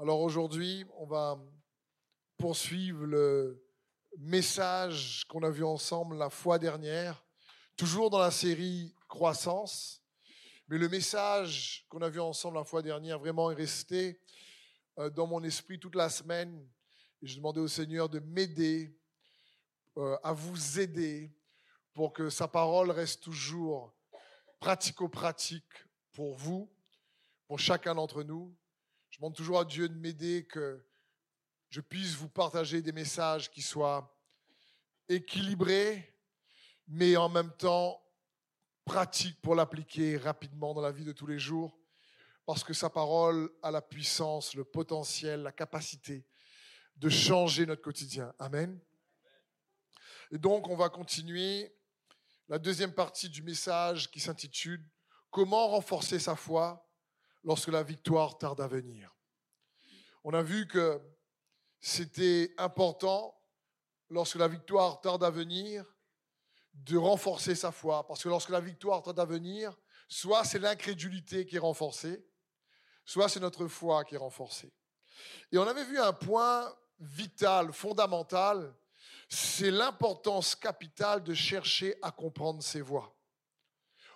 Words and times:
Alors 0.00 0.20
aujourd'hui, 0.20 0.86
on 0.96 1.06
va 1.06 1.44
poursuivre 2.36 3.04
le 3.04 3.66
message 4.18 5.24
qu'on 5.28 5.42
a 5.42 5.50
vu 5.50 5.64
ensemble 5.64 6.16
la 6.16 6.30
fois 6.30 6.60
dernière, 6.60 7.26
toujours 7.76 8.08
dans 8.08 8.20
la 8.20 8.30
série 8.30 8.94
Croissance. 9.08 10.00
Mais 10.68 10.78
le 10.78 10.88
message 10.88 11.84
qu'on 11.88 12.00
a 12.02 12.08
vu 12.08 12.20
ensemble 12.20 12.58
la 12.58 12.64
fois 12.64 12.80
dernière 12.80 13.18
vraiment 13.18 13.50
est 13.50 13.56
resté 13.56 14.20
euh, 15.00 15.10
dans 15.10 15.26
mon 15.26 15.42
esprit 15.42 15.80
toute 15.80 15.96
la 15.96 16.08
semaine. 16.08 16.64
Et 17.20 17.26
je 17.26 17.34
demandais 17.34 17.58
au 17.58 17.66
Seigneur 17.66 18.08
de 18.08 18.20
m'aider, 18.20 18.96
euh, 19.96 20.16
à 20.22 20.32
vous 20.32 20.78
aider 20.78 21.34
pour 21.92 22.12
que 22.12 22.30
sa 22.30 22.46
parole 22.46 22.92
reste 22.92 23.24
toujours 23.24 23.92
pratico-pratique 24.60 25.88
pour 26.12 26.36
vous, 26.36 26.70
pour 27.48 27.58
chacun 27.58 27.96
d'entre 27.96 28.22
nous. 28.22 28.56
Je 29.18 29.22
demande 29.22 29.34
toujours 29.34 29.58
à 29.58 29.64
Dieu 29.64 29.88
de 29.88 29.98
m'aider 29.98 30.46
que 30.46 30.80
je 31.70 31.80
puisse 31.80 32.14
vous 32.14 32.28
partager 32.28 32.82
des 32.82 32.92
messages 32.92 33.50
qui 33.50 33.62
soient 33.62 34.16
équilibrés, 35.08 36.16
mais 36.86 37.16
en 37.16 37.28
même 37.28 37.50
temps 37.56 38.00
pratiques 38.84 39.40
pour 39.40 39.56
l'appliquer 39.56 40.18
rapidement 40.18 40.72
dans 40.72 40.82
la 40.82 40.92
vie 40.92 41.04
de 41.04 41.10
tous 41.10 41.26
les 41.26 41.40
jours, 41.40 41.76
parce 42.46 42.62
que 42.62 42.72
sa 42.72 42.90
parole 42.90 43.50
a 43.60 43.72
la 43.72 43.82
puissance, 43.82 44.54
le 44.54 44.62
potentiel, 44.62 45.42
la 45.42 45.50
capacité 45.50 46.24
de 46.94 47.08
changer 47.08 47.66
notre 47.66 47.82
quotidien. 47.82 48.32
Amen. 48.38 48.80
Et 50.30 50.38
donc, 50.38 50.68
on 50.68 50.76
va 50.76 50.90
continuer 50.90 51.76
la 52.46 52.60
deuxième 52.60 52.94
partie 52.94 53.28
du 53.28 53.42
message 53.42 54.12
qui 54.12 54.20
s'intitule 54.20 54.88
Comment 55.30 55.66
renforcer 55.66 56.20
sa 56.20 56.36
foi 56.36 56.87
lorsque 57.48 57.68
la 57.68 57.82
victoire 57.82 58.36
tarde 58.36 58.60
à 58.60 58.66
venir. 58.68 59.16
On 60.22 60.34
a 60.34 60.42
vu 60.42 60.68
que 60.68 61.00
c'était 61.80 62.52
important, 62.58 63.40
lorsque 64.10 64.36
la 64.36 64.48
victoire 64.48 65.00
tarde 65.00 65.24
à 65.24 65.30
venir, 65.30 65.82
de 66.74 66.98
renforcer 66.98 67.54
sa 67.54 67.72
foi. 67.72 68.06
Parce 68.06 68.22
que 68.22 68.28
lorsque 68.28 68.50
la 68.50 68.60
victoire 68.60 69.02
tarde 69.02 69.18
à 69.18 69.24
venir, 69.24 69.74
soit 70.08 70.44
c'est 70.44 70.58
l'incrédulité 70.58 71.46
qui 71.46 71.56
est 71.56 71.58
renforcée, 71.58 72.22
soit 73.06 73.30
c'est 73.30 73.40
notre 73.40 73.66
foi 73.66 74.04
qui 74.04 74.16
est 74.16 74.18
renforcée. 74.18 74.70
Et 75.50 75.56
on 75.56 75.66
avait 75.66 75.86
vu 75.86 75.98
un 75.98 76.12
point 76.12 76.70
vital, 77.00 77.72
fondamental, 77.72 78.74
c'est 79.30 79.70
l'importance 79.70 80.54
capitale 80.54 81.22
de 81.22 81.32
chercher 81.32 81.96
à 82.02 82.10
comprendre 82.10 82.62
ses 82.62 82.82
voies. 82.82 83.16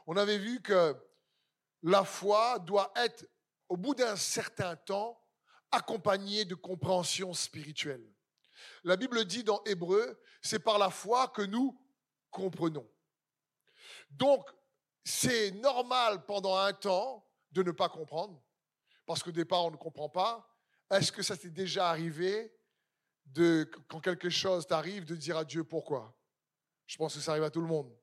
On 0.07 0.19
avait 0.19 0.39
vu 0.39 0.61
que 0.61 0.95
la 1.83 2.05
foi 2.05 2.59
doit 2.61 2.93
être, 2.97 3.27
au 3.69 3.77
bout 3.77 3.95
d'un 3.95 4.17
certain 4.17 4.77
temps, 4.77 5.21
accompagnée 5.71 6.45
de 6.45 6.55
compréhension 6.55 7.33
spirituelle. 7.33 8.07
La 8.85 8.97
Bible 8.97 9.25
dit 9.25 9.43
dans 9.43 9.63
Hébreu, 9.65 10.21
c'est 10.41 10.59
par 10.59 10.79
la 10.79 10.91
foi 10.91 11.29
que 11.29 11.43
nous 11.43 11.81
comprenons. 12.31 12.89
Donc, 14.11 14.49
c'est 15.05 15.51
normal 15.53 16.25
pendant 16.27 16.57
un 16.57 16.73
temps 16.73 17.27
de 17.51 17.63
ne 17.63 17.71
pas 17.71 17.89
comprendre, 17.89 18.43
parce 19.07 19.23
qu'au 19.23 19.33
départ, 19.33 19.65
on 19.65 19.71
ne 19.71 19.77
comprend 19.77 20.09
pas. 20.09 20.49
Est-ce 20.91 21.11
que 21.11 21.23
ça 21.23 21.37
t'est 21.37 21.51
déjà 21.51 21.89
arrivé 21.89 22.55
quand 23.89 24.01
quelque 24.01 24.29
chose 24.29 24.67
t'arrive, 24.67 25.05
de 25.05 25.17
dire 25.17 25.39
à 25.39 25.45
Dieu 25.45 25.65
pourquoi? 25.65 26.15
Je 26.87 26.97
pense 26.99 27.15
que 27.15 27.21
ça 27.21 27.33
arrive 27.33 27.45
à 27.45 27.51
tout 27.51 27.63
le 27.63 27.67
monde. 27.67 27.97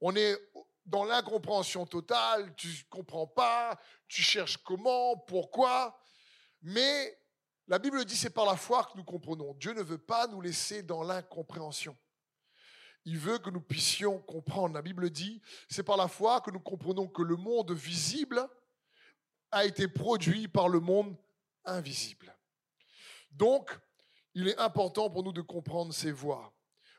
On 0.00 0.14
est 0.14 0.38
dans 0.88 1.04
l'incompréhension 1.04 1.86
totale, 1.86 2.54
tu 2.56 2.68
ne 2.68 2.88
comprends 2.88 3.26
pas, 3.26 3.78
tu 4.08 4.22
cherches 4.22 4.56
comment, 4.58 5.16
pourquoi. 5.16 6.00
Mais 6.62 7.18
la 7.66 7.78
Bible 7.78 8.04
dit 8.04 8.16
c'est 8.16 8.30
par 8.30 8.46
la 8.46 8.56
foi 8.56 8.84
que 8.84 8.96
nous 8.96 9.04
comprenons. 9.04 9.54
Dieu 9.54 9.74
ne 9.74 9.82
veut 9.82 9.98
pas 9.98 10.26
nous 10.26 10.40
laisser 10.40 10.82
dans 10.82 11.02
l'incompréhension. 11.02 11.96
Il 13.04 13.18
veut 13.18 13.38
que 13.38 13.50
nous 13.50 13.60
puissions 13.60 14.18
comprendre. 14.20 14.74
La 14.74 14.82
Bible 14.82 15.10
dit 15.10 15.42
c'est 15.68 15.82
par 15.82 15.98
la 15.98 16.08
foi 16.08 16.40
que 16.40 16.50
nous 16.50 16.60
comprenons 16.60 17.06
que 17.06 17.22
le 17.22 17.36
monde 17.36 17.72
visible 17.72 18.48
a 19.50 19.64
été 19.64 19.88
produit 19.88 20.48
par 20.48 20.68
le 20.68 20.80
monde 20.80 21.16
invisible. 21.64 22.34
Donc, 23.30 23.70
il 24.34 24.48
est 24.48 24.58
important 24.58 25.10
pour 25.10 25.22
nous 25.22 25.32
de 25.32 25.42
comprendre 25.42 25.92
ces 25.92 26.12
voies. 26.12 26.52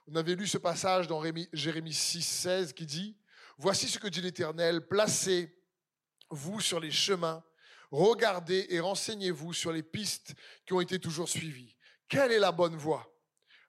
On 0.07 0.15
avait 0.15 0.35
lu 0.35 0.47
ce 0.47 0.57
passage 0.57 1.07
dans 1.07 1.23
Jérémie 1.53 1.93
6, 1.93 2.21
16 2.21 2.73
qui 2.73 2.85
dit 2.85 3.18
Voici 3.61 3.89
ce 3.89 3.99
que 3.99 4.07
dit 4.07 4.21
l'Éternel, 4.21 4.87
placez-vous 4.87 6.61
sur 6.61 6.79
les 6.79 6.91
chemins, 6.91 7.43
regardez 7.91 8.65
et 8.69 8.79
renseignez-vous 8.79 9.51
sur 9.51 9.73
les 9.73 9.83
pistes 9.83 10.33
qui 10.65 10.71
ont 10.71 10.79
été 10.79 10.97
toujours 10.97 11.27
suivies. 11.27 11.75
Quelle 12.07 12.31
est 12.31 12.39
la 12.39 12.53
bonne 12.53 12.77
voie? 12.77 13.13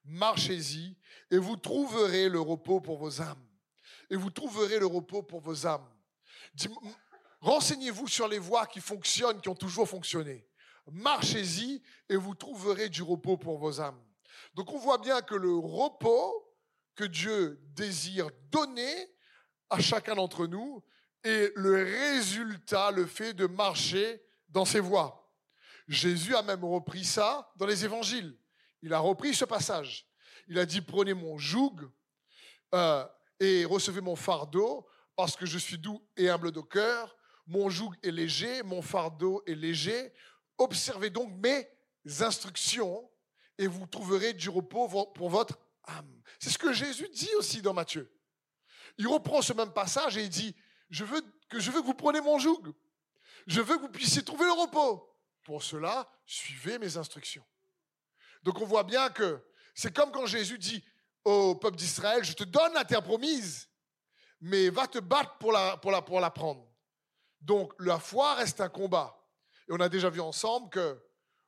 Marchez-y 0.04 0.96
et 1.32 1.38
vous 1.38 1.56
trouverez 1.56 2.28
le 2.28 2.40
repos 2.40 2.80
pour 2.80 2.98
vos 2.98 3.20
âmes. 3.20 3.44
Et 4.10 4.14
vous 4.14 4.30
trouverez 4.30 4.78
le 4.78 4.86
repos 4.86 5.24
pour 5.24 5.40
vos 5.40 5.66
âmes. 5.66 5.92
Renseignez-vous 7.40 8.06
sur 8.06 8.28
les 8.28 8.38
voies 8.38 8.68
qui 8.68 8.78
fonctionnent, 8.78 9.40
qui 9.40 9.48
ont 9.48 9.56
toujours 9.56 9.88
fonctionné. 9.88 10.46
Marchez-y 10.92 11.82
et 12.08 12.14
vous 12.14 12.36
trouverez 12.36 12.90
du 12.90 13.02
repos 13.02 13.36
pour 13.36 13.58
vos 13.58 13.80
âmes. 13.80 14.00
Donc 14.54 14.72
on 14.72 14.78
voit 14.78 14.98
bien 14.98 15.20
que 15.20 15.34
le 15.34 15.52
repos 15.52 16.46
que 16.94 17.04
Dieu 17.04 17.60
désire 17.74 18.30
donner 18.52 19.08
à 19.70 19.80
chacun 19.80 20.16
d'entre 20.16 20.46
nous 20.46 20.82
et 21.24 21.52
le 21.54 21.84
résultat, 21.84 22.90
le 22.90 23.06
fait 23.06 23.32
de 23.34 23.46
marcher 23.46 24.22
dans 24.48 24.64
ses 24.64 24.80
voies. 24.80 25.30
Jésus 25.88 26.34
a 26.34 26.42
même 26.42 26.64
repris 26.64 27.04
ça 27.04 27.52
dans 27.56 27.66
les 27.66 27.84
évangiles. 27.84 28.36
Il 28.82 28.92
a 28.92 28.98
repris 28.98 29.34
ce 29.34 29.44
passage. 29.44 30.06
Il 30.48 30.58
a 30.58 30.66
dit, 30.66 30.80
prenez 30.80 31.14
mon 31.14 31.38
joug 31.38 31.76
euh, 32.74 33.04
et 33.38 33.64
recevez 33.64 34.00
mon 34.00 34.16
fardeau, 34.16 34.86
parce 35.16 35.36
que 35.36 35.46
je 35.46 35.58
suis 35.58 35.78
doux 35.78 36.02
et 36.16 36.30
humble 36.30 36.52
de 36.52 36.60
cœur. 36.60 37.16
Mon 37.46 37.68
joug 37.68 37.92
est 38.02 38.10
léger, 38.10 38.62
mon 38.62 38.82
fardeau 38.82 39.42
est 39.46 39.54
léger. 39.54 40.12
Observez 40.58 41.10
donc 41.10 41.30
mes 41.32 41.68
instructions 42.22 43.10
et 43.58 43.66
vous 43.66 43.86
trouverez 43.86 44.32
du 44.32 44.48
repos 44.48 44.88
pour 45.14 45.28
votre 45.28 45.58
âme. 45.84 46.22
C'est 46.38 46.50
ce 46.50 46.58
que 46.58 46.72
Jésus 46.72 47.08
dit 47.12 47.34
aussi 47.36 47.60
dans 47.60 47.74
Matthieu 47.74 48.10
il 49.00 49.08
reprend 49.08 49.40
ce 49.40 49.54
même 49.54 49.72
passage 49.72 50.18
et 50.18 50.24
il 50.24 50.28
dit, 50.28 50.54
je 50.90 51.04
veux 51.04 51.22
que, 51.48 51.58
je 51.58 51.70
veux 51.70 51.80
que 51.80 51.86
vous 51.86 51.94
preniez 51.94 52.20
mon 52.20 52.38
joug. 52.38 52.62
Je 53.46 53.62
veux 53.62 53.76
que 53.76 53.80
vous 53.80 53.88
puissiez 53.88 54.22
trouver 54.22 54.44
le 54.44 54.52
repos. 54.52 55.08
Pour 55.42 55.62
cela, 55.62 56.06
suivez 56.26 56.78
mes 56.78 56.98
instructions. 56.98 57.44
Donc 58.42 58.60
on 58.60 58.66
voit 58.66 58.84
bien 58.84 59.08
que 59.08 59.42
c'est 59.74 59.94
comme 59.94 60.12
quand 60.12 60.26
Jésus 60.26 60.58
dit 60.58 60.84
au 61.24 61.54
peuple 61.54 61.78
d'Israël, 61.78 62.22
je 62.24 62.34
te 62.34 62.44
donne 62.44 62.74
la 62.74 62.84
terre 62.84 63.02
promise, 63.02 63.70
mais 64.42 64.68
va 64.68 64.86
te 64.86 64.98
battre 64.98 65.38
pour 65.38 65.52
la, 65.52 65.78
pour 65.78 65.92
la, 65.92 66.02
pour 66.02 66.20
la 66.20 66.30
prendre. 66.30 66.70
Donc 67.40 67.72
la 67.78 67.98
foi 67.98 68.34
reste 68.34 68.60
un 68.60 68.68
combat. 68.68 69.18
Et 69.66 69.72
on 69.72 69.80
a 69.80 69.88
déjà 69.88 70.10
vu 70.10 70.20
ensemble 70.20 70.68
que 70.68 71.02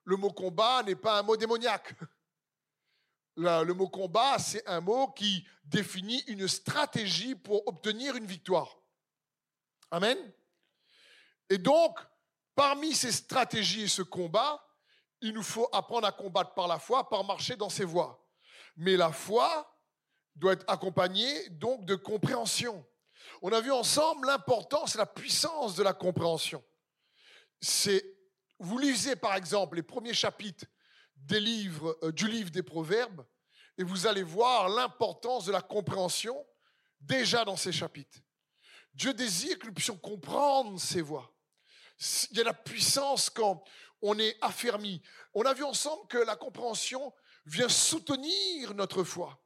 le 0.05 0.17
mot 0.17 0.31
combat 0.31 0.83
n'est 0.85 0.97
pas 0.97 1.19
un 1.19 1.23
mot 1.23 1.37
démoniaque. 1.37 1.95
le 3.37 3.73
mot 3.73 3.89
combat, 3.89 4.39
c'est 4.39 4.67
un 4.69 4.81
mot 4.81 5.09
qui 5.09 5.47
définit 5.65 6.23
une 6.27 6.49
stratégie 6.49 7.35
pour 7.35 7.67
obtenir 7.67 8.17
une 8.17 8.27
victoire. 8.27 8.79
Amen. 9.91 10.19
Et 11.49 11.59
donc, 11.59 11.99
parmi 12.55 12.95
ces 12.95 13.13
stratégies 13.13 13.83
et 13.83 13.89
ce 13.89 14.03
combat, 14.03 14.65
il 15.21 15.33
nous 15.33 15.43
faut 15.43 15.69
apprendre 15.73 16.07
à 16.07 16.13
combattre 16.13 16.55
par 16.55 16.67
la 16.67 16.79
foi, 16.79 17.09
par 17.09 17.25
marcher 17.25 17.57
dans 17.57 17.69
ses 17.69 17.85
voies. 17.85 18.27
Mais 18.77 18.97
la 18.97 19.13
foi 19.13 19.69
doit 20.35 20.55
être 20.55 20.65
accompagnée 20.69 21.49
donc 21.51 21.85
de 21.85 21.95
compréhension. 21.95 22.85
On 23.41 23.53
a 23.53 23.61
vu 23.61 23.71
ensemble 23.71 24.27
l'importance 24.27 24.95
et 24.95 24.99
la 24.99 25.07
puissance 25.07 25.75
de 25.77 25.83
la 25.83 25.93
compréhension. 25.93 26.63
C'est, 27.61 28.05
vous 28.59 28.79
lisez 28.79 29.15
par 29.15 29.35
exemple 29.35 29.77
les 29.77 29.83
premiers 29.83 30.15
chapitres 30.15 30.67
euh, 31.31 32.13
du 32.13 32.29
livre 32.29 32.51
des 32.51 32.63
Proverbes, 32.63 33.25
et 33.83 33.85
vous 33.85 34.07
allez 34.07 34.23
voir 34.23 34.69
l'importance 34.69 35.45
de 35.47 35.51
la 35.51 35.61
compréhension 35.61 36.47
déjà 37.01 37.45
dans 37.45 37.57
ces 37.57 37.73
chapitres. 37.73 38.21
Dieu 38.95 39.13
désire 39.13 39.59
que 39.59 39.67
nous 39.67 39.73
puissions 39.73 39.97
comprendre 39.97 40.79
ses 40.79 41.01
voies. 41.01 41.35
Il 42.31 42.39
y 42.39 42.41
a 42.41 42.45
la 42.45 42.55
puissance 42.55 43.29
quand 43.29 43.65
on 44.01 44.17
est 44.21 44.37
affermi. 44.41 45.03
On 45.35 45.43
a 45.43 45.53
vu 45.53 45.65
ensemble 45.65 46.07
que 46.07 46.19
la 46.19 46.37
compréhension 46.37 47.13
vient 47.45 47.69
soutenir 47.69 48.73
notre 48.75 49.03
foi. 49.03 49.43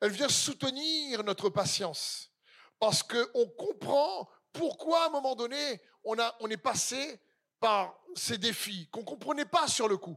Elle 0.00 0.12
vient 0.12 0.28
soutenir 0.28 1.24
notre 1.24 1.50
patience. 1.50 2.30
Parce 2.78 3.02
qu'on 3.02 3.48
comprend 3.58 4.28
pourquoi 4.52 5.02
à 5.02 5.06
un 5.08 5.10
moment 5.10 5.34
donné, 5.34 5.82
on, 6.04 6.16
a, 6.20 6.36
on 6.38 6.48
est 6.50 6.56
passé 6.56 7.20
par 7.58 7.98
ces 8.14 8.38
défis 8.38 8.88
qu'on 8.92 9.00
ne 9.00 9.06
comprenait 9.06 9.44
pas 9.44 9.66
sur 9.66 9.88
le 9.88 9.96
coup 9.96 10.16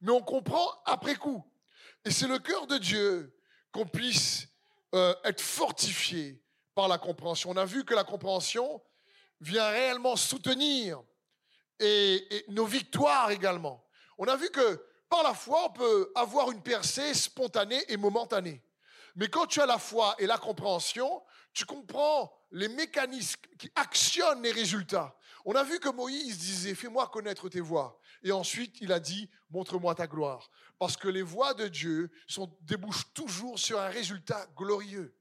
mais 0.00 0.12
on 0.12 0.22
comprend 0.22 0.66
après 0.84 1.16
coup. 1.16 1.44
Et 2.04 2.10
c'est 2.10 2.28
le 2.28 2.38
cœur 2.38 2.66
de 2.66 2.78
Dieu 2.78 3.36
qu'on 3.72 3.86
puisse 3.86 4.48
euh, 4.94 5.14
être 5.24 5.40
fortifié 5.40 6.42
par 6.74 6.88
la 6.88 6.98
compréhension. 6.98 7.50
On 7.50 7.56
a 7.56 7.64
vu 7.64 7.84
que 7.84 7.94
la 7.94 8.04
compréhension 8.04 8.82
vient 9.40 9.68
réellement 9.68 10.16
soutenir 10.16 11.02
nos 12.48 12.66
victoires 12.66 13.30
également. 13.30 13.86
On 14.18 14.26
a 14.26 14.36
vu 14.36 14.50
que 14.50 14.84
par 15.08 15.22
la 15.22 15.34
foi, 15.34 15.66
on 15.66 15.72
peut 15.72 16.12
avoir 16.14 16.50
une 16.50 16.62
percée 16.62 17.14
spontanée 17.14 17.82
et 17.88 17.96
momentanée. 17.96 18.62
Mais 19.16 19.28
quand 19.28 19.46
tu 19.46 19.60
as 19.60 19.66
la 19.66 19.78
foi 19.78 20.14
et 20.18 20.26
la 20.26 20.38
compréhension, 20.38 21.22
tu 21.52 21.64
comprends 21.64 22.32
les 22.52 22.68
mécanismes 22.68 23.40
qui 23.58 23.70
actionnent 23.74 24.42
les 24.42 24.52
résultats. 24.52 25.16
On 25.44 25.54
a 25.54 25.64
vu 25.64 25.80
que 25.80 25.88
Moïse 25.88 26.38
disait, 26.38 26.74
fais-moi 26.74 27.08
connaître 27.08 27.48
tes 27.48 27.60
voies. 27.60 27.98
Et 28.22 28.32
ensuite, 28.32 28.76
il 28.80 28.92
a 28.92 29.00
dit, 29.00 29.30
montre-moi 29.50 29.94
ta 29.94 30.06
gloire. 30.06 30.50
Parce 30.78 30.96
que 30.96 31.08
les 31.08 31.22
voies 31.22 31.54
de 31.54 31.68
Dieu 31.68 32.10
sont, 32.26 32.54
débouchent 32.62 33.12
toujours 33.14 33.58
sur 33.58 33.80
un 33.80 33.88
résultat 33.88 34.46
glorieux. 34.56 35.14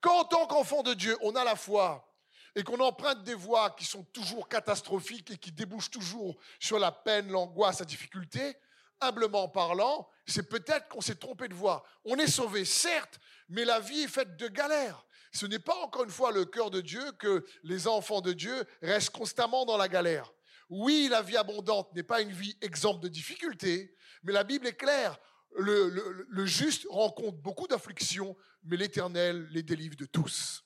Quand 0.00 0.20
en 0.20 0.24
tant 0.24 0.46
qu'enfant 0.46 0.82
de 0.82 0.94
Dieu, 0.94 1.16
on 1.22 1.36
a 1.36 1.44
la 1.44 1.56
foi 1.56 2.08
et 2.54 2.62
qu'on 2.64 2.80
emprunte 2.80 3.22
des 3.22 3.34
voies 3.34 3.70
qui 3.70 3.84
sont 3.84 4.04
toujours 4.04 4.48
catastrophiques 4.48 5.30
et 5.30 5.38
qui 5.38 5.52
débouchent 5.52 5.90
toujours 5.90 6.36
sur 6.60 6.78
la 6.78 6.92
peine, 6.92 7.30
l'angoisse, 7.30 7.80
la 7.80 7.86
difficulté, 7.86 8.56
humblement 9.00 9.48
parlant, 9.48 10.08
c'est 10.26 10.48
peut-être 10.48 10.88
qu'on 10.88 11.00
s'est 11.00 11.16
trompé 11.16 11.48
de 11.48 11.54
voie. 11.54 11.84
On 12.04 12.16
est 12.16 12.26
sauvé, 12.26 12.64
certes, 12.64 13.18
mais 13.48 13.64
la 13.64 13.80
vie 13.80 14.02
est 14.02 14.08
faite 14.08 14.36
de 14.36 14.48
galères. 14.48 15.04
Ce 15.32 15.46
n'est 15.46 15.58
pas 15.58 15.76
encore 15.76 16.04
une 16.04 16.10
fois 16.10 16.30
le 16.30 16.44
cœur 16.44 16.70
de 16.70 16.80
Dieu 16.80 17.12
que 17.12 17.44
les 17.62 17.88
enfants 17.88 18.20
de 18.20 18.32
Dieu 18.32 18.66
restent 18.82 19.10
constamment 19.10 19.64
dans 19.64 19.78
la 19.78 19.88
galère. 19.88 20.30
Oui, 20.74 21.08
la 21.10 21.20
vie 21.20 21.36
abondante 21.36 21.94
n'est 21.94 22.02
pas 22.02 22.22
une 22.22 22.32
vie 22.32 22.56
exempte 22.62 23.02
de 23.02 23.08
difficultés, 23.08 23.94
mais 24.22 24.32
la 24.32 24.42
Bible 24.42 24.66
est 24.66 24.72
claire. 24.74 25.18
Le, 25.54 26.46
juste 26.46 26.86
rencontre 26.88 27.36
beaucoup 27.36 27.66
d'afflictions, 27.66 28.34
mais 28.64 28.78
l'Éternel 28.78 29.46
les 29.50 29.62
délivre 29.62 29.96
de 29.96 30.06
tous. 30.06 30.64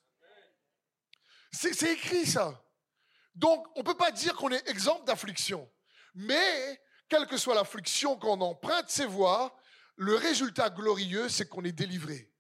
C'est 1.51 1.91
écrit 1.91 2.25
ça. 2.25 2.65
Donc, 3.35 3.67
on 3.75 3.81
ne 3.81 3.85
peut 3.85 3.97
pas 3.97 4.13
dire 4.13 4.37
qu'on 4.37 4.51
est 4.51 4.69
exempt 4.69 5.03
d'affliction. 5.03 5.69
Mais, 6.15 6.81
quelle 7.09 7.27
que 7.27 7.37
soit 7.37 7.57
l'affliction 7.57 8.17
qu'on 8.17 8.41
emprunte 8.41 8.89
ses 8.89 9.07
voies, 9.07 9.59
le 9.97 10.15
résultat 10.15 10.71
glorieux, 10.71 11.29
c'est 11.29 11.49
qu'on 11.49 11.65
est 11.65 11.73
délivré. 11.73 12.31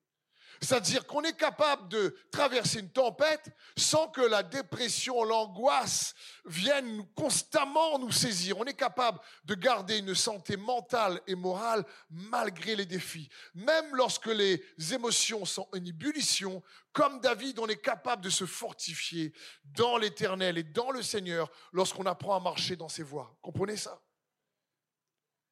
C'est-à-dire 0.60 1.06
qu'on 1.06 1.22
est 1.22 1.36
capable 1.36 1.88
de 1.88 2.16
traverser 2.30 2.80
une 2.80 2.90
tempête 2.90 3.50
sans 3.76 4.08
que 4.08 4.20
la 4.20 4.42
dépression, 4.42 5.22
l'angoisse 5.24 6.14
viennent 6.44 7.06
constamment 7.14 7.98
nous 7.98 8.12
saisir. 8.12 8.58
On 8.58 8.64
est 8.64 8.74
capable 8.74 9.18
de 9.44 9.54
garder 9.54 9.98
une 9.98 10.14
santé 10.14 10.56
mentale 10.56 11.20
et 11.26 11.34
morale 11.34 11.84
malgré 12.10 12.76
les 12.76 12.86
défis. 12.86 13.28
Même 13.54 13.94
lorsque 13.94 14.26
les 14.26 14.62
émotions 14.92 15.44
sont 15.44 15.68
en 15.72 15.84
ébullition, 15.84 16.62
comme 16.92 17.20
David, 17.20 17.58
on 17.58 17.66
est 17.66 17.82
capable 17.82 18.22
de 18.22 18.30
se 18.30 18.46
fortifier 18.46 19.34
dans 19.64 19.98
l'éternel 19.98 20.56
et 20.58 20.62
dans 20.62 20.90
le 20.90 21.02
Seigneur 21.02 21.50
lorsqu'on 21.72 22.06
apprend 22.06 22.34
à 22.34 22.40
marcher 22.40 22.76
dans 22.76 22.88
ses 22.88 23.02
voies. 23.02 23.36
Comprenez 23.42 23.76
ça? 23.76 24.00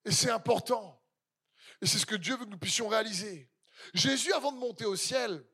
Et 0.05 0.13
c'est 0.13 0.31
important. 0.31 1.01
Et 1.81 1.87
c'est 1.87 1.99
ce 1.99 2.07
que 2.07 2.15
Dieu 2.15 2.37
veut 2.37 2.45
que 2.45 2.51
nous 2.51 2.59
puissions 2.59 2.89
réaliser. 2.89 3.51
Jésus, 3.93 4.33
avant 4.33 4.53
de 4.53 4.59
monter 4.59 4.85
au 4.85 4.97
ciel, 4.97 5.45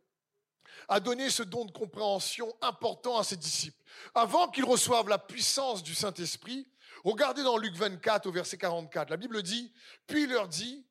a 0.89 1.01
donné 1.01 1.31
ce 1.31 1.43
don 1.43 1.65
de 1.65 1.71
compréhension 1.71 2.53
important 2.61 3.19
à 3.19 3.25
ses 3.25 3.37
disciples. 3.37 3.83
Avant 4.15 4.49
qu'ils 4.49 4.65
reçoivent 4.65 5.09
la 5.09 5.19
puissance 5.19 5.83
du 5.83 5.95
Saint-Esprit, 5.95 6.69
regardez 7.05 7.43
dans 7.43 7.57
Luc 7.57 7.75
24 7.75 8.27
au 8.27 8.33
verset 8.33 8.59
44, 8.59 9.11
la 9.11 9.17
Bible 9.17 9.43
dit, 9.43 9.73
puis 10.07 10.25
il 10.25 10.31
leur 10.31 10.49
dit, 10.49 10.85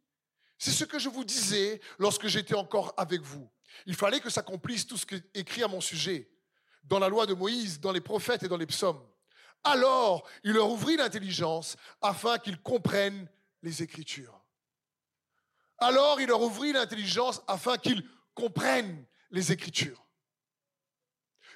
c'est 0.57 0.71
ce 0.71 0.83
que 0.83 0.99
je 0.99 1.09
vous 1.09 1.23
disais 1.23 1.79
lorsque 1.97 2.27
j'étais 2.27 2.55
encore 2.55 2.93
avec 2.97 3.21
vous. 3.21 3.49
Il 3.85 3.95
fallait 3.95 4.19
que 4.19 4.29
s'accomplisse 4.29 4.85
tout 4.85 4.97
ce 4.97 5.05
qui 5.05 5.15
est 5.15 5.29
écrit 5.33 5.63
à 5.63 5.67
mon 5.67 5.81
sujet, 5.81 6.29
dans 6.83 6.99
la 6.99 7.09
loi 7.09 7.25
de 7.25 7.33
Moïse, 7.33 7.79
dans 7.79 7.91
les 7.91 8.01
prophètes 8.01 8.43
et 8.43 8.47
dans 8.47 8.57
les 8.57 8.65
psaumes. 8.65 9.01
Alors, 9.63 10.27
il 10.43 10.53
leur 10.53 10.69
ouvrit 10.69 10.97
l'intelligence 10.97 11.75
afin 12.01 12.37
qu'ils 12.39 12.61
comprennent 12.61 13.27
les 13.61 13.83
Écritures. 13.83 14.38
Alors 15.79 16.19
il 16.19 16.27
leur 16.27 16.41
ouvrit 16.41 16.73
l'intelligence 16.73 17.41
afin 17.47 17.77
qu'ils 17.77 18.07
comprennent 18.33 19.05
les 19.31 19.51
Écritures. 19.51 20.05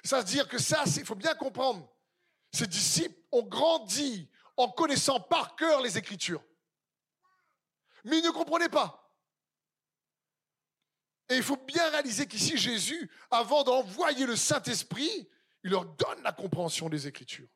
Ça 0.02 0.18
veut 0.18 0.24
dire 0.24 0.48
que 0.48 0.58
ça, 0.58 0.84
il 0.96 1.04
faut 1.04 1.14
bien 1.14 1.34
comprendre. 1.34 1.90
Ces 2.52 2.66
disciples 2.66 3.18
ont 3.32 3.42
grandi 3.42 4.28
en 4.56 4.68
connaissant 4.68 5.20
par 5.20 5.56
cœur 5.56 5.80
les 5.82 5.98
Écritures. 5.98 6.44
Mais 8.04 8.18
ils 8.18 8.24
ne 8.24 8.30
comprenaient 8.30 8.68
pas. 8.68 9.00
Et 11.30 11.36
il 11.36 11.42
faut 11.42 11.56
bien 11.56 11.88
réaliser 11.90 12.26
qu'ici, 12.26 12.58
Jésus, 12.58 13.10
avant 13.30 13.64
d'envoyer 13.64 14.26
le 14.26 14.36
Saint-Esprit, 14.36 15.28
il 15.62 15.70
leur 15.70 15.86
donne 15.86 16.22
la 16.22 16.32
compréhension 16.32 16.90
des 16.90 17.06
Écritures. 17.06 17.48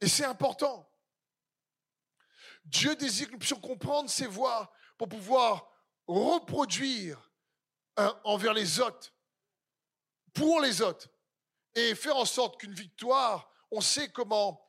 Et 0.00 0.08
c'est 0.08 0.24
important. 0.24 0.90
Dieu 2.64 2.96
désire 2.96 3.28
que 3.28 3.32
nous 3.32 3.38
puissions 3.38 3.60
comprendre 3.60 4.10
ses 4.10 4.26
voies 4.26 4.72
pour 4.98 5.08
pouvoir 5.08 5.71
reproduire 6.06 7.30
envers 8.24 8.54
les 8.54 8.80
autres, 8.80 9.12
pour 10.32 10.60
les 10.60 10.80
autres, 10.82 11.08
et 11.74 11.94
faire 11.94 12.16
en 12.16 12.24
sorte 12.24 12.60
qu'une 12.60 12.74
victoire, 12.74 13.50
on 13.70 13.80
sait 13.80 14.10
comment 14.10 14.60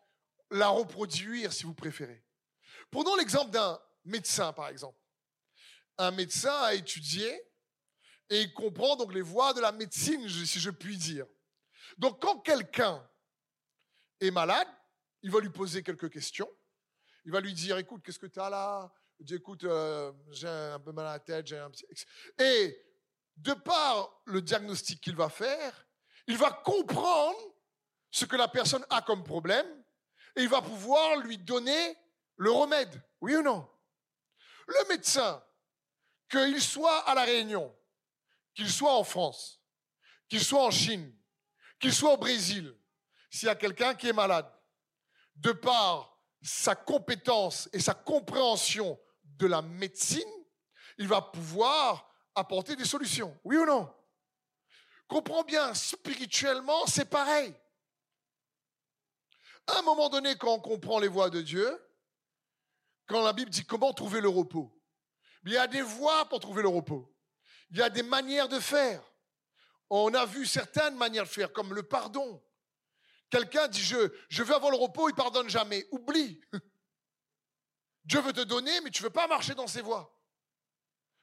la 0.51 0.69
reproduire 0.69 1.51
si 1.51 1.63
vous 1.63 1.73
préférez. 1.73 2.23
Prenons 2.91 3.15
l'exemple 3.15 3.51
d'un 3.51 3.81
médecin, 4.05 4.53
par 4.53 4.67
exemple. 4.67 4.97
Un 5.97 6.11
médecin 6.11 6.53
a 6.61 6.73
étudié 6.73 7.29
et 8.29 8.41
il 8.41 8.53
comprend 8.53 8.95
donc 8.95 9.13
les 9.13 9.21
voies 9.21 9.53
de 9.53 9.61
la 9.61 9.71
médecine, 9.71 10.27
si 10.29 10.59
je 10.59 10.69
puis 10.69 10.97
dire. 10.97 11.25
Donc 11.97 12.21
quand 12.21 12.39
quelqu'un 12.39 13.07
est 14.19 14.31
malade, 14.31 14.67
il 15.21 15.31
va 15.31 15.39
lui 15.39 15.49
poser 15.49 15.83
quelques 15.83 16.11
questions. 16.11 16.49
Il 17.25 17.31
va 17.31 17.39
lui 17.39 17.53
dire, 17.53 17.77
écoute, 17.77 18.03
qu'est-ce 18.03 18.19
que 18.19 18.27
tu 18.27 18.39
as 18.39 18.49
là? 18.49 18.93
Dit 19.23 19.41
euh, 19.63 20.11
j'ai 20.31 20.47
un 20.47 20.79
peu 20.79 20.91
mal 20.91 21.07
à 21.07 21.13
la 21.13 21.19
tête, 21.19 21.47
j'ai 21.47 21.57
un 21.57 21.71
Et 22.39 22.77
de 23.37 23.53
par 23.53 24.21
le 24.25 24.41
diagnostic 24.41 25.01
qu'il 25.01 25.15
va 25.15 25.29
faire, 25.29 25.87
il 26.27 26.37
va 26.37 26.51
comprendre 26.51 27.39
ce 28.11 28.25
que 28.25 28.35
la 28.35 28.47
personne 28.47 28.85
a 28.89 29.01
comme 29.01 29.23
problème 29.23 29.65
et 30.35 30.43
il 30.43 30.49
va 30.49 30.61
pouvoir 30.61 31.17
lui 31.17 31.37
donner 31.37 31.97
le 32.37 32.51
remède. 32.51 33.01
Oui 33.21 33.35
ou 33.35 33.41
non? 33.41 33.67
Le 34.67 34.87
médecin, 34.89 35.43
qu'il 36.29 36.61
soit 36.61 36.99
à 37.09 37.15
La 37.15 37.23
Réunion, 37.23 37.75
qu'il 38.53 38.69
soit 38.69 38.93
en 38.93 39.03
France, 39.03 39.61
qu'il 40.29 40.43
soit 40.43 40.63
en 40.63 40.71
Chine, 40.71 41.15
qu'il 41.79 41.93
soit 41.93 42.13
au 42.13 42.17
Brésil, 42.17 42.75
s'il 43.29 43.47
y 43.47 43.51
a 43.51 43.55
quelqu'un 43.55 43.95
qui 43.95 44.07
est 44.07 44.13
malade, 44.13 44.51
de 45.35 45.51
par 45.51 46.17
sa 46.41 46.75
compétence 46.75 47.69
et 47.73 47.79
sa 47.79 47.93
compréhension 47.93 48.99
de 49.37 49.47
la 49.47 49.61
médecine, 49.61 50.21
il 50.97 51.07
va 51.07 51.21
pouvoir 51.21 52.09
apporter 52.35 52.75
des 52.75 52.85
solutions. 52.85 53.37
Oui 53.43 53.57
ou 53.57 53.65
non? 53.65 53.93
Comprends 55.07 55.43
bien, 55.43 55.73
spirituellement, 55.73 56.85
c'est 56.87 57.09
pareil. 57.09 57.53
À 59.67 59.79
un 59.79 59.81
moment 59.83 60.09
donné, 60.09 60.35
quand 60.35 60.53
on 60.53 60.59
comprend 60.59 60.99
les 60.99 61.07
voies 61.07 61.29
de 61.29 61.41
Dieu, 61.41 61.79
quand 63.07 63.21
la 63.23 63.33
Bible 63.33 63.51
dit 63.51 63.65
comment 63.65 63.93
trouver 63.93 64.21
le 64.21 64.29
repos, 64.29 64.75
il 65.45 65.51
y 65.51 65.57
a 65.57 65.67
des 65.67 65.81
voies 65.81 66.27
pour 66.29 66.39
trouver 66.39 66.61
le 66.61 66.69
repos. 66.69 67.13
Il 67.71 67.77
y 67.77 67.81
a 67.81 67.89
des 67.89 68.03
manières 68.03 68.49
de 68.49 68.59
faire. 68.59 69.03
On 69.89 70.13
a 70.13 70.25
vu 70.25 70.45
certaines 70.45 70.95
manières 70.95 71.23
de 71.23 71.29
faire, 71.29 71.51
comme 71.51 71.73
le 71.73 71.83
pardon. 71.83 72.43
Quelqu'un 73.29 73.67
dit 73.67 73.81
je, 73.81 74.11
je 74.29 74.43
veux 74.43 74.55
avoir 74.55 74.71
le 74.71 74.77
repos, 74.77 75.09
il 75.09 75.15
pardonne 75.15 75.49
jamais. 75.49 75.85
Oublie. 75.91 76.41
Dieu 78.05 78.21
veut 78.21 78.33
te 78.33 78.41
donner, 78.41 78.81
mais 78.81 78.89
tu 78.89 79.01
ne 79.01 79.07
veux 79.07 79.13
pas 79.13 79.27
marcher 79.27 79.55
dans 79.55 79.67
ses 79.67 79.81
voies. 79.81 80.13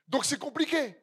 Donc 0.09 0.25
c'est 0.25 0.39
compliqué. 0.39 0.97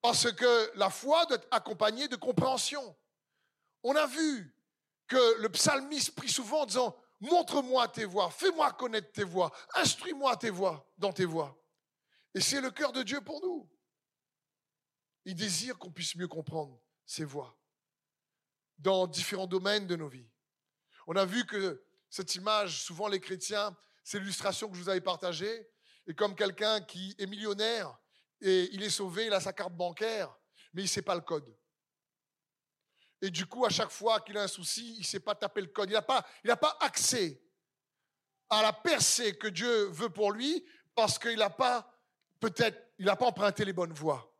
Parce 0.00 0.30
que 0.32 0.72
la 0.76 0.90
foi 0.90 1.26
doit 1.26 1.36
être 1.36 1.48
accompagnée 1.50 2.08
de 2.08 2.16
compréhension. 2.16 2.96
On 3.82 3.96
a 3.96 4.06
vu 4.06 4.54
que 5.06 5.40
le 5.40 5.48
psalmiste 5.48 6.14
prie 6.14 6.28
souvent 6.28 6.62
en 6.62 6.66
disant 6.66 6.96
Montre-moi 7.20 7.88
tes 7.88 8.04
voies, 8.04 8.30
fais-moi 8.30 8.72
connaître 8.72 9.10
tes 9.10 9.24
voies, 9.24 9.50
instruis-moi 9.74 10.36
tes 10.36 10.50
voies 10.50 10.88
dans 10.98 11.12
tes 11.12 11.24
voies. 11.24 11.58
Et 12.34 12.40
c'est 12.40 12.60
le 12.60 12.70
cœur 12.70 12.92
de 12.92 13.02
Dieu 13.02 13.20
pour 13.20 13.40
nous. 13.42 13.68
Il 15.24 15.34
désire 15.34 15.76
qu'on 15.78 15.90
puisse 15.90 16.14
mieux 16.14 16.28
comprendre 16.28 16.80
ses 17.04 17.24
voies 17.24 17.58
dans 18.78 19.08
différents 19.08 19.48
domaines 19.48 19.88
de 19.88 19.96
nos 19.96 20.08
vies. 20.08 20.30
On 21.08 21.16
a 21.16 21.24
vu 21.24 21.44
que 21.44 21.82
cette 22.08 22.36
image, 22.36 22.82
souvent 22.84 23.08
les 23.08 23.18
chrétiens 23.18 23.76
c'est 24.08 24.18
l'illustration 24.18 24.70
que 24.70 24.74
je 24.74 24.82
vous 24.82 24.88
avais 24.88 25.02
partagée. 25.02 25.68
Et 26.06 26.14
comme 26.14 26.34
quelqu'un 26.34 26.80
qui 26.80 27.14
est 27.18 27.26
millionnaire 27.26 27.94
et 28.40 28.70
il 28.72 28.82
est 28.82 28.88
sauvé, 28.88 29.26
il 29.26 29.34
a 29.34 29.40
sa 29.40 29.52
carte 29.52 29.74
bancaire, 29.74 30.34
mais 30.72 30.80
il 30.80 30.86
ne 30.86 30.88
sait 30.88 31.02
pas 31.02 31.14
le 31.14 31.20
code. 31.20 31.54
Et 33.20 33.28
du 33.28 33.44
coup, 33.44 33.66
à 33.66 33.68
chaque 33.68 33.90
fois 33.90 34.20
qu'il 34.20 34.38
a 34.38 34.44
un 34.44 34.48
souci, 34.48 34.94
il 34.94 35.00
ne 35.00 35.04
sait 35.04 35.20
pas 35.20 35.34
taper 35.34 35.60
le 35.60 35.66
code. 35.66 35.90
Il 35.90 35.92
n'a 35.92 36.00
pas, 36.56 36.78
accès 36.80 37.42
à 38.48 38.62
la 38.62 38.72
percée 38.72 39.36
que 39.36 39.48
Dieu 39.48 39.88
veut 39.88 40.08
pour 40.08 40.32
lui 40.32 40.64
parce 40.94 41.18
qu'il 41.18 41.36
n'a 41.36 41.50
pas, 41.50 41.94
peut-être, 42.40 42.94
il 42.98 43.04
n'a 43.04 43.16
pas 43.16 43.26
emprunté 43.26 43.66
les 43.66 43.74
bonnes 43.74 43.92
voies. 43.92 44.34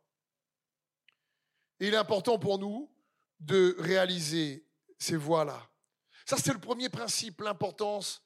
Et 1.79 1.89
il 1.89 1.93
est 1.93 1.97
important 1.97 2.39
pour 2.39 2.57
nous 2.57 2.91
de 3.39 3.75
réaliser 3.77 4.65
ces 4.97 5.15
voies-là. 5.15 5.69
Ça, 6.25 6.37
c'est 6.37 6.53
le 6.53 6.59
premier 6.59 6.89
principe, 6.89 7.41
l'importance 7.41 8.23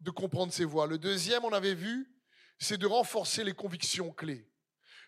de 0.00 0.10
comprendre 0.10 0.52
ses 0.52 0.64
voies. 0.64 0.86
Le 0.86 0.98
deuxième, 0.98 1.44
on 1.44 1.52
avait 1.52 1.74
vu, 1.74 2.10
c'est 2.58 2.78
de 2.78 2.86
renforcer 2.86 3.44
les 3.44 3.52
convictions 3.52 4.12
clés. 4.12 4.50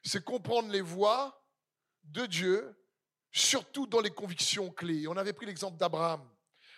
C'est 0.04 0.24
comprendre 0.24 0.70
les 0.70 0.80
voies 0.80 1.44
de 2.04 2.26
Dieu, 2.26 2.76
surtout 3.30 3.86
dans 3.86 4.00
les 4.00 4.10
convictions 4.10 4.70
clés. 4.70 5.06
On 5.06 5.16
avait 5.16 5.32
pris 5.32 5.46
l'exemple 5.46 5.78
d'Abraham. 5.78 6.28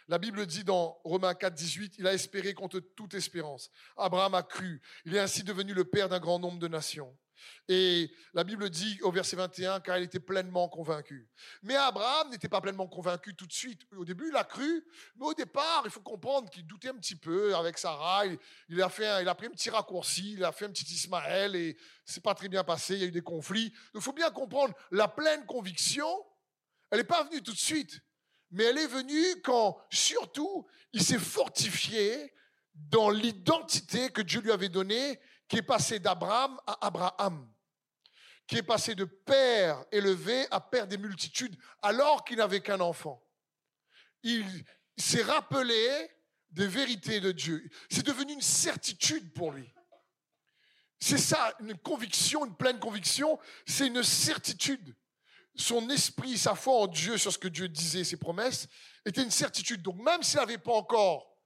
La 0.06 0.18
Bible 0.18 0.44
dit 0.46 0.64
dans 0.64 1.00
Romains 1.04 1.34
4, 1.34 1.54
18, 1.54 1.94
il 1.98 2.06
a 2.06 2.12
espéré 2.12 2.52
contre 2.52 2.78
toute 2.80 3.14
espérance. 3.14 3.70
Abraham 3.96 4.34
a 4.34 4.42
cru. 4.42 4.82
Il 5.06 5.16
est 5.16 5.20
ainsi 5.20 5.42
devenu 5.42 5.72
le 5.72 5.84
père 5.84 6.10
d'un 6.10 6.20
grand 6.20 6.38
nombre 6.38 6.58
de 6.58 6.68
nations. 6.68 7.16
Et 7.68 8.10
la 8.32 8.44
Bible 8.44 8.68
dit 8.70 8.98
au 9.02 9.10
verset 9.10 9.36
21 9.36 9.80
car 9.80 9.98
il 9.98 10.04
était 10.04 10.20
pleinement 10.20 10.68
convaincu. 10.68 11.28
Mais 11.62 11.74
Abraham 11.76 12.30
n'était 12.30 12.48
pas 12.48 12.60
pleinement 12.60 12.86
convaincu 12.86 13.34
tout 13.34 13.46
de 13.46 13.52
suite. 13.52 13.82
Au 13.96 14.04
début, 14.04 14.28
il 14.28 14.36
a 14.36 14.44
cru, 14.44 14.84
mais 15.16 15.26
au 15.26 15.34
départ, 15.34 15.82
il 15.84 15.90
faut 15.90 16.00
comprendre 16.00 16.50
qu'il 16.50 16.66
doutait 16.66 16.88
un 16.88 16.96
petit 16.96 17.16
peu 17.16 17.54
avec 17.54 17.78
Sarah. 17.78 18.24
Il, 18.68 18.82
a 18.82 18.88
fait 18.88 19.22
il 19.22 19.28
a 19.28 19.34
pris 19.34 19.46
un 19.46 19.50
petit 19.50 19.70
raccourci, 19.70 20.32
il 20.32 20.44
a 20.44 20.52
fait 20.52 20.66
un 20.66 20.70
petit 20.70 20.92
Ismaël 20.92 21.56
et 21.56 21.76
c'est 22.04 22.22
pas 22.22 22.34
très 22.34 22.48
bien 22.48 22.64
passé. 22.64 22.94
Il 22.94 23.00
y 23.00 23.04
a 23.04 23.06
eu 23.06 23.12
des 23.12 23.22
conflits. 23.22 23.72
Il 23.94 24.00
faut 24.00 24.12
bien 24.12 24.30
comprendre 24.30 24.74
la 24.90 25.08
pleine 25.08 25.46
conviction. 25.46 26.08
Elle 26.90 26.98
n'est 26.98 27.04
pas 27.04 27.24
venue 27.24 27.42
tout 27.42 27.52
de 27.52 27.58
suite, 27.58 28.00
mais 28.50 28.64
elle 28.64 28.78
est 28.78 28.86
venue 28.86 29.40
quand, 29.42 29.76
surtout, 29.90 30.66
il 30.92 31.02
s'est 31.02 31.18
fortifié 31.18 32.32
dans 32.74 33.10
l'identité 33.10 34.10
que 34.10 34.22
Dieu 34.22 34.40
lui 34.40 34.52
avait 34.52 34.68
donnée 34.68 35.20
qui 35.48 35.56
est 35.56 35.62
passé 35.62 35.98
d'Abraham 35.98 36.58
à 36.66 36.86
Abraham, 36.86 37.52
qui 38.46 38.56
est 38.56 38.62
passé 38.62 38.94
de 38.94 39.04
père 39.04 39.84
élevé 39.92 40.46
à 40.50 40.60
père 40.60 40.86
des 40.86 40.98
multitudes, 40.98 41.56
alors 41.82 42.24
qu'il 42.24 42.38
n'avait 42.38 42.60
qu'un 42.60 42.80
enfant. 42.80 43.22
Il 44.22 44.64
s'est 44.96 45.22
rappelé 45.22 46.10
des 46.50 46.66
vérités 46.66 47.20
de 47.20 47.32
Dieu. 47.32 47.68
C'est 47.90 48.06
devenu 48.06 48.32
une 48.32 48.40
certitude 48.40 49.32
pour 49.32 49.52
lui. 49.52 49.72
C'est 51.00 51.18
ça, 51.18 51.54
une 51.60 51.76
conviction, 51.76 52.46
une 52.46 52.56
pleine 52.56 52.78
conviction, 52.78 53.38
c'est 53.66 53.88
une 53.88 54.02
certitude. 54.02 54.96
Son 55.56 55.88
esprit, 55.90 56.38
sa 56.38 56.54
foi 56.54 56.74
en 56.74 56.86
Dieu 56.86 57.18
sur 57.18 57.32
ce 57.32 57.38
que 57.38 57.48
Dieu 57.48 57.68
disait, 57.68 58.04
ses 58.04 58.16
promesses, 58.16 58.66
était 59.04 59.22
une 59.22 59.30
certitude. 59.30 59.82
Donc 59.82 59.96
même 59.96 60.22
s'il 60.22 60.38
n'avait 60.38 60.58
pas 60.58 60.72
encore 60.72 61.36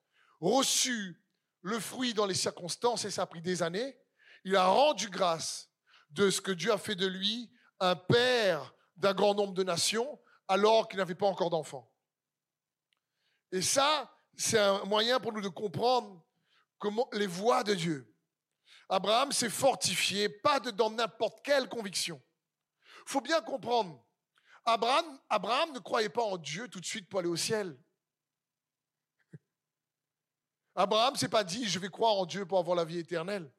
reçu 0.40 1.20
le 1.68 1.78
fruit 1.78 2.14
dans 2.14 2.26
les 2.26 2.34
circonstances, 2.34 3.04
et 3.04 3.10
ça 3.10 3.22
a 3.22 3.26
pris 3.26 3.42
des 3.42 3.62
années, 3.62 3.96
il 4.44 4.56
a 4.56 4.66
rendu 4.66 5.08
grâce 5.08 5.70
de 6.10 6.30
ce 6.30 6.40
que 6.40 6.52
Dieu 6.52 6.72
a 6.72 6.78
fait 6.78 6.94
de 6.94 7.06
lui 7.06 7.50
un 7.80 7.94
père 7.94 8.74
d'un 8.96 9.14
grand 9.14 9.34
nombre 9.34 9.54
de 9.54 9.62
nations, 9.62 10.20
alors 10.48 10.88
qu'il 10.88 10.98
n'avait 10.98 11.14
pas 11.14 11.26
encore 11.26 11.50
d'enfants. 11.50 11.92
Et 13.52 13.62
ça, 13.62 14.12
c'est 14.36 14.58
un 14.58 14.84
moyen 14.84 15.20
pour 15.20 15.32
nous 15.32 15.40
de 15.40 15.48
comprendre 15.48 16.24
les 17.12 17.26
voies 17.26 17.62
de 17.64 17.74
Dieu. 17.74 18.14
Abraham 18.88 19.32
s'est 19.32 19.50
fortifié, 19.50 20.28
pas 20.28 20.60
dans 20.60 20.90
n'importe 20.90 21.40
quelle 21.44 21.68
conviction. 21.68 22.22
Il 23.06 23.12
faut 23.12 23.20
bien 23.20 23.40
comprendre, 23.42 24.02
Abraham 24.64 25.72
ne 25.72 25.78
croyait 25.78 26.08
pas 26.08 26.22
en 26.22 26.38
Dieu 26.38 26.68
tout 26.68 26.80
de 26.80 26.86
suite 26.86 27.08
pour 27.08 27.20
aller 27.20 27.28
au 27.28 27.36
ciel. 27.36 27.78
Abraham 30.78 31.16
s'est 31.16 31.28
pas 31.28 31.42
dit, 31.42 31.68
je 31.68 31.80
vais 31.80 31.88
croire 31.88 32.14
en 32.14 32.24
Dieu 32.24 32.46
pour 32.46 32.56
avoir 32.56 32.76
la 32.76 32.84
vie 32.84 32.98
éternelle. 32.98 33.50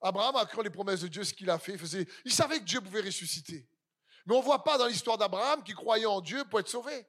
Abraham 0.00 0.36
a 0.36 0.46
cru 0.46 0.62
les 0.62 0.70
promesses 0.70 1.00
de 1.00 1.08
Dieu, 1.08 1.24
ce 1.24 1.34
qu'il 1.34 1.50
a 1.50 1.58
fait. 1.58 1.72
Il, 1.72 1.78
faisait, 1.80 2.06
il 2.24 2.32
savait 2.32 2.60
que 2.60 2.64
Dieu 2.64 2.80
pouvait 2.80 3.00
ressusciter. 3.00 3.68
Mais 4.24 4.36
on 4.36 4.38
ne 4.38 4.44
voit 4.44 4.62
pas 4.62 4.78
dans 4.78 4.86
l'histoire 4.86 5.18
d'Abraham 5.18 5.64
qu'il 5.64 5.74
croyait 5.74 6.06
en 6.06 6.20
Dieu 6.20 6.44
pour 6.44 6.60
être 6.60 6.68
sauvé. 6.68 7.04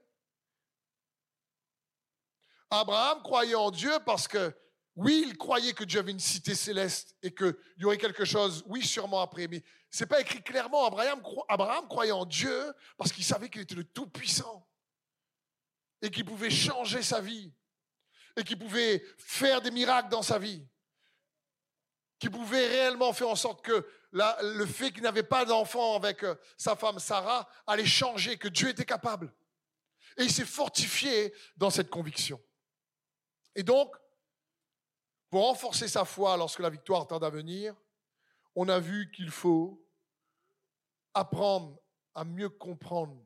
Abraham 2.72 3.22
croyait 3.22 3.54
en 3.54 3.70
Dieu 3.70 3.92
parce 4.08 4.28
que, 4.28 4.52
oui, 4.96 5.24
il 5.28 5.38
croyait 5.38 5.74
que 5.74 5.84
Dieu 5.84 6.00
avait 6.00 6.12
une 6.12 6.20
cité 6.20 6.56
céleste 6.56 7.16
et 7.22 7.32
qu'il 7.36 7.56
y 7.78 7.86
aurait 7.86 8.00
quelque 8.00 8.26
chose, 8.26 8.64
oui, 8.66 8.84
sûrement 8.84 9.22
après. 9.22 9.48
Mais 9.48 9.64
ce 9.92 10.04
n'est 10.04 10.08
pas 10.08 10.20
écrit 10.20 10.42
clairement. 10.42 10.88
Abraham, 10.88 11.22
Abraham 11.48 11.88
croyait 11.88 12.12
en 12.12 12.26
Dieu 12.26 12.74
parce 12.98 13.12
qu'il 13.12 13.24
savait 13.24 13.50
qu'il 13.50 13.62
était 13.62 13.76
le 13.76 13.84
Tout-Puissant 13.84 14.68
et 16.02 16.10
qu'il 16.10 16.26
pouvait 16.26 16.50
changer 16.50 17.04
sa 17.04 17.22
vie 17.22 17.54
et 18.38 18.44
qui 18.44 18.56
pouvait 18.56 19.04
faire 19.18 19.62
des 19.62 19.72
miracles 19.72 20.10
dans 20.10 20.22
sa 20.22 20.38
vie, 20.38 20.64
qui 22.20 22.30
pouvait 22.30 22.68
réellement 22.68 23.12
faire 23.12 23.30
en 23.30 23.36
sorte 23.36 23.66
que 23.66 23.86
le 24.12 24.66
fait 24.66 24.92
qu'il 24.92 25.04
n'avait 25.04 25.24
pas 25.24 25.44
d'enfant 25.44 25.96
avec 25.96 26.24
euh, 26.24 26.36
sa 26.56 26.76
femme 26.76 27.00
Sarah 27.00 27.48
allait 27.66 27.86
changer, 27.86 28.38
que 28.38 28.48
Dieu 28.48 28.70
était 28.70 28.86
capable. 28.86 29.34
Et 30.18 30.24
il 30.24 30.32
s'est 30.32 30.46
fortifié 30.46 31.34
dans 31.58 31.70
cette 31.70 31.90
conviction. 31.90 32.42
Et 33.56 33.64
donc, 33.64 33.94
pour 35.30 35.44
renforcer 35.44 35.88
sa 35.88 36.06
foi 36.06 36.38
lorsque 36.38 36.60
la 36.60 36.70
victoire 36.70 37.06
tarde 37.06 37.24
à 37.24 37.30
venir, 37.30 37.76
on 38.56 38.70
a 38.70 38.80
vu 38.80 39.12
qu'il 39.12 39.30
faut 39.30 39.84
apprendre 41.14 41.78
à 42.16 42.24
mieux 42.24 42.50
comprendre 42.50 43.18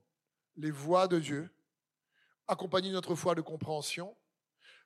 les 0.56 0.72
voies 0.72 1.08
de 1.08 1.20
Dieu, 1.20 1.53
accompagner 2.48 2.91
notre 2.91 3.15
foi 3.15 3.36
de 3.36 3.41
compréhension, 3.41 4.18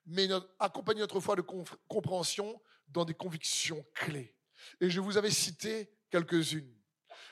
mais 0.05 0.27
accompagner 0.59 1.01
notre 1.01 1.19
foi 1.19 1.35
de 1.35 1.41
compréhension 1.41 2.61
dans 2.87 3.05
des 3.05 3.13
convictions 3.13 3.85
clés. 3.93 4.35
Et 4.79 4.89
je 4.89 4.99
vous 4.99 5.17
avais 5.17 5.31
cité 5.31 5.91
quelques-unes. 6.09 6.73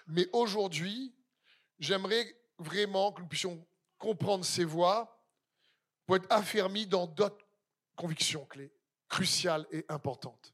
Mais 0.07 0.27
aujourd'hui, 0.33 1.15
j'aimerais 1.79 2.35
vraiment 2.57 3.11
que 3.11 3.21
nous 3.21 3.27
puissions 3.27 3.65
comprendre 3.97 4.43
ces 4.43 4.65
voies 4.65 5.23
pour 6.05 6.17
être 6.17 6.27
affermis 6.29 6.85
dans 6.85 7.07
d'autres 7.07 7.45
convictions 7.95 8.45
clés, 8.45 8.73
cruciales 9.07 9.65
et 9.71 9.85
importantes. 9.89 10.53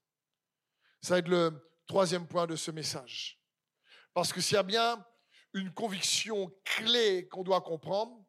Ça 1.02 1.16
va 1.16 1.20
être 1.20 1.30
le 1.30 1.72
troisième 1.88 2.28
point 2.28 2.46
de 2.46 2.56
ce 2.56 2.72
message. 2.72 3.42
Parce 4.14 4.34
que 4.34 4.42
s'il 4.42 4.56
y 4.56 4.58
a 4.58 4.64
bien 4.64 5.04
une 5.54 5.74
conviction 5.74 6.54
clé 6.64 7.28
qu'on 7.30 7.44
doit 7.44 7.62
comprendre, 7.62 8.24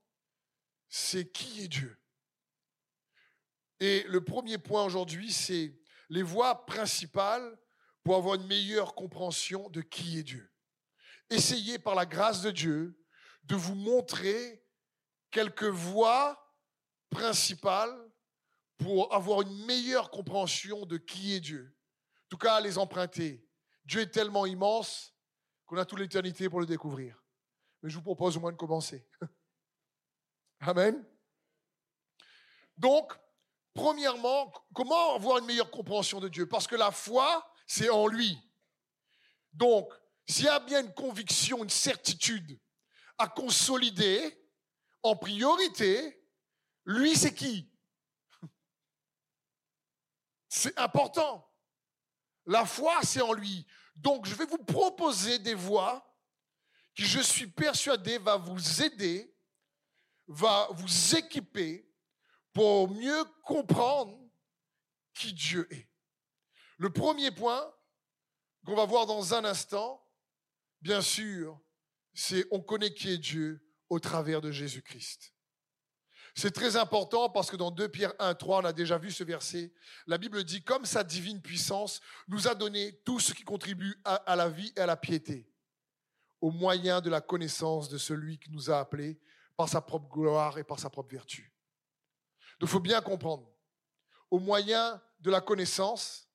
c'est 0.88 1.30
qui 1.30 1.64
est 1.64 1.68
Dieu. 1.68 1.99
Et 3.80 4.04
le 4.04 4.22
premier 4.22 4.58
point 4.58 4.84
aujourd'hui, 4.84 5.32
c'est 5.32 5.74
les 6.10 6.22
voies 6.22 6.66
principales 6.66 7.58
pour 8.04 8.16
avoir 8.16 8.34
une 8.34 8.46
meilleure 8.46 8.94
compréhension 8.94 9.70
de 9.70 9.80
qui 9.80 10.18
est 10.18 10.22
Dieu. 10.22 10.52
Essayez 11.30 11.78
par 11.78 11.94
la 11.94 12.06
grâce 12.06 12.42
de 12.42 12.50
Dieu 12.50 12.98
de 13.44 13.56
vous 13.56 13.74
montrer 13.74 14.62
quelques 15.30 15.64
voies 15.64 16.38
principales 17.08 17.96
pour 18.76 19.14
avoir 19.14 19.42
une 19.42 19.64
meilleure 19.64 20.10
compréhension 20.10 20.86
de 20.86 20.96
qui 20.96 21.34
est 21.34 21.40
Dieu. 21.40 21.74
En 22.24 22.28
tout 22.28 22.38
cas, 22.38 22.60
les 22.60 22.78
emprunter. 22.78 23.46
Dieu 23.84 24.00
est 24.00 24.10
tellement 24.10 24.46
immense 24.46 25.14
qu'on 25.66 25.76
a 25.76 25.84
toute 25.84 26.00
l'éternité 26.00 26.48
pour 26.48 26.60
le 26.60 26.66
découvrir. 26.66 27.22
Mais 27.82 27.90
je 27.90 27.96
vous 27.96 28.02
propose 28.02 28.36
au 28.36 28.40
moins 28.40 28.52
de 28.52 28.56
commencer. 28.56 29.06
Amen. 30.60 31.04
Donc, 32.76 33.12
Premièrement, 33.74 34.52
comment 34.74 35.14
avoir 35.14 35.38
une 35.38 35.46
meilleure 35.46 35.70
compréhension 35.70 36.20
de 36.20 36.28
Dieu? 36.28 36.48
Parce 36.48 36.66
que 36.66 36.76
la 36.76 36.90
foi, 36.90 37.50
c'est 37.66 37.88
en 37.88 38.06
lui. 38.06 38.38
Donc, 39.52 39.92
s'il 40.26 40.46
y 40.46 40.48
a 40.48 40.60
bien 40.60 40.80
une 40.80 40.94
conviction, 40.94 41.62
une 41.62 41.70
certitude 41.70 42.58
à 43.18 43.28
consolider, 43.28 44.36
en 45.02 45.16
priorité, 45.16 46.24
lui, 46.84 47.16
c'est 47.16 47.34
qui? 47.34 47.70
C'est 50.48 50.76
important. 50.78 51.46
La 52.46 52.64
foi, 52.64 53.00
c'est 53.04 53.20
en 53.20 53.32
lui. 53.32 53.66
Donc, 53.94 54.26
je 54.26 54.34
vais 54.34 54.46
vous 54.46 54.58
proposer 54.58 55.38
des 55.38 55.54
voies 55.54 56.04
qui, 56.94 57.04
je 57.04 57.20
suis 57.20 57.46
persuadé, 57.46 58.18
va 58.18 58.36
vous 58.36 58.82
aider, 58.82 59.32
va 60.26 60.68
vous 60.72 61.16
équiper 61.16 61.89
pour 62.52 62.90
mieux 62.90 63.24
comprendre 63.44 64.18
qui 65.14 65.32
Dieu 65.32 65.66
est. 65.72 65.88
Le 66.78 66.90
premier 66.90 67.30
point 67.30 67.72
qu'on 68.64 68.74
va 68.74 68.84
voir 68.84 69.06
dans 69.06 69.34
un 69.34 69.44
instant, 69.44 70.02
bien 70.80 71.02
sûr, 71.02 71.60
c'est 72.14 72.46
on 72.50 72.60
connaît 72.60 72.92
qui 72.92 73.10
est 73.10 73.18
Dieu 73.18 73.66
au 73.88 73.98
travers 73.98 74.40
de 74.40 74.50
Jésus-Christ. 74.50 75.34
C'est 76.34 76.52
très 76.52 76.76
important 76.76 77.28
parce 77.28 77.50
que 77.50 77.56
dans 77.56 77.70
2 77.70 77.88
Pierre 77.88 78.14
1, 78.18 78.34
3, 78.34 78.62
on 78.62 78.64
a 78.64 78.72
déjà 78.72 78.98
vu 78.98 79.10
ce 79.10 79.24
verset. 79.24 79.72
La 80.06 80.16
Bible 80.16 80.44
dit, 80.44 80.62
comme 80.62 80.84
sa 80.84 81.02
divine 81.02 81.42
puissance 81.42 82.00
nous 82.28 82.46
a 82.46 82.54
donné 82.54 83.00
tout 83.04 83.18
ce 83.18 83.34
qui 83.34 83.42
contribue 83.42 84.00
à, 84.04 84.14
à 84.14 84.36
la 84.36 84.48
vie 84.48 84.72
et 84.76 84.80
à 84.80 84.86
la 84.86 84.96
piété, 84.96 85.50
au 86.40 86.50
moyen 86.50 87.00
de 87.00 87.10
la 87.10 87.20
connaissance 87.20 87.88
de 87.88 87.98
celui 87.98 88.38
qui 88.38 88.50
nous 88.50 88.70
a 88.70 88.78
appelés 88.78 89.18
par 89.56 89.68
sa 89.68 89.80
propre 89.80 90.08
gloire 90.08 90.56
et 90.56 90.64
par 90.64 90.78
sa 90.78 90.88
propre 90.88 91.10
vertu. 91.10 91.52
Il 92.60 92.68
faut 92.68 92.80
bien 92.80 93.00
comprendre. 93.00 93.50
Au 94.30 94.38
moyen 94.38 95.02
de 95.20 95.30
la 95.30 95.40
connaissance, 95.40 96.28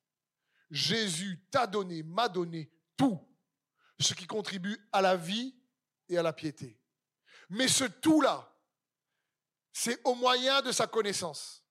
Jésus 0.69 1.45
t'a 1.51 1.67
donné, 1.67 2.03
m'a 2.03 2.27
donné 2.27 2.71
tout 2.97 3.19
ce 3.99 4.13
qui 4.13 4.27
contribue 4.27 4.77
à 4.91 5.01
la 5.01 5.15
vie 5.15 5.55
et 6.09 6.17
à 6.17 6.23
la 6.23 6.33
piété. 6.33 6.79
Mais 7.49 7.67
ce 7.67 7.85
tout-là, 7.85 8.51
c'est 9.71 9.99
au 10.03 10.15
moyen 10.15 10.61
de 10.61 10.71
sa 10.71 10.87
connaissance. 10.87 11.63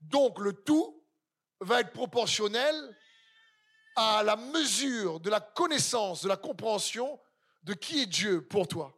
Donc 0.00 0.38
le 0.38 0.52
tout 0.52 1.06
va 1.60 1.80
être 1.80 1.92
proportionnel 1.92 2.96
à 3.96 4.22
la 4.22 4.36
mesure 4.36 5.20
de 5.20 5.30
la 5.30 5.40
connaissance, 5.40 6.22
de 6.22 6.28
la 6.28 6.36
compréhension 6.36 7.20
de 7.62 7.74
qui 7.74 8.02
est 8.02 8.06
Dieu 8.06 8.46
pour 8.46 8.68
toi. 8.68 8.97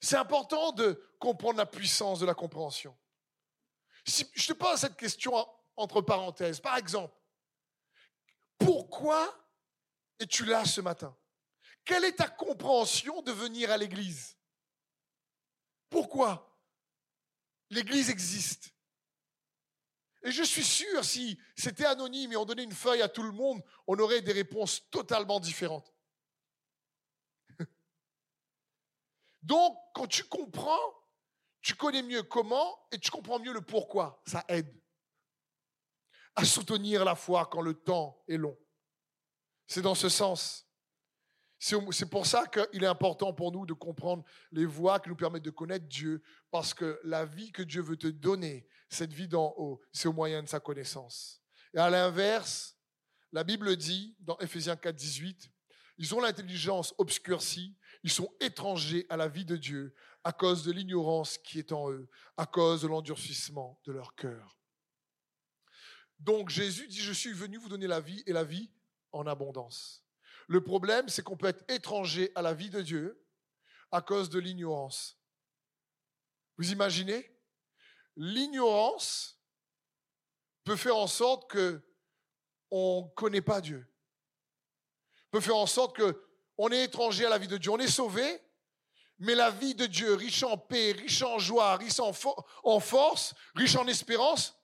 C'est 0.00 0.16
important 0.16 0.72
de 0.72 1.02
comprendre 1.18 1.58
la 1.58 1.66
puissance 1.66 2.20
de 2.20 2.26
la 2.26 2.34
compréhension. 2.34 2.96
Si 4.06 4.28
je 4.34 4.46
te 4.46 4.52
pose 4.52 4.78
cette 4.78 4.96
question 4.96 5.34
entre 5.76 6.00
parenthèses, 6.00 6.60
par 6.60 6.76
exemple, 6.76 7.14
pourquoi 8.58 9.34
es-tu 10.18 10.44
là 10.44 10.64
ce 10.64 10.80
matin? 10.80 11.16
Quelle 11.84 12.04
est 12.04 12.16
ta 12.16 12.28
compréhension 12.28 13.22
de 13.22 13.32
venir 13.32 13.70
à 13.70 13.76
l'église? 13.76 14.36
Pourquoi 15.90 16.58
l'église 17.70 18.10
existe? 18.10 18.74
Et 20.22 20.32
je 20.32 20.42
suis 20.42 20.64
sûr, 20.64 21.04
si 21.04 21.38
c'était 21.56 21.86
anonyme 21.86 22.32
et 22.32 22.36
on 22.36 22.44
donnait 22.44 22.64
une 22.64 22.72
feuille 22.72 23.02
à 23.02 23.08
tout 23.08 23.22
le 23.22 23.32
monde, 23.32 23.62
on 23.86 23.98
aurait 23.98 24.20
des 24.20 24.32
réponses 24.32 24.82
totalement 24.90 25.40
différentes. 25.40 25.92
Donc, 29.42 29.76
quand 29.94 30.06
tu 30.06 30.24
comprends, 30.24 30.94
tu 31.60 31.74
connais 31.74 32.02
mieux 32.02 32.22
comment 32.22 32.78
et 32.92 32.98
tu 32.98 33.10
comprends 33.10 33.38
mieux 33.38 33.52
le 33.52 33.60
pourquoi. 33.60 34.22
Ça 34.26 34.44
aide 34.48 34.74
à 36.34 36.44
soutenir 36.44 37.04
la 37.04 37.16
foi 37.16 37.46
quand 37.46 37.60
le 37.60 37.74
temps 37.74 38.22
est 38.28 38.36
long. 38.36 38.56
C'est 39.66 39.82
dans 39.82 39.96
ce 39.96 40.08
sens. 40.08 40.66
C'est 41.58 42.08
pour 42.08 42.26
ça 42.26 42.46
qu'il 42.46 42.84
est 42.84 42.86
important 42.86 43.32
pour 43.32 43.50
nous 43.50 43.66
de 43.66 43.72
comprendre 43.72 44.22
les 44.52 44.64
voies 44.64 45.00
qui 45.00 45.08
nous 45.08 45.16
permettent 45.16 45.42
de 45.42 45.50
connaître 45.50 45.86
Dieu, 45.86 46.22
parce 46.52 46.72
que 46.72 47.00
la 47.02 47.24
vie 47.24 47.50
que 47.50 47.62
Dieu 47.62 47.82
veut 47.82 47.96
te 47.96 48.06
donner, 48.06 48.68
cette 48.88 49.12
vie 49.12 49.26
d'en 49.26 49.52
haut, 49.56 49.80
c'est 49.92 50.06
au 50.06 50.12
moyen 50.12 50.42
de 50.42 50.48
sa 50.48 50.60
connaissance. 50.60 51.42
Et 51.74 51.78
à 51.78 51.90
l'inverse, 51.90 52.78
la 53.32 53.42
Bible 53.42 53.76
dit, 53.76 54.16
dans 54.20 54.38
Ephésiens 54.38 54.76
4, 54.76 54.94
18, 54.94 55.50
ils 55.98 56.14
ont 56.14 56.20
l'intelligence 56.20 56.94
obscurcie, 56.96 57.76
ils 58.02 58.10
sont 58.10 58.32
étrangers 58.40 59.06
à 59.08 59.16
la 59.16 59.28
vie 59.28 59.44
de 59.44 59.56
Dieu 59.56 59.94
à 60.24 60.32
cause 60.32 60.64
de 60.64 60.72
l'ignorance 60.72 61.38
qui 61.38 61.58
est 61.58 61.72
en 61.72 61.90
eux, 61.90 62.08
à 62.36 62.46
cause 62.46 62.82
de 62.82 62.88
l'endurcissement 62.88 63.80
de 63.84 63.92
leur 63.92 64.14
cœur. 64.14 64.58
Donc 66.18 66.48
Jésus 66.48 66.88
dit, 66.88 67.00
je 67.00 67.12
suis 67.12 67.32
venu 67.32 67.58
vous 67.58 67.68
donner 67.68 67.86
la 67.86 68.00
vie 68.00 68.22
et 68.26 68.32
la 68.32 68.44
vie 68.44 68.70
en 69.12 69.26
abondance. 69.26 70.04
Le 70.48 70.62
problème, 70.62 71.08
c'est 71.08 71.22
qu'on 71.22 71.36
peut 71.36 71.46
être 71.46 71.64
étranger 71.70 72.32
à 72.34 72.42
la 72.42 72.54
vie 72.54 72.70
de 72.70 72.82
Dieu 72.82 73.24
à 73.90 74.02
cause 74.02 74.28
de 74.28 74.38
l'ignorance. 74.38 75.18
Vous 76.56 76.72
imaginez? 76.72 77.34
L'ignorance 78.16 79.40
peut 80.64 80.76
faire 80.76 80.96
en 80.96 81.06
sorte 81.06 81.50
que 81.50 81.82
on 82.70 83.04
ne 83.04 83.14
connaît 83.14 83.40
pas 83.40 83.60
Dieu. 83.60 83.86
Peut 85.30 85.40
faire 85.40 85.56
en 85.56 85.66
sorte 85.66 85.96
que 85.96 86.27
on 86.58 86.70
est 86.70 86.84
étranger 86.84 87.24
à 87.24 87.30
la 87.30 87.38
vie 87.38 87.46
de 87.48 87.56
Dieu. 87.56 87.70
On 87.70 87.78
est 87.78 87.88
sauvé, 87.88 88.42
mais 89.18 89.34
la 89.34 89.50
vie 89.50 89.76
de 89.76 89.86
Dieu, 89.86 90.14
riche 90.14 90.42
en 90.42 90.58
paix, 90.58 90.92
riche 90.92 91.22
en 91.22 91.38
joie, 91.38 91.76
riche 91.76 92.00
en, 92.00 92.12
force, 92.80 93.34
riche 93.54 93.76
en 93.76 93.86
espérance, 93.86 94.54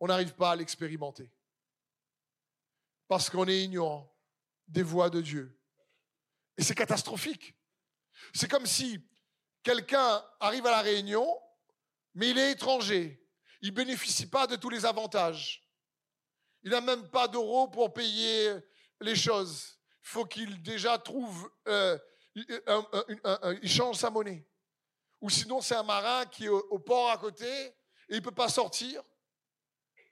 on 0.00 0.08
n'arrive 0.08 0.34
pas 0.34 0.50
à 0.50 0.56
l'expérimenter. 0.56 1.30
Parce 3.06 3.30
qu'on 3.30 3.46
est 3.46 3.62
ignorant 3.64 4.12
des 4.66 4.82
voix 4.82 5.08
de 5.08 5.20
Dieu. 5.20 5.56
Et 6.56 6.62
c'est 6.62 6.74
catastrophique. 6.74 7.54
C'est 8.34 8.50
comme 8.50 8.66
si 8.66 9.00
quelqu'un 9.62 10.24
arrive 10.40 10.66
à 10.66 10.72
la 10.72 10.82
réunion, 10.82 11.40
mais 12.14 12.30
il 12.30 12.38
est 12.38 12.52
étranger. 12.52 13.24
Il 13.62 13.70
ne 13.70 13.74
bénéficie 13.74 14.26
pas 14.26 14.46
de 14.46 14.56
tous 14.56 14.68
les 14.68 14.84
avantages. 14.84 15.64
Il 16.62 16.70
n'a 16.70 16.80
même 16.80 17.08
pas 17.08 17.28
d'euros 17.28 17.68
pour 17.68 17.92
payer 17.92 18.52
les 19.00 19.14
choses. 19.14 19.77
Il 20.08 20.12
faut 20.12 20.24
qu'il 20.24 20.62
déjà 20.62 20.96
trouve, 20.96 21.52
euh, 21.66 21.98
il 22.34 23.70
change 23.70 23.96
sa 23.96 24.08
monnaie. 24.08 24.48
Ou 25.20 25.28
sinon, 25.28 25.60
c'est 25.60 25.74
un 25.74 25.82
marin 25.82 26.24
qui 26.24 26.46
est 26.46 26.48
au, 26.48 26.78
port 26.78 27.10
à 27.10 27.18
côté 27.18 27.46
et 27.46 27.74
il 28.08 28.16
ne 28.16 28.20
peut 28.20 28.30
pas 28.30 28.48
sortir 28.48 29.02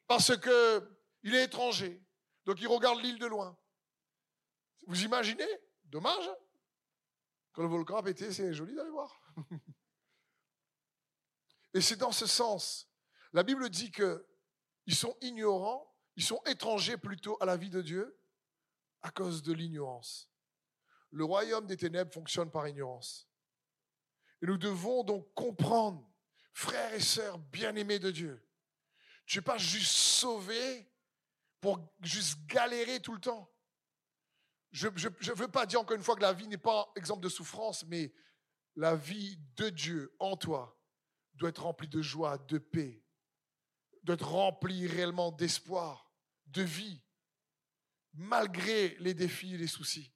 parce 0.07 0.37
qu'il 0.37 1.35
est 1.35 1.45
étranger. 1.45 1.99
Donc 2.45 2.61
il 2.61 2.69
regarde 2.69 3.01
l'île 3.01 3.19
de 3.19 3.25
loin. 3.25 3.57
Vous 4.87 5.03
imaginez? 5.03 5.49
Dommage. 5.87 6.31
Quand 7.55 7.63
le 7.63 7.69
volcan 7.69 7.97
a 7.97 8.03
pété, 8.03 8.31
c'est 8.35 8.53
joli 8.53 8.75
d'aller 8.75 8.91
voir. 8.91 9.19
Et 11.73 11.81
c'est 11.81 11.97
dans 11.97 12.13
ce 12.13 12.27
sens. 12.27 12.87
La 13.33 13.43
Bible 13.43 13.71
dit 13.71 13.91
qu'ils 13.91 14.95
sont 14.95 15.17
ignorants, 15.23 15.91
ils 16.17 16.23
sont 16.23 16.43
étrangers 16.45 16.99
plutôt 16.99 17.39
à 17.41 17.47
la 17.47 17.57
vie 17.57 17.71
de 17.71 17.81
Dieu 17.81 18.15
à 19.07 19.11
cause 19.11 19.43
de 19.43 19.53
l'ignorance. 19.53 20.29
Le 21.11 21.25
royaume 21.25 21.67
des 21.67 21.77
ténèbres 21.77 22.13
fonctionne 22.13 22.51
par 22.51 22.67
ignorance. 22.67 23.29
Et 24.43 24.47
nous 24.47 24.59
devons 24.59 25.05
donc 25.05 25.33
comprendre, 25.35 26.11
frères 26.53 26.93
et 26.93 27.01
sœurs 27.01 27.39
bien-aimés 27.39 28.01
de 28.01 28.11
Dieu, 28.11 28.43
tu 29.25 29.39
n'es 29.39 29.43
pas 29.43 29.59
juste 29.59 29.93
sauvé 29.93 30.91
pour 31.61 31.79
juste 32.03 32.45
galérer 32.47 33.01
tout 33.01 33.15
le 33.15 33.21
temps. 33.21 33.51
Je 34.73 34.89
ne 34.89 35.35
veux 35.35 35.49
pas 35.49 35.67
dire 35.67 35.81
encore 35.81 35.97
une 35.97 36.03
fois 36.03 36.17
que 36.17 36.23
la 36.23 36.33
vie 36.33 36.49
n'est 36.49 36.59
pas 36.59 36.93
exemple 36.97 37.23
de 37.23 37.29
souffrance, 37.29 37.85
mais 37.87 38.13
la 38.75 38.95
vie 38.95 39.39
de 39.57 39.71
Dieu 39.71 40.15
en 40.19 40.37
toi 40.37 40.79
doit 41.35 41.49
être 41.49 41.63
remplie 41.63 41.89
de 41.89 42.03
joie, 42.03 42.39
de 42.39 42.59
paix, 42.59 43.03
doit 44.03 44.15
être 44.17 44.29
remplie 44.29 44.87
réellement 44.87 45.33
d'espoir, 45.33 46.13
de 46.47 46.63
vie, 46.63 47.03
malgré 48.17 48.97
les 48.99 49.15
défis 49.15 49.55
et 49.55 49.59
les 49.59 49.67
soucis. 49.67 50.13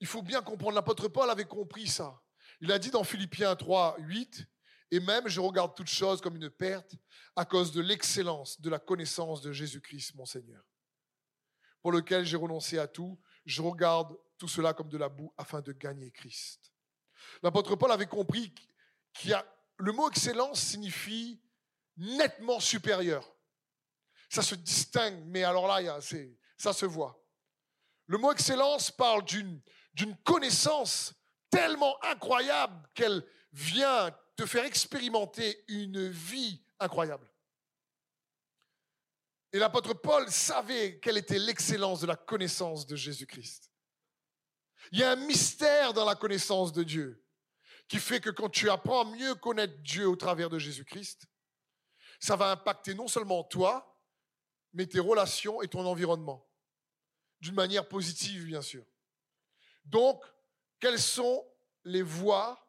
Il 0.00 0.06
faut 0.06 0.22
bien 0.22 0.42
comprendre, 0.42 0.74
l'apôtre 0.74 1.08
Paul 1.08 1.30
avait 1.30 1.46
compris 1.46 1.86
ça. 1.86 2.20
Il 2.60 2.70
a 2.70 2.78
dit 2.78 2.90
dans 2.90 3.04
Philippiens 3.04 3.56
3, 3.56 3.96
8, 3.98 4.46
et 4.90 5.00
même 5.00 5.28
je 5.28 5.40
regarde 5.40 5.74
toute 5.74 5.88
chose 5.88 6.20
comme 6.20 6.36
une 6.36 6.50
perte 6.50 6.94
à 7.34 7.44
cause 7.44 7.72
de 7.72 7.80
l'excellence 7.80 8.60
de 8.60 8.70
la 8.70 8.78
connaissance 8.78 9.40
de 9.40 9.52
Jésus-Christ, 9.52 10.14
mon 10.14 10.26
Seigneur 10.26 10.62
pour 11.86 11.92
lequel 11.92 12.24
j'ai 12.24 12.36
renoncé 12.36 12.80
à 12.80 12.88
tout, 12.88 13.16
je 13.44 13.62
regarde 13.62 14.18
tout 14.38 14.48
cela 14.48 14.74
comme 14.74 14.88
de 14.88 14.98
la 14.98 15.08
boue 15.08 15.32
afin 15.36 15.60
de 15.60 15.70
gagner 15.70 16.10
Christ. 16.10 16.72
L'apôtre 17.44 17.76
Paul 17.76 17.92
avait 17.92 18.08
compris 18.08 18.52
qu'il 19.12 19.30
y 19.30 19.34
a 19.34 19.46
le 19.78 19.92
mot 19.92 20.10
excellence 20.10 20.60
signifie 20.60 21.40
nettement 21.96 22.58
supérieur. 22.58 23.35
Ça 24.28 24.42
se 24.42 24.54
distingue, 24.54 25.22
mais 25.26 25.44
alors 25.44 25.66
là, 25.66 26.00
ça 26.56 26.72
se 26.72 26.86
voit. 26.86 27.22
Le 28.06 28.18
mot 28.18 28.32
excellence 28.32 28.90
parle 28.90 29.24
d'une, 29.24 29.60
connaissance 30.24 31.14
tellement 31.50 31.96
incroyable 32.04 32.88
qu'elle 32.94 33.24
vient 33.52 34.10
te 34.36 34.46
faire 34.46 34.64
expérimenter 34.64 35.64
une 35.68 36.08
vie 36.08 36.62
incroyable. 36.78 37.30
Et 39.52 39.58
l'apôtre 39.58 39.94
Paul 39.94 40.30
savait 40.30 40.98
quelle 41.00 41.16
était 41.16 41.38
l'excellence 41.38 42.00
de 42.00 42.06
la 42.06 42.16
connaissance 42.16 42.86
de 42.86 42.94
Jésus-Christ. 42.94 43.70
Il 44.92 44.98
y 44.98 45.02
a 45.02 45.12
un 45.12 45.16
mystère 45.16 45.92
dans 45.94 46.04
la 46.04 46.14
connaissance 46.14 46.72
de 46.72 46.82
Dieu 46.82 47.24
qui 47.88 47.98
fait 47.98 48.20
que 48.20 48.30
quand 48.30 48.50
tu 48.50 48.68
apprends 48.68 49.00
à 49.00 49.16
mieux 49.16 49.34
connaître 49.36 49.78
Dieu 49.78 50.08
au 50.08 50.16
travers 50.16 50.50
de 50.50 50.58
Jésus-Christ, 50.58 51.26
ça 52.20 52.36
va 52.36 52.50
impacter 52.50 52.94
non 52.94 53.08
seulement 53.08 53.44
toi, 53.44 53.95
mais 54.76 54.86
tes 54.86 55.00
relations 55.00 55.62
et 55.62 55.68
ton 55.68 55.86
environnement. 55.86 56.46
D'une 57.40 57.54
manière 57.54 57.88
positive, 57.88 58.44
bien 58.44 58.60
sûr. 58.60 58.84
Donc, 59.86 60.22
quelles 60.78 61.00
sont 61.00 61.42
les 61.84 62.02
voies 62.02 62.62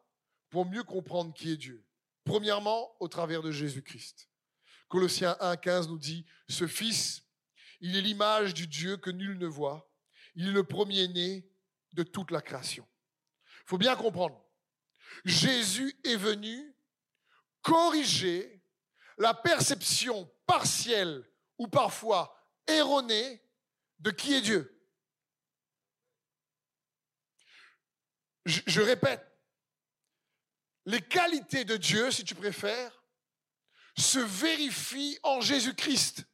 pour 0.48 0.64
mieux 0.64 0.84
comprendre 0.84 1.34
qui 1.34 1.52
est 1.52 1.58
Dieu? 1.58 1.86
Premièrement, 2.24 2.96
au 2.98 3.08
travers 3.08 3.42
de 3.42 3.50
Jésus-Christ. 3.50 4.30
Colossiens 4.88 5.36
1.15 5.40 5.88
nous 5.88 5.98
dit, 5.98 6.24
ce 6.48 6.66
Fils, 6.66 7.24
il 7.80 7.94
est 7.94 8.00
l'image 8.00 8.54
du 8.54 8.66
Dieu 8.66 8.96
que 8.96 9.10
nul 9.10 9.36
ne 9.36 9.46
voit. 9.46 9.92
Il 10.34 10.48
est 10.48 10.52
le 10.52 10.64
premier-né 10.64 11.46
de 11.92 12.04
toute 12.04 12.30
la 12.30 12.40
création. 12.40 12.88
Il 13.44 13.68
faut 13.68 13.78
bien 13.78 13.96
comprendre. 13.96 14.42
Jésus 15.26 15.94
est 16.04 16.16
venu 16.16 16.74
corriger 17.60 18.62
la 19.18 19.34
perception 19.34 20.30
partielle 20.46 21.28
ou 21.58 21.66
parfois 21.68 22.34
erronée 22.66 23.42
de 23.98 24.10
qui 24.10 24.34
est 24.34 24.40
Dieu. 24.40 24.74
Je, 28.44 28.80
répète, 28.80 29.26
les 30.86 31.02
qualités 31.02 31.64
de 31.66 31.76
Dieu, 31.76 32.10
si 32.10 32.24
tu 32.24 32.34
préfères, 32.34 33.04
se 33.96 34.18
vérifie 34.18 35.18
en 35.22 35.42
Jésus-Christ. 35.42 36.24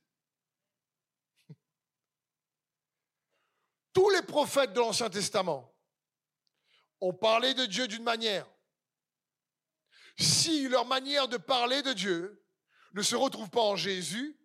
Tous 3.93 4.11
les 4.11 4.23
prophètes 4.23 4.73
de 4.73 4.79
l'Ancien 4.79 5.11
Testament 5.11 5.75
ont 7.01 7.15
parlé 7.15 7.55
de 7.55 7.67
Dieu 7.67 7.89
d'une 7.89 8.05
manière. 8.05 8.47
si 10.17 10.69
leur 10.69 10.87
manière 10.87 11.27
de 11.27 11.37
parler 11.37 11.83
de 11.83 11.93
Dieu 11.93 12.47
ne 12.93 13.03
se 13.03 13.17
retrouve 13.17 13.51
pas 13.51 13.63
en 13.63 13.75
Jésus, 13.75 14.39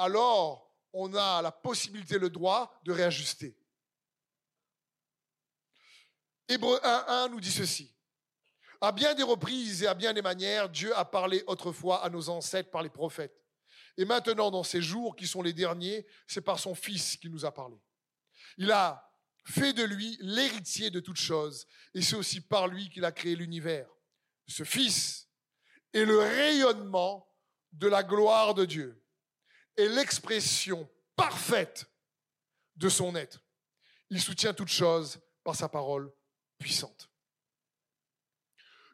alors 0.00 0.74
on 0.92 1.14
a 1.14 1.42
la 1.42 1.52
possibilité, 1.52 2.18
le 2.18 2.30
droit 2.30 2.80
de 2.84 2.92
réajuster. 2.92 3.56
Hébreu 6.48 6.80
1.1 6.82 7.30
nous 7.30 7.40
dit 7.40 7.52
ceci. 7.52 7.94
À 8.80 8.92
bien 8.92 9.14
des 9.14 9.22
reprises 9.22 9.82
et 9.82 9.86
à 9.86 9.94
bien 9.94 10.12
des 10.14 10.22
manières, 10.22 10.70
Dieu 10.70 10.96
a 10.96 11.04
parlé 11.04 11.44
autrefois 11.46 12.02
à 12.02 12.08
nos 12.08 12.30
ancêtres 12.30 12.70
par 12.70 12.82
les 12.82 12.88
prophètes. 12.88 13.44
Et 13.98 14.06
maintenant, 14.06 14.50
dans 14.50 14.62
ces 14.62 14.80
jours 14.80 15.14
qui 15.14 15.26
sont 15.26 15.42
les 15.42 15.52
derniers, 15.52 16.06
c'est 16.26 16.40
par 16.40 16.58
son 16.58 16.74
Fils 16.74 17.18
qu'il 17.18 17.30
nous 17.30 17.44
a 17.44 17.52
parlé. 17.52 17.76
Il 18.56 18.72
a 18.72 19.06
fait 19.44 19.74
de 19.74 19.84
lui 19.84 20.16
l'héritier 20.20 20.90
de 20.90 21.00
toutes 21.00 21.20
choses, 21.20 21.66
et 21.94 22.00
c'est 22.00 22.16
aussi 22.16 22.40
par 22.40 22.68
lui 22.68 22.88
qu'il 22.88 23.04
a 23.04 23.12
créé 23.12 23.36
l'univers. 23.36 23.88
Ce 24.48 24.64
Fils 24.64 25.28
est 25.92 26.06
le 26.06 26.18
rayonnement 26.18 27.28
de 27.72 27.86
la 27.86 28.02
gloire 28.02 28.54
de 28.54 28.64
Dieu 28.64 28.99
et 29.76 29.88
l'expression 29.88 30.88
parfaite 31.16 31.86
de 32.76 32.88
son 32.88 33.14
être. 33.14 33.42
Il 34.10 34.20
soutient 34.20 34.54
toutes 34.54 34.68
choses 34.68 35.20
par 35.44 35.54
sa 35.54 35.68
parole 35.68 36.12
puissante. 36.58 37.10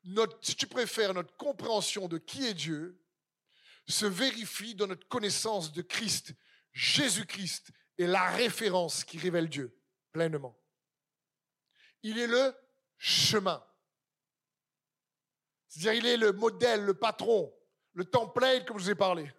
Notre, 0.04 0.38
si 0.40 0.54
tu 0.54 0.66
préfères, 0.66 1.14
notre 1.14 1.36
compréhension 1.36 2.06
de 2.06 2.18
qui 2.18 2.46
est 2.46 2.54
Dieu 2.54 3.00
se 3.88 4.06
vérifie 4.06 4.74
dans 4.74 4.86
notre 4.86 5.06
connaissance 5.08 5.72
de 5.72 5.82
Christ. 5.82 6.34
Jésus-Christ 6.72 7.70
est 7.98 8.06
la 8.06 8.30
référence 8.30 9.04
qui 9.04 9.18
révèle 9.18 9.48
Dieu 9.48 9.76
pleinement. 10.12 10.58
Il 12.02 12.18
est 12.18 12.26
le 12.26 12.54
chemin. 12.98 13.64
C'est-à-dire, 15.68 15.94
il 15.94 16.06
est 16.06 16.16
le 16.16 16.32
modèle, 16.32 16.84
le 16.84 16.94
patron, 16.94 17.52
le 17.94 18.04
template, 18.04 18.66
comme 18.66 18.78
je 18.78 18.84
vous 18.84 18.90
ai 18.90 18.94
parlé. 18.94 19.30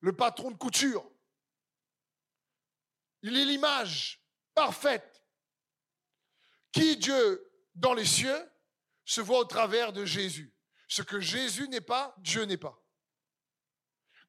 Le 0.00 0.14
patron 0.14 0.50
de 0.50 0.56
couture. 0.56 1.08
Il 3.22 3.36
est 3.36 3.44
l'image 3.44 4.22
parfaite. 4.54 5.22
Qui 6.72 6.96
Dieu 6.96 7.50
dans 7.74 7.94
les 7.94 8.04
cieux 8.04 8.50
se 9.04 9.20
voit 9.20 9.40
au 9.40 9.44
travers 9.44 9.92
de 9.92 10.04
Jésus. 10.04 10.54
Ce 10.88 11.02
que 11.02 11.20
Jésus 11.20 11.68
n'est 11.68 11.80
pas, 11.80 12.14
Dieu 12.18 12.44
n'est 12.44 12.56
pas. 12.56 12.80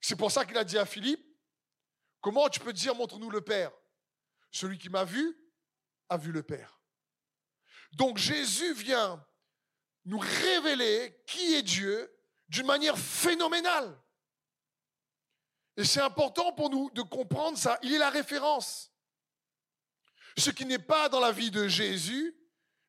C'est 0.01 0.15
pour 0.15 0.31
ça 0.31 0.45
qu'il 0.45 0.57
a 0.57 0.63
dit 0.63 0.77
à 0.77 0.85
Philippe, 0.85 1.23
comment 2.19 2.49
tu 2.49 2.59
peux 2.59 2.73
dire 2.73 2.95
montre-nous 2.95 3.29
le 3.29 3.41
Père? 3.41 3.71
Celui 4.51 4.77
qui 4.77 4.89
m'a 4.89 5.05
vu 5.05 5.37
a 6.09 6.17
vu 6.17 6.31
le 6.31 6.43
Père. 6.43 6.81
Donc 7.93 8.17
Jésus 8.17 8.73
vient 8.73 9.25
nous 10.05 10.19
révéler 10.19 11.21
qui 11.27 11.53
est 11.53 11.63
Dieu 11.63 12.11
d'une 12.49 12.65
manière 12.65 12.97
phénoménale. 12.97 13.99
Et 15.77 15.85
c'est 15.85 16.01
important 16.01 16.53
pour 16.53 16.69
nous 16.69 16.89
de 16.91 17.01
comprendre 17.01 17.57
ça. 17.57 17.79
Il 17.83 17.93
est 17.93 17.97
la 17.97 18.09
référence. 18.09 18.91
Ce 20.37 20.49
qui 20.49 20.65
n'est 20.65 20.79
pas 20.79 21.09
dans 21.09 21.19
la 21.19 21.31
vie 21.31 21.51
de 21.51 21.67
Jésus, 21.67 22.35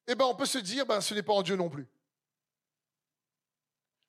eh 0.07 0.15
ben 0.15 0.25
on 0.25 0.35
peut 0.35 0.47
se 0.47 0.59
dire, 0.59 0.87
ben 0.87 1.01
ce 1.01 1.15
n'est 1.15 1.23
pas 1.23 1.33
en 1.33 1.43
Dieu 1.43 1.57
non 1.57 1.71
plus. 1.71 1.89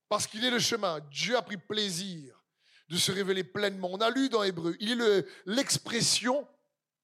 Parce 0.10 0.28
qu'il 0.28 0.44
est 0.44 0.52
le 0.52 0.60
chemin. 0.60 1.00
Dieu 1.12 1.36
a 1.36 1.42
pris 1.42 1.58
plaisir 1.58 2.44
de 2.90 2.98
se 2.98 3.12
révéler 3.12 3.44
pleinement. 3.44 3.90
On 3.92 4.02
a 4.02 4.10
lu 4.10 4.30
dans 4.30 4.44
Hébreu, 4.44 4.76
il 4.80 5.02
est 5.02 5.26
l'expression 5.46 6.48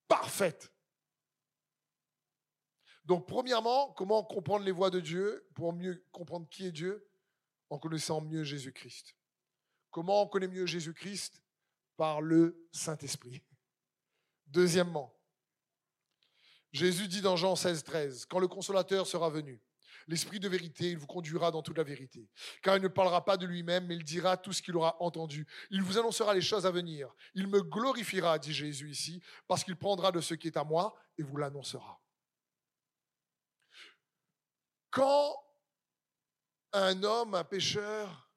parfaite. 0.07 0.71
Donc, 3.05 3.27
premièrement, 3.27 3.91
comment 3.93 4.23
comprendre 4.23 4.63
les 4.63 4.71
voies 4.71 4.91
de 4.91 4.99
Dieu 4.99 5.47
pour 5.55 5.73
mieux 5.73 6.05
comprendre 6.11 6.47
qui 6.47 6.67
est 6.67 6.71
Dieu 6.71 7.09
En 7.71 7.79
connaissant 7.79 8.21
mieux 8.21 8.43
Jésus-Christ? 8.43 9.15
Comment 9.89 10.21
on 10.21 10.27
connaît 10.27 10.47
mieux 10.47 10.67
Jésus-Christ? 10.67 11.41
Par 11.99 12.21
le 12.21 12.65
Saint-Esprit. 12.71 13.43
Deuxièmement, 14.47 15.13
Jésus 16.71 17.09
dit 17.09 17.19
dans 17.19 17.35
Jean 17.35 17.57
16, 17.57 17.83
13, 17.83 18.25
quand 18.27 18.39
le 18.39 18.47
consolateur 18.47 19.05
sera 19.05 19.29
venu, 19.29 19.61
l'Esprit 20.07 20.39
de 20.39 20.47
vérité, 20.47 20.91
il 20.91 20.97
vous 20.97 21.07
conduira 21.07 21.51
dans 21.51 21.61
toute 21.61 21.77
la 21.77 21.83
vérité. 21.83 22.29
Car 22.63 22.77
il 22.77 22.83
ne 22.83 22.87
parlera 22.87 23.25
pas 23.25 23.35
de 23.35 23.45
lui-même, 23.45 23.85
mais 23.85 23.97
il 23.97 24.05
dira 24.05 24.37
tout 24.37 24.53
ce 24.53 24.61
qu'il 24.61 24.77
aura 24.77 24.95
entendu. 25.03 25.45
Il 25.71 25.83
vous 25.83 25.97
annoncera 25.97 26.33
les 26.33 26.39
choses 26.39 26.65
à 26.65 26.71
venir. 26.71 27.13
Il 27.33 27.47
me 27.47 27.61
glorifiera, 27.61 28.39
dit 28.39 28.53
Jésus 28.53 28.89
ici, 28.89 29.21
parce 29.45 29.65
qu'il 29.65 29.75
prendra 29.75 30.13
de 30.13 30.21
ce 30.21 30.35
qui 30.35 30.47
est 30.47 30.55
à 30.55 30.63
moi 30.63 30.95
et 31.17 31.21
vous 31.21 31.35
l'annoncera. 31.35 32.01
Quand 34.89 35.35
un 36.71 37.03
homme, 37.03 37.35
un 37.35 37.43
pécheur, 37.43 38.31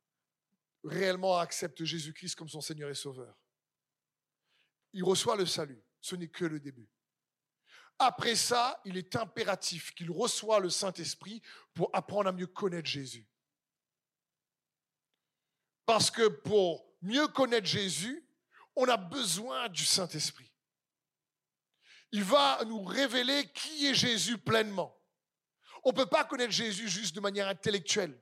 réellement 0.83 1.39
accepte 1.39 1.85
Jésus-Christ 1.85 2.35
comme 2.35 2.49
son 2.49 2.61
Seigneur 2.61 2.91
et 2.91 2.95
Sauveur, 2.97 3.39
il 4.93 5.05
reçoit 5.05 5.37
le 5.37 5.47
salut. 5.47 5.83
Ce 6.01 6.17
n'est 6.17 6.29
que 6.29 6.45
le 6.45 6.61
début. 6.61 6.89
Après 7.99 8.35
ça, 8.35 8.81
il 8.85 8.97
est 8.97 9.15
impératif 9.15 9.95
qu'il 9.95 10.11
reçoive 10.11 10.63
le 10.63 10.71
Saint-Esprit 10.71 11.41
pour 11.75 11.91
apprendre 11.93 12.29
à 12.29 12.33
mieux 12.33 12.47
connaître 12.47 12.89
Jésus. 12.89 13.27
Parce 15.87 16.11
que 16.11 16.27
pour 16.29 16.85
mieux 17.01 17.29
connaître 17.29 17.67
Jésus, 17.67 18.27
on 18.75 18.89
a 18.89 18.97
besoin 18.97 19.69
du 19.69 19.85
Saint-Esprit. 19.85 20.51
Il 22.11 22.25
va 22.25 22.63
nous 22.67 22.83
révéler 22.83 23.51
qui 23.53 23.87
est 23.87 23.95
Jésus 23.95 24.39
pleinement. 24.39 24.99
On 25.85 25.91
ne 25.91 25.97
peut 25.97 26.07
pas 26.07 26.25
connaître 26.25 26.53
Jésus 26.53 26.89
juste 26.89 27.15
de 27.15 27.21
manière 27.21 27.49
intellectuelle. 27.49 28.21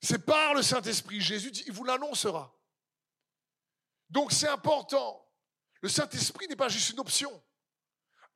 C'est 0.00 0.24
par 0.24 0.54
le 0.54 0.62
Saint-Esprit. 0.62 1.20
Jésus 1.20 1.50
il 1.66 1.72
vous 1.72 1.84
l'annoncera. 1.84 2.55
Donc 4.10 4.32
c'est 4.32 4.48
important. 4.48 5.26
Le 5.82 5.88
Saint-Esprit 5.88 6.48
n'est 6.48 6.56
pas 6.56 6.68
juste 6.68 6.90
une 6.90 7.00
option. 7.00 7.42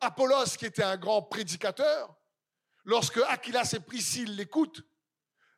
Apollos, 0.00 0.56
qui 0.58 0.66
était 0.66 0.82
un 0.82 0.96
grand 0.96 1.22
prédicateur, 1.22 2.14
lorsque 2.84 3.18
Aquilas 3.28 3.72
et 3.74 3.80
Priscille 3.80 4.34
l'écoutent, 4.36 4.82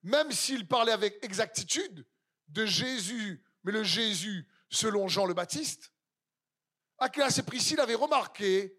même 0.03 0.33
s'il 0.33 0.67
parlait 0.67 0.93
avec 0.93 1.23
exactitude 1.23 2.07
de 2.49 2.67
Jésus, 2.67 3.45
mais 3.65 3.73
le 3.73 3.85
Jésus 3.85 4.49
selon 4.69 5.07
Jean 5.09 5.27
le 5.27 5.35
Baptiste, 5.35 5.93
Aquilas 6.99 7.37
et 7.39 7.43
Priscille 7.43 7.81
avaient 7.81 7.95
remarqué 7.95 8.77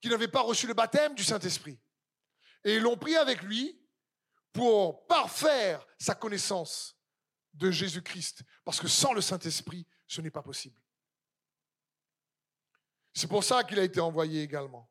qu'il 0.00 0.10
n'avait 0.10 0.28
pas 0.28 0.40
reçu 0.40 0.66
le 0.66 0.74
baptême 0.74 1.14
du 1.14 1.24
Saint-Esprit. 1.24 1.78
Et 2.64 2.76
ils 2.76 2.82
l'ont 2.82 2.96
pris 2.96 3.16
avec 3.16 3.42
lui 3.42 3.80
pour 4.52 5.06
parfaire 5.06 5.86
sa 5.98 6.14
connaissance 6.14 6.99
de 7.54 7.70
Jésus-Christ. 7.70 8.42
Parce 8.64 8.80
que 8.80 8.88
sans 8.88 9.12
le 9.12 9.20
Saint-Esprit, 9.20 9.86
ce 10.06 10.20
n'est 10.20 10.30
pas 10.30 10.42
possible. 10.42 10.80
C'est 13.12 13.28
pour 13.28 13.44
ça 13.44 13.64
qu'il 13.64 13.78
a 13.78 13.84
été 13.84 14.00
envoyé 14.00 14.42
également. 14.42 14.88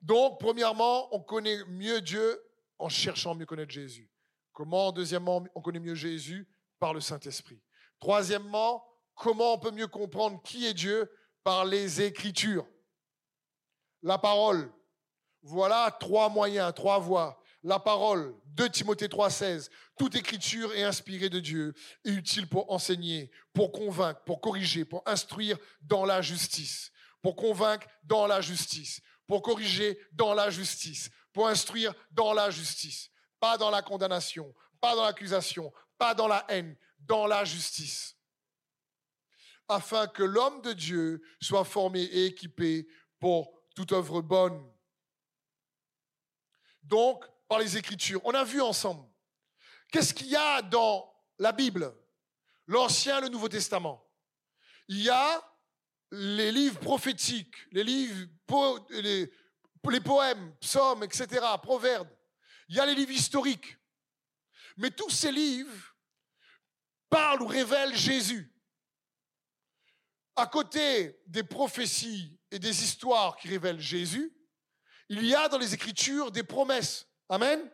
Donc, 0.00 0.40
premièrement, 0.40 1.14
on 1.14 1.20
connaît 1.20 1.64
mieux 1.66 2.00
Dieu 2.00 2.40
en 2.78 2.88
cherchant 2.88 3.32
à 3.32 3.34
mieux 3.34 3.46
connaître 3.46 3.72
Jésus. 3.72 4.10
Comment, 4.52 4.92
deuxièmement, 4.92 5.44
on 5.54 5.60
connaît 5.60 5.80
mieux 5.80 5.94
Jésus 5.94 6.48
Par 6.78 6.94
le 6.94 7.00
Saint-Esprit. 7.00 7.62
Troisièmement, 7.98 8.84
comment 9.14 9.54
on 9.54 9.58
peut 9.58 9.70
mieux 9.70 9.88
comprendre 9.88 10.40
qui 10.42 10.66
est 10.66 10.74
Dieu 10.74 11.10
Par 11.44 11.64
les 11.64 12.00
Écritures. 12.00 12.66
La 14.02 14.18
parole. 14.18 14.72
Voilà 15.42 15.94
trois 16.00 16.28
moyens, 16.28 16.72
trois 16.74 16.98
voies. 16.98 17.39
La 17.62 17.78
parole, 17.78 18.34
2 18.56 18.70
Timothée 18.70 19.08
3,16. 19.08 19.68
Toute 19.98 20.14
écriture 20.14 20.74
est 20.74 20.82
inspirée 20.82 21.28
de 21.28 21.40
Dieu 21.40 21.74
et 22.04 22.10
utile 22.10 22.48
pour 22.48 22.72
enseigner, 22.72 23.30
pour 23.52 23.70
convaincre, 23.70 24.20
pour 24.24 24.40
corriger, 24.40 24.86
pour 24.86 25.02
instruire 25.06 25.58
dans 25.82 26.06
la 26.06 26.22
justice. 26.22 26.90
Pour 27.20 27.36
convaincre 27.36 27.86
dans 28.04 28.26
la 28.26 28.40
justice. 28.40 29.02
Pour 29.26 29.42
corriger 29.42 29.98
dans 30.12 30.32
la 30.32 30.48
justice. 30.48 31.10
Pour 31.34 31.48
instruire 31.48 31.92
dans 32.10 32.32
la 32.32 32.50
justice. 32.50 33.10
Pas 33.38 33.58
dans 33.58 33.70
la 33.70 33.82
condamnation, 33.82 34.54
pas 34.80 34.94
dans 34.94 35.04
l'accusation, 35.04 35.72
pas 35.98 36.14
dans 36.14 36.28
la 36.28 36.44
haine, 36.48 36.76
dans 36.98 37.26
la 37.26 37.44
justice. 37.44 38.16
Afin 39.68 40.06
que 40.06 40.22
l'homme 40.22 40.62
de 40.62 40.72
Dieu 40.72 41.22
soit 41.40 41.64
formé 41.64 42.02
et 42.02 42.26
équipé 42.26 42.88
pour 43.18 43.52
toute 43.74 43.92
œuvre 43.92 44.20
bonne. 44.20 44.60
Donc, 46.82 47.24
par 47.50 47.58
les 47.58 47.76
Écritures. 47.76 48.20
On 48.24 48.32
a 48.32 48.44
vu 48.44 48.62
ensemble. 48.62 49.04
Qu'est-ce 49.90 50.14
qu'il 50.14 50.28
y 50.28 50.36
a 50.36 50.62
dans 50.62 51.12
la 51.36 51.50
Bible? 51.50 51.92
L'Ancien 52.68 53.18
et 53.18 53.22
le 53.22 53.28
Nouveau 53.28 53.48
Testament. 53.48 54.08
Il 54.86 55.02
y 55.02 55.10
a 55.10 55.42
les 56.12 56.52
livres 56.52 56.78
prophétiques, 56.78 57.56
les 57.72 57.82
livres, 57.82 58.28
les, 58.90 59.32
les 59.90 60.00
poèmes, 60.00 60.54
psaumes, 60.60 61.02
etc., 61.02 61.44
proverbes. 61.60 62.08
Il 62.68 62.76
y 62.76 62.78
a 62.80 62.86
les 62.86 62.94
livres 62.94 63.10
historiques. 63.10 63.76
Mais 64.76 64.92
tous 64.92 65.10
ces 65.10 65.32
livres 65.32 65.96
parlent 67.08 67.42
ou 67.42 67.48
révèlent 67.48 67.96
Jésus. 67.96 68.54
À 70.36 70.46
côté 70.46 71.20
des 71.26 71.42
prophéties 71.42 72.38
et 72.52 72.60
des 72.60 72.84
histoires 72.84 73.36
qui 73.36 73.48
révèlent 73.48 73.80
Jésus, 73.80 74.32
il 75.08 75.26
y 75.26 75.34
a 75.34 75.48
dans 75.48 75.58
les 75.58 75.74
Écritures 75.74 76.30
des 76.30 76.44
promesses. 76.44 77.09
Amen. 77.30 77.70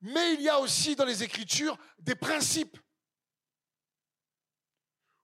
Mais 0.00 0.34
il 0.34 0.42
y 0.42 0.48
a 0.48 0.60
aussi 0.60 0.94
dans 0.94 1.04
les 1.04 1.24
Écritures 1.24 1.76
des 1.98 2.14
principes. 2.14 2.78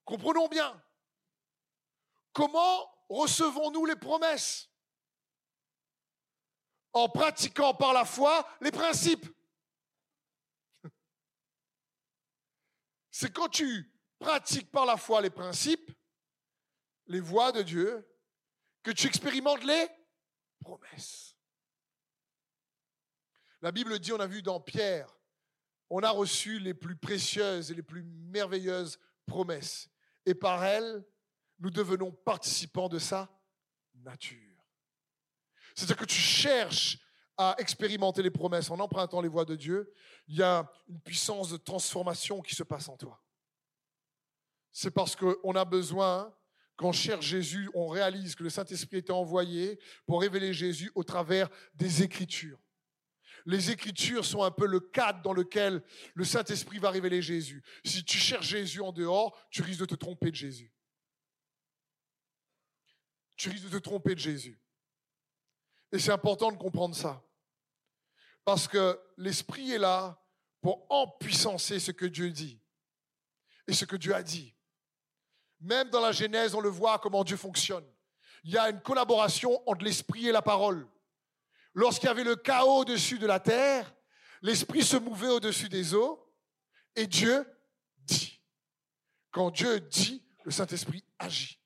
Comprenons 0.05 0.49
bien. 0.49 0.85
Comment 2.33 2.93
recevons-nous 3.09 3.87
les 3.87 3.95
promesses? 3.95 4.69
En 6.93 7.09
pratiquant 7.09 7.75
par 7.75 7.93
la 7.93 8.05
foi 8.05 8.49
les 8.61 8.73
principes. 8.73 9.27
C'est 13.13 13.33
quand 13.33 13.49
tu 13.49 13.93
pratiques 14.19 14.73
par 14.73 14.85
la 14.85 14.97
foi 14.97 15.21
les 15.21 15.31
principes, 15.31 15.93
les 17.07 17.21
voies 17.21 17.53
de 17.53 17.63
Dieu, 17.63 18.11
que 18.83 18.91
tu 18.91 19.07
expérimentes 19.07 19.63
les 19.63 19.89
promesses. 20.59 21.34
La 23.65 23.73
Bible 23.73 23.99
dit, 23.99 24.13
on 24.13 24.21
a 24.21 24.27
vu 24.27 24.43
dans 24.43 24.61
Pierre, 24.61 25.09
on 25.89 26.01
a 26.01 26.11
reçu 26.11 26.59
les 26.59 26.75
plus 26.75 26.97
précieuses 26.97 27.71
et 27.71 27.75
les 27.75 27.83
plus 27.83 28.03
merveilleuses 28.03 28.99
promesses. 29.25 29.89
Et 30.27 30.35
par 30.35 30.63
elles, 30.67 31.03
nous 31.61 31.71
devenons 31.71 32.13
participants 32.13 32.91
de 32.91 32.99
sa 32.99 33.35
nature. 33.95 34.63
C'est-à-dire 35.75 35.97
que 35.97 36.05
tu 36.05 36.21
cherches 36.21 36.99
à 37.39 37.55
expérimenter 37.57 38.23
les 38.23 38.31
promesses 38.31 38.71
en 38.71 38.79
empruntant 38.81 39.23
les 39.23 39.29
voies 39.29 39.47
de 39.47 39.57
Dieu, 39.57 39.91
il 40.29 40.37
y 40.37 40.43
a 40.43 40.71
une 40.87 41.01
puissance 41.01 41.49
de 41.49 41.57
transformation 41.57 42.43
qui 42.43 42.55
se 42.55 42.65
passe 42.65 42.91
en 42.91 42.99
toi. 42.99 43.25
C'est 44.73 44.91
parce 44.91 45.17
qu'on 45.17 45.57
a 45.57 45.65
besoin, 45.65 46.37
quand 46.77 46.89
on 46.89 46.93
cherche 46.93 47.25
Jésus, 47.25 47.71
on 47.73 47.89
réalise 47.89 48.35
que 48.35 48.43
le 48.43 48.51
Saint-Esprit 48.51 48.99
était 48.99 49.11
envoyé 49.11 49.79
pour 50.05 50.21
révéler 50.21 50.53
Jésus 50.53 50.93
au 50.95 51.03
travers 51.03 51.49
des 51.75 52.03
Écritures. 52.03 52.59
Les 53.47 53.71
Écritures 53.71 54.25
sont 54.25 54.43
un 54.43 54.51
peu 54.51 54.67
le 54.67 54.81
cadre 54.81 55.21
dans 55.23 55.33
lequel 55.33 55.83
le 56.15 56.25
Saint-Esprit 56.25 56.79
va 56.79 56.91
révéler 56.91 57.21
Jésus. 57.21 57.63
Si 57.85 58.05
tu 58.05 58.17
cherches 58.17 58.49
Jésus 58.49 58.81
en 58.81 58.93
dehors, 58.93 59.39
tu 59.51 59.63
risques 59.63 59.81
de 59.81 59.87
te 59.87 59.95
tromper 59.95 60.31
de 60.31 60.37
Jésus. 60.37 60.73
Tu 63.37 63.51
risques 63.51 63.65
de 63.65 63.79
te 63.79 63.83
tromper 63.83 64.15
de 64.15 64.21
Jésus. 64.21 64.59
Et 65.93 65.99
c'est 65.99 66.13
important 66.13 66.51
de 66.51 66.57
comprendre 66.57 66.95
ça. 66.95 67.23
Parce 68.45 68.67
que 68.67 69.01
l'Esprit 69.17 69.73
est 69.73 69.79
là 69.79 70.21
pour 70.61 70.87
empuissancer 70.91 71.79
ce 71.79 71.91
que 71.91 72.07
Dieu 72.07 72.31
dit 72.31 72.61
et 73.67 73.75
ce 73.75 73.85
que 73.85 73.97
Dieu 73.97 74.15
a 74.15 74.23
dit. 74.23 74.55
Même 75.61 75.91
dans 75.91 76.01
la 76.01 76.13
Genèse, 76.13 76.55
on 76.55 76.61
le 76.61 76.69
voit 76.69 76.99
comment 76.99 77.25
Dieu 77.25 77.37
fonctionne. 77.37 77.87
Il 78.45 78.51
y 78.51 78.59
a 78.59 78.71
une 78.71 78.81
collaboration 78.81 79.63
entre 79.69 79.85
l'Esprit 79.85 80.29
et 80.29 80.33
la 80.33 80.43
parole. 80.43 80.87
Lorsqu'il 81.75 82.07
y 82.07 82.11
avait 82.11 82.25
le 82.25 82.37
chaos 82.37 82.81
au-dessus 82.81 83.19
de 83.19 83.27
la 83.27 83.41
terre, 83.41 83.95
l'Esprit 84.43 84.83
se 84.83 84.97
mouvait 84.97 85.29
au-dessus 85.29 85.69
des 85.69 85.95
eaux 85.95 86.25
et 86.95 87.07
Dieu 87.07 87.45
dit. 87.99 88.41
Quand 89.31 89.51
Dieu 89.51 89.81
dit, 89.81 90.25
le 90.45 90.51
Saint-Esprit 90.51 91.05
agit. 91.19 91.61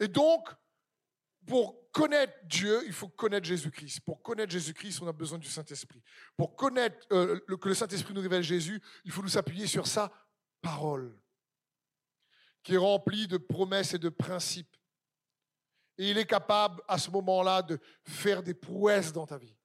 Et 0.00 0.08
donc, 0.08 0.48
pour 1.46 1.90
connaître 1.92 2.32
Dieu, 2.44 2.82
il 2.86 2.92
faut 2.92 3.08
connaître 3.08 3.46
Jésus-Christ. 3.46 4.00
Pour 4.00 4.22
connaître 4.22 4.52
Jésus-Christ, 4.52 5.00
on 5.02 5.08
a 5.08 5.12
besoin 5.12 5.38
du 5.38 5.48
Saint-Esprit. 5.48 6.02
Pour 6.36 6.56
connaître 6.56 7.06
euh, 7.12 7.38
que 7.60 7.68
le 7.68 7.74
Saint-Esprit 7.74 8.14
nous 8.14 8.22
révèle 8.22 8.42
Jésus, 8.42 8.80
il 9.04 9.12
faut 9.12 9.22
nous 9.22 9.36
appuyer 9.36 9.66
sur 9.66 9.86
sa 9.86 10.10
parole, 10.62 11.16
qui 12.62 12.74
est 12.74 12.78
remplie 12.78 13.28
de 13.28 13.36
promesses 13.36 13.92
et 13.92 13.98
de 13.98 14.08
principes. 14.08 14.74
Et 15.98 16.10
il 16.10 16.18
est 16.18 16.26
capable 16.26 16.82
à 16.88 16.98
ce 16.98 17.10
moment-là 17.10 17.62
de 17.62 17.78
faire 18.02 18.42
des 18.42 18.54
prouesses 18.54 19.12
dans 19.12 19.26
ta 19.26 19.38
vie. 19.38 19.56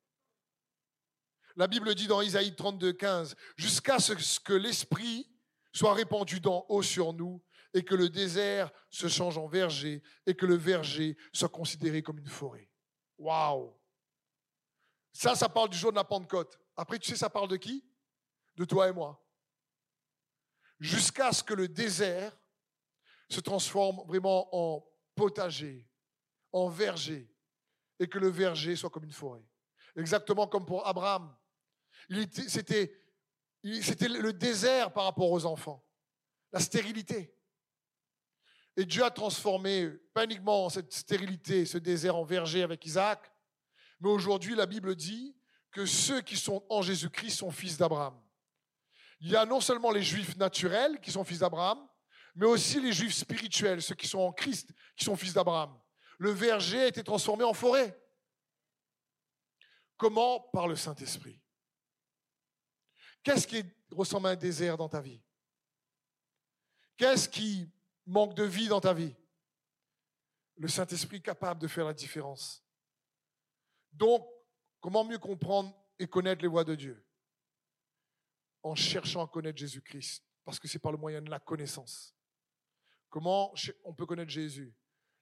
La 1.55 1.67
Bible 1.67 1.93
dit 1.95 2.07
dans 2.07 2.21
Isaïe 2.21 2.55
32, 2.55 2.93
15, 2.93 3.35
jusqu'à 3.57 3.99
ce 3.99 4.39
que 4.39 4.53
l'Esprit 4.53 5.29
soit 5.73 5.93
répandu 5.93 6.39
d'en 6.39 6.65
haut 6.69 6.83
sur 6.83 7.13
nous 7.13 7.43
et 7.73 7.83
que 7.83 7.95
le 7.95 8.09
désert 8.09 8.71
se 8.89 9.07
change 9.07 9.37
en 9.37 9.47
verger 9.47 10.01
et 10.25 10.35
que 10.35 10.45
le 10.45 10.55
verger 10.55 11.17
soit 11.33 11.49
considéré 11.49 12.01
comme 12.01 12.19
une 12.19 12.27
forêt. 12.27 12.69
Waouh 13.17 13.77
Ça, 15.11 15.35
ça 15.35 15.49
parle 15.49 15.69
du 15.69 15.77
jour 15.77 15.91
de 15.91 15.97
la 15.97 16.03
Pentecôte. 16.03 16.57
Après, 16.75 16.97
tu 16.97 17.09
sais, 17.09 17.17
ça 17.17 17.29
parle 17.29 17.49
de 17.49 17.57
qui? 17.57 17.85
De 18.55 18.65
toi 18.65 18.87
et 18.87 18.93
moi. 18.93 19.21
Jusqu'à 20.79 21.33
ce 21.33 21.43
que 21.43 21.53
le 21.53 21.67
désert 21.67 22.37
se 23.29 23.41
transforme 23.41 24.01
vraiment 24.07 24.47
en 24.55 24.87
potager, 25.13 25.88
en 26.51 26.69
verger, 26.69 27.31
et 27.99 28.07
que 28.07 28.19
le 28.19 28.29
verger 28.29 28.75
soit 28.75 28.89
comme 28.89 29.03
une 29.03 29.11
forêt. 29.11 29.43
Exactement 29.95 30.47
comme 30.47 30.65
pour 30.65 30.85
Abraham. 30.87 31.35
C'était 32.47 32.95
le 33.63 34.31
désert 34.31 34.93
par 34.93 35.03
rapport 35.05 35.31
aux 35.31 35.45
enfants, 35.45 35.85
la 36.51 36.59
stérilité. 36.59 37.35
Et 38.77 38.85
Dieu 38.85 39.03
a 39.03 39.11
transformé 39.11 39.89
pas 40.13 40.23
uniquement 40.23 40.69
cette 40.69 40.93
stérilité, 40.93 41.65
ce 41.65 41.77
désert 41.77 42.15
en 42.15 42.23
verger 42.23 42.63
avec 42.63 42.85
Isaac, 42.85 43.29
mais 43.99 44.09
aujourd'hui 44.09 44.55
la 44.55 44.65
Bible 44.65 44.95
dit 44.95 45.35
que 45.71 45.85
ceux 45.85 46.21
qui 46.21 46.37
sont 46.37 46.65
en 46.69 46.81
Jésus-Christ 46.81 47.37
sont 47.37 47.51
fils 47.51 47.77
d'Abraham. 47.77 48.17
Il 49.19 49.29
y 49.29 49.35
a 49.35 49.45
non 49.45 49.59
seulement 49.59 49.91
les 49.91 50.01
juifs 50.01 50.37
naturels 50.37 51.01
qui 51.01 51.11
sont 51.11 51.25
fils 51.25 51.39
d'Abraham, 51.39 51.85
mais 52.35 52.45
aussi 52.45 52.79
les 52.79 52.93
juifs 52.93 53.13
spirituels, 53.13 53.81
ceux 53.81 53.95
qui 53.95 54.07
sont 54.07 54.19
en 54.19 54.31
Christ, 54.31 54.71
qui 54.95 55.03
sont 55.03 55.17
fils 55.17 55.33
d'Abraham. 55.33 55.77
Le 56.19 56.31
verger 56.31 56.81
a 56.81 56.87
été 56.87 57.03
transformé 57.03 57.43
en 57.43 57.53
forêt. 57.53 57.97
Comment? 59.97 60.41
Par 60.53 60.67
le 60.67 60.75
Saint-Esprit. 60.75 61.41
Qu'est-ce 63.23 63.47
qui 63.47 63.63
ressemble 63.91 64.27
à 64.27 64.31
un 64.31 64.35
désert 64.35 64.77
dans 64.77 64.89
ta 64.89 65.01
vie? 65.01 65.21
Qu'est-ce 66.97 67.27
qui 67.27 67.71
manque 68.05 68.35
de 68.35 68.43
vie 68.43 68.67
dans 68.67 68.81
ta 68.81 68.93
vie? 68.93 69.15
Le 70.57 70.67
Saint-Esprit 70.67 71.21
capable 71.21 71.61
de 71.61 71.67
faire 71.67 71.85
la 71.85 71.93
différence. 71.93 72.65
Donc, 73.93 74.27
comment 74.81 75.05
mieux 75.05 75.19
comprendre 75.19 75.73
et 75.97 76.07
connaître 76.07 76.41
les 76.41 76.49
voies 76.49 76.65
de 76.65 76.75
Dieu? 76.75 77.05
En 78.61 78.75
cherchant 78.75 79.23
à 79.23 79.27
connaître 79.27 79.57
Jésus-Christ, 79.57 80.25
parce 80.43 80.59
que 80.59 80.67
c'est 80.67 80.79
par 80.79 80.91
le 80.91 80.97
moyen 80.97 81.21
de 81.21 81.29
la 81.29 81.39
connaissance. 81.39 82.13
Comment 83.09 83.53
on 83.85 83.93
peut 83.93 84.05
connaître 84.05 84.31
Jésus? 84.31 84.75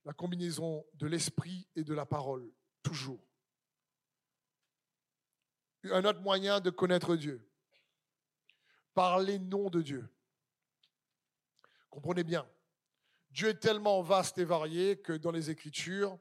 La 0.08 0.14
combinaison 0.14 0.86
de 0.94 1.06
l'esprit 1.06 1.68
et 1.76 1.84
de 1.84 1.92
la 1.92 2.06
parole, 2.06 2.50
toujours. 2.82 3.22
Un 5.84 6.02
autre 6.06 6.22
moyen 6.22 6.60
de 6.60 6.70
connaître 6.70 7.14
Dieu, 7.14 7.46
par 8.94 9.18
les 9.18 9.38
noms 9.38 9.68
de 9.68 9.82
Dieu. 9.82 10.08
Comprenez 11.90 12.24
bien, 12.24 12.48
Dieu 13.32 13.48
est 13.48 13.60
tellement 13.60 14.00
vaste 14.00 14.38
et 14.38 14.46
varié 14.46 14.98
que 14.98 15.12
dans 15.12 15.30
les 15.30 15.50
Écritures, 15.50 16.18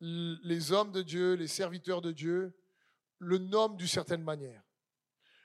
les 0.00 0.72
hommes 0.72 0.90
de 0.90 1.02
Dieu, 1.02 1.34
les 1.34 1.46
serviteurs 1.46 2.00
de 2.00 2.12
Dieu, 2.12 2.58
le 3.18 3.36
nomment 3.36 3.76
d'une 3.76 3.86
certaine 3.86 4.22
manière. 4.22 4.62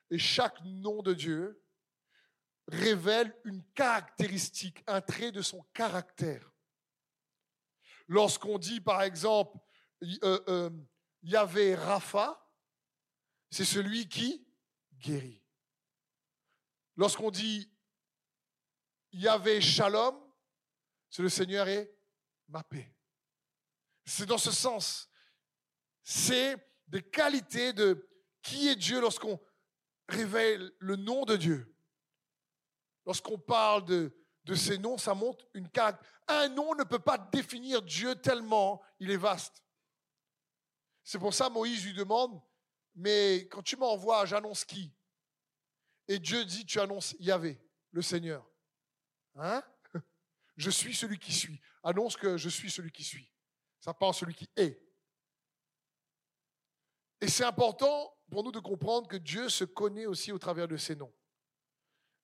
Et 0.10 0.18
chaque 0.18 0.64
nom 0.64 1.02
de 1.02 1.14
Dieu 1.14 1.62
révèle 2.70 3.36
une 3.44 3.66
caractéristique, 3.74 4.82
un 4.88 5.02
trait 5.02 5.34
de 5.34 5.42
son 5.42 5.62
caractère. 5.74 6.53
Lorsqu'on 8.08 8.58
dit, 8.58 8.82
par 8.82 9.02
exemple, 9.02 9.58
euh, 10.24 10.44
euh, 10.48 10.70
Yahvé 11.22 11.76
Rapha, 11.76 12.40
c'est 13.50 13.66
celui 13.66 14.08
qui 14.10 14.46
guérit. 15.00 15.42
Lorsqu'on 16.96 17.32
dit 17.32 17.72
Yahvé 19.12 19.62
Shalom, 19.62 20.20
c'est 21.10 21.22
le 21.22 21.30
Seigneur 21.30 21.68
est 21.68 21.96
ma 22.48 22.64
paix. 22.64 22.96
C'est 24.06 24.26
dans 24.26 24.38
ce 24.38 24.52
sens. 24.52 25.10
C'est 26.04 26.56
des 26.88 27.02
qualités 27.02 27.74
de 27.74 28.10
qui 28.42 28.68
est 28.68 28.76
Dieu 28.76 29.00
lorsqu'on 29.00 29.40
révèle 30.10 30.72
le 30.80 30.96
nom 30.96 31.24
de 31.24 31.38
Dieu. 31.38 31.74
Lorsqu'on 33.06 33.38
parle 33.38 33.86
de, 33.86 34.12
de 34.46 34.56
ces 34.56 34.78
noms, 34.78 34.98
ça 34.98 35.14
montre 35.14 35.46
une 35.54 35.70
carte. 35.70 36.02
Un 36.28 36.50
nom 36.50 36.76
ne 36.76 36.84
peut 36.84 37.00
pas 37.00 37.18
définir 37.18 37.82
Dieu 37.82 38.16
tellement 38.16 38.82
il 39.00 39.12
est 39.12 39.18
vaste. 39.18 39.64
C'est 41.04 41.20
pour 41.20 41.34
ça 41.34 41.50
Moïse 41.50 41.86
lui 41.86 41.94
demande, 41.94 42.42
mais 42.96 43.48
quand 43.52 43.62
tu 43.62 43.76
m'envoies, 43.76 44.26
j'annonce 44.26 44.64
qui? 44.66 44.94
Et 46.08 46.20
Dieu 46.20 46.44
dit, 46.46 46.66
tu 46.66 46.80
annonces 46.80 47.16
Yahvé, 47.20 47.62
le 47.92 48.02
Seigneur. 48.02 48.46
Hein? 49.36 49.64
Je 50.58 50.70
suis 50.70 50.94
celui 50.94 51.20
qui 51.20 51.34
suis. 51.34 51.60
Annonce 51.84 52.16
que 52.16 52.38
je 52.38 52.48
suis 52.48 52.72
celui 52.72 52.92
qui 52.92 53.04
suis. 53.04 53.30
Ça 53.80 53.94
parle 53.94 54.14
celui 54.14 54.34
qui 54.34 54.50
est. 54.56 54.82
Et 57.20 57.28
c'est 57.28 57.44
important 57.44 58.16
pour 58.30 58.44
nous 58.44 58.52
de 58.52 58.60
comprendre 58.60 59.08
que 59.08 59.18
Dieu 59.18 59.50
se 59.50 59.66
connaît 59.66 60.06
aussi 60.06 60.32
au 60.32 60.40
travers 60.40 60.68
de 60.68 60.78
ses 60.78 60.96
noms. 60.96 61.14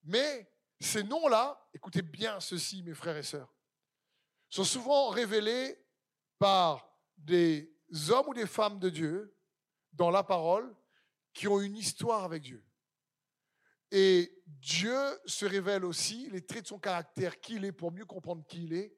Mais 0.04 0.50
ces 0.80 1.04
noms-là, 1.04 1.68
écoutez 1.74 2.02
bien 2.02 2.40
ceci, 2.40 2.84
mes 2.84 2.94
frères 2.94 3.18
et 3.18 3.24
sœurs, 3.24 3.54
sont 4.50 4.64
souvent 4.64 5.10
révélés 5.10 5.78
par 6.38 6.98
des 7.18 7.72
hommes 8.10 8.30
ou 8.30 8.34
des 8.34 8.48
femmes 8.48 8.80
de 8.80 8.90
Dieu 8.90 9.36
dans 9.94 10.10
la 10.10 10.24
parole 10.24 10.74
qui 11.34 11.48
ont 11.48 11.60
une 11.60 11.76
histoire 11.76 12.24
avec 12.24 12.44
Dieu. 12.44 12.64
Et 13.92 14.42
Dieu 14.46 14.98
se 15.26 15.46
révèle 15.46 15.84
aussi 15.84 16.30
les 16.30 16.46
traits 16.46 16.64
de 16.64 16.68
son 16.68 16.80
caractère, 16.80 17.40
qui 17.40 17.56
il 17.56 17.66
est, 17.66 17.72
pour 17.72 17.92
mieux 17.92 18.06
comprendre 18.06 18.46
qui 18.46 18.64
il 18.64 18.74
est, 18.74 18.96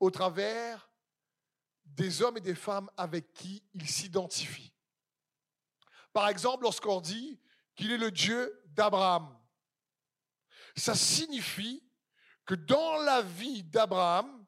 au 0.00 0.10
travers 0.10 0.88
des 1.84 2.22
hommes 2.22 2.38
et 2.38 2.40
des 2.40 2.54
femmes 2.54 2.90
avec 2.96 3.32
qui 3.32 3.62
il 3.74 3.88
s'identifie. 3.88 4.72
Par 6.12 6.28
exemple, 6.28 6.62
lorsqu'on 6.62 7.00
dit 7.00 7.40
qu'il 7.74 7.90
est 7.90 7.98
le 7.98 8.10
Dieu 8.10 8.62
d'Abraham, 8.66 9.36
ça 10.80 10.94
signifie 10.94 11.82
que 12.46 12.54
dans 12.54 12.96
la 13.02 13.22
vie 13.22 13.62
d'Abraham, 13.64 14.46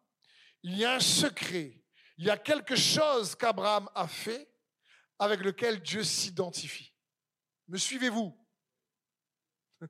il 0.62 0.76
y 0.76 0.84
a 0.84 0.94
un 0.94 1.00
secret, 1.00 1.82
il 2.18 2.26
y 2.26 2.30
a 2.30 2.36
quelque 2.36 2.76
chose 2.76 3.34
qu'Abraham 3.34 3.88
a 3.94 4.08
fait 4.08 4.50
avec 5.18 5.40
lequel 5.40 5.80
Dieu 5.80 6.04
s'identifie. 6.04 6.94
Me 7.68 7.78
suivez-vous? 7.78 8.36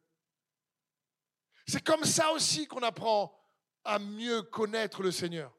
C'est 1.67 1.83
comme 1.83 2.05
ça 2.05 2.31
aussi 2.33 2.67
qu'on 2.67 2.83
apprend 2.83 3.37
à 3.85 3.99
mieux 3.99 4.43
connaître 4.43 5.03
le 5.03 5.11
Seigneur. 5.11 5.53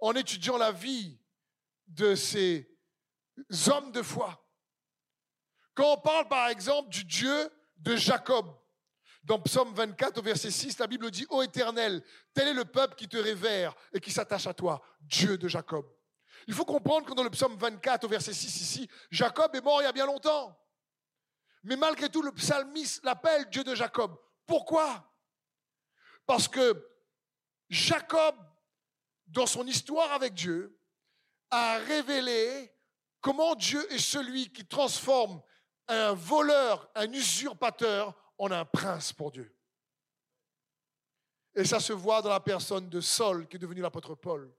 En 0.00 0.14
étudiant 0.14 0.56
la 0.56 0.72
vie 0.72 1.20
de 1.86 2.14
ces 2.14 2.68
hommes 3.68 3.92
de 3.92 4.02
foi. 4.02 4.44
Quand 5.74 5.94
on 5.94 6.00
parle 6.00 6.28
par 6.28 6.48
exemple 6.48 6.88
du 6.90 7.04
Dieu 7.04 7.50
de 7.76 7.96
Jacob, 7.96 8.46
dans 9.28 9.38
Psaume 9.38 9.74
24 9.74 10.16
au 10.18 10.22
verset 10.22 10.50
6, 10.50 10.78
la 10.78 10.86
Bible 10.86 11.10
dit, 11.10 11.26
Ô 11.28 11.42
Éternel, 11.42 12.02
tel 12.32 12.48
est 12.48 12.54
le 12.54 12.64
peuple 12.64 12.94
qui 12.94 13.06
te 13.06 13.18
révère 13.18 13.74
et 13.92 14.00
qui 14.00 14.10
s'attache 14.10 14.46
à 14.46 14.54
toi, 14.54 14.80
Dieu 15.02 15.36
de 15.36 15.46
Jacob. 15.46 15.86
Il 16.46 16.54
faut 16.54 16.64
comprendre 16.64 17.06
que 17.06 17.12
dans 17.12 17.22
le 17.22 17.28
psaume 17.28 17.54
24 17.54 18.04
au 18.04 18.08
verset 18.08 18.32
6 18.32 18.62
ici, 18.62 18.88
Jacob 19.10 19.54
est 19.54 19.60
mort 19.60 19.82
il 19.82 19.84
y 19.84 19.86
a 19.86 19.92
bien 19.92 20.06
longtemps. 20.06 20.58
Mais 21.62 21.76
malgré 21.76 22.08
tout, 22.08 22.22
le 22.22 22.32
psalmiste 22.32 23.04
l'appelle 23.04 23.50
Dieu 23.50 23.62
de 23.62 23.74
Jacob. 23.74 24.16
Pourquoi? 24.46 25.12
Parce 26.24 26.48
que 26.48 26.88
Jacob, 27.68 28.34
dans 29.26 29.46
son 29.46 29.66
histoire 29.66 30.10
avec 30.12 30.32
Dieu, 30.32 30.80
a 31.50 31.76
révélé 31.80 32.74
comment 33.20 33.54
Dieu 33.56 33.92
est 33.92 33.98
celui 33.98 34.50
qui 34.50 34.64
transforme 34.64 35.42
un 35.86 36.14
voleur, 36.14 36.90
un 36.94 37.12
usurpateur, 37.12 38.14
en 38.38 38.50
un 38.50 38.64
prince 38.64 39.12
pour 39.12 39.32
Dieu. 39.32 39.54
Et 41.54 41.64
ça 41.64 41.80
se 41.80 41.92
voit 41.92 42.22
dans 42.22 42.30
la 42.30 42.40
personne 42.40 42.88
de 42.88 43.00
Saul, 43.00 43.48
qui 43.48 43.56
est 43.56 43.58
devenu 43.58 43.80
l'apôtre 43.80 44.14
Paul. 44.14 44.54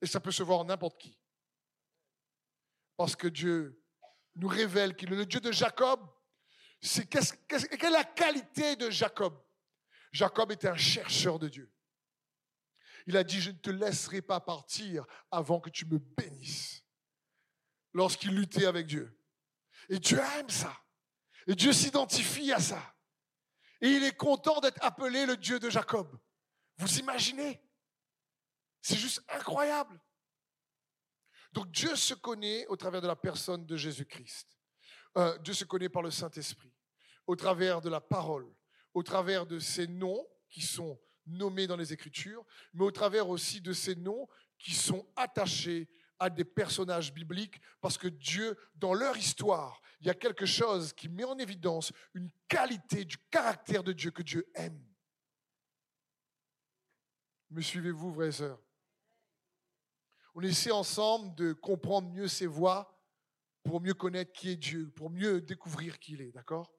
Et 0.00 0.06
ça 0.06 0.20
peut 0.20 0.30
se 0.30 0.42
voir 0.42 0.60
en 0.60 0.64
n'importe 0.64 1.00
qui. 1.00 1.18
Parce 2.96 3.16
que 3.16 3.28
Dieu 3.28 3.82
nous 4.36 4.48
révèle 4.48 4.94
qu'il 4.94 5.12
est 5.12 5.16
le 5.16 5.26
Dieu 5.26 5.40
de 5.40 5.50
Jacob, 5.50 6.00
c'est 6.80 7.06
quelle 7.06 7.24
est 7.70 7.90
la 7.90 8.04
qualité 8.04 8.76
de 8.76 8.90
Jacob? 8.90 9.42
Jacob 10.12 10.52
était 10.52 10.68
un 10.68 10.76
chercheur 10.76 11.38
de 11.38 11.48
Dieu. 11.48 11.72
Il 13.06 13.16
a 13.16 13.24
dit, 13.24 13.40
je 13.40 13.50
ne 13.50 13.56
te 13.56 13.70
laisserai 13.70 14.22
pas 14.22 14.40
partir 14.40 15.06
avant 15.30 15.60
que 15.60 15.70
tu 15.70 15.86
me 15.86 15.98
bénisses. 15.98 16.84
Lorsqu'il 17.94 18.34
luttait 18.34 18.66
avec 18.66 18.86
Dieu. 18.86 19.18
Et 19.88 19.98
Dieu 19.98 20.18
aime 20.18 20.50
ça. 20.50 20.83
Et 21.46 21.54
Dieu 21.54 21.72
s'identifie 21.72 22.52
à 22.52 22.60
ça. 22.60 22.94
Et 23.80 23.88
il 23.88 24.04
est 24.04 24.16
content 24.16 24.60
d'être 24.60 24.82
appelé 24.82 25.26
le 25.26 25.36
Dieu 25.36 25.58
de 25.58 25.68
Jacob. 25.68 26.18
Vous 26.78 26.98
imaginez? 26.98 27.62
C'est 28.80 28.96
juste 28.96 29.22
incroyable. 29.28 30.00
Donc 31.52 31.70
Dieu 31.70 31.94
se 31.94 32.14
connaît 32.14 32.66
au 32.66 32.76
travers 32.76 33.00
de 33.00 33.06
la 33.06 33.16
personne 33.16 33.64
de 33.64 33.76
Jésus-Christ. 33.76 34.58
Euh, 35.16 35.38
Dieu 35.38 35.54
se 35.54 35.64
connaît 35.64 35.88
par 35.88 36.02
le 36.02 36.10
Saint-Esprit, 36.10 36.72
au 37.26 37.36
travers 37.36 37.80
de 37.80 37.88
la 37.88 38.00
parole, 38.00 38.52
au 38.92 39.02
travers 39.02 39.46
de 39.46 39.58
ces 39.58 39.86
noms 39.86 40.26
qui 40.50 40.62
sont 40.62 41.00
nommés 41.26 41.66
dans 41.66 41.76
les 41.76 41.92
Écritures, 41.92 42.44
mais 42.72 42.84
au 42.84 42.90
travers 42.90 43.28
aussi 43.28 43.60
de 43.60 43.72
ces 43.72 43.94
noms 43.94 44.28
qui 44.58 44.74
sont 44.74 45.06
attachés 45.16 45.88
à 46.18 46.30
des 46.30 46.44
personnages 46.44 47.12
bibliques, 47.12 47.60
parce 47.80 47.98
que 47.98 48.08
Dieu, 48.08 48.56
dans 48.74 48.94
leur 48.94 49.16
histoire, 49.16 49.80
il 50.00 50.06
y 50.06 50.10
a 50.10 50.14
quelque 50.14 50.46
chose 50.46 50.92
qui 50.92 51.08
met 51.08 51.24
en 51.24 51.38
évidence 51.38 51.92
une 52.14 52.30
qualité 52.48 53.04
du 53.04 53.18
caractère 53.30 53.82
de 53.82 53.92
Dieu 53.92 54.10
que 54.10 54.22
Dieu 54.22 54.50
aime. 54.54 54.84
Me 57.50 57.60
suivez-vous, 57.60 58.12
frères 58.14 58.28
et 58.28 58.32
sœurs? 58.32 58.60
On 60.34 60.42
essaie 60.42 60.72
ensemble 60.72 61.34
de 61.36 61.52
comprendre 61.52 62.10
mieux 62.10 62.28
ses 62.28 62.46
voix 62.46 63.00
pour 63.62 63.80
mieux 63.80 63.94
connaître 63.94 64.32
qui 64.32 64.50
est 64.50 64.56
Dieu, 64.56 64.90
pour 64.90 65.10
mieux 65.10 65.40
découvrir 65.40 65.98
qui 65.98 66.14
il 66.14 66.20
est, 66.20 66.32
d'accord? 66.32 66.74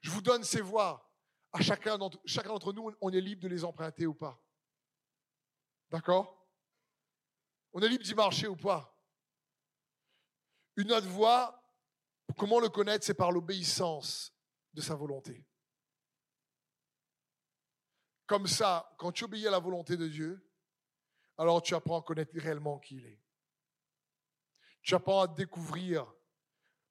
Je 0.00 0.10
vous 0.10 0.22
donne 0.22 0.44
ces 0.44 0.60
voix. 0.60 1.10
À 1.52 1.60
chacun 1.60 1.98
d'entre 1.98 2.72
nous, 2.72 2.92
on 3.00 3.10
est 3.10 3.20
libre 3.20 3.42
de 3.42 3.48
les 3.48 3.64
emprunter 3.64 4.06
ou 4.06 4.14
pas. 4.14 4.40
D'accord? 5.90 6.43
On 7.74 7.82
est 7.82 7.88
libre 7.88 8.04
d'y 8.04 8.14
marcher 8.14 8.46
ou 8.46 8.56
pas? 8.56 8.96
Une 10.76 10.92
autre 10.92 11.08
voie, 11.08 11.60
comment 12.38 12.60
le 12.60 12.68
connaître 12.68 13.04
C'est 13.04 13.14
par 13.14 13.32
l'obéissance 13.32 14.32
de 14.72 14.80
sa 14.80 14.94
volonté. 14.94 15.44
Comme 18.26 18.46
ça, 18.46 18.94
quand 18.96 19.10
tu 19.10 19.24
obéis 19.24 19.48
à 19.48 19.50
la 19.50 19.58
volonté 19.58 19.96
de 19.96 20.06
Dieu, 20.06 20.48
alors 21.36 21.62
tu 21.62 21.74
apprends 21.74 22.00
à 22.00 22.02
connaître 22.02 22.32
réellement 22.36 22.78
qui 22.78 22.96
il 22.96 23.06
est. 23.06 23.20
Tu 24.82 24.94
apprends 24.94 25.22
à 25.22 25.26
découvrir. 25.26 26.06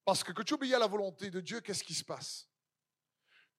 Parce 0.04 0.22
que 0.22 0.34
quand 0.34 0.44
tu 0.44 0.54
obéis 0.54 0.76
à 0.76 0.80
la 0.80 0.88
volonté 0.88 1.32
de 1.32 1.40
Dieu, 1.40 1.62
qu'est-ce 1.62 1.84
qui 1.84 1.94
se 1.94 2.04
passe? 2.04 2.50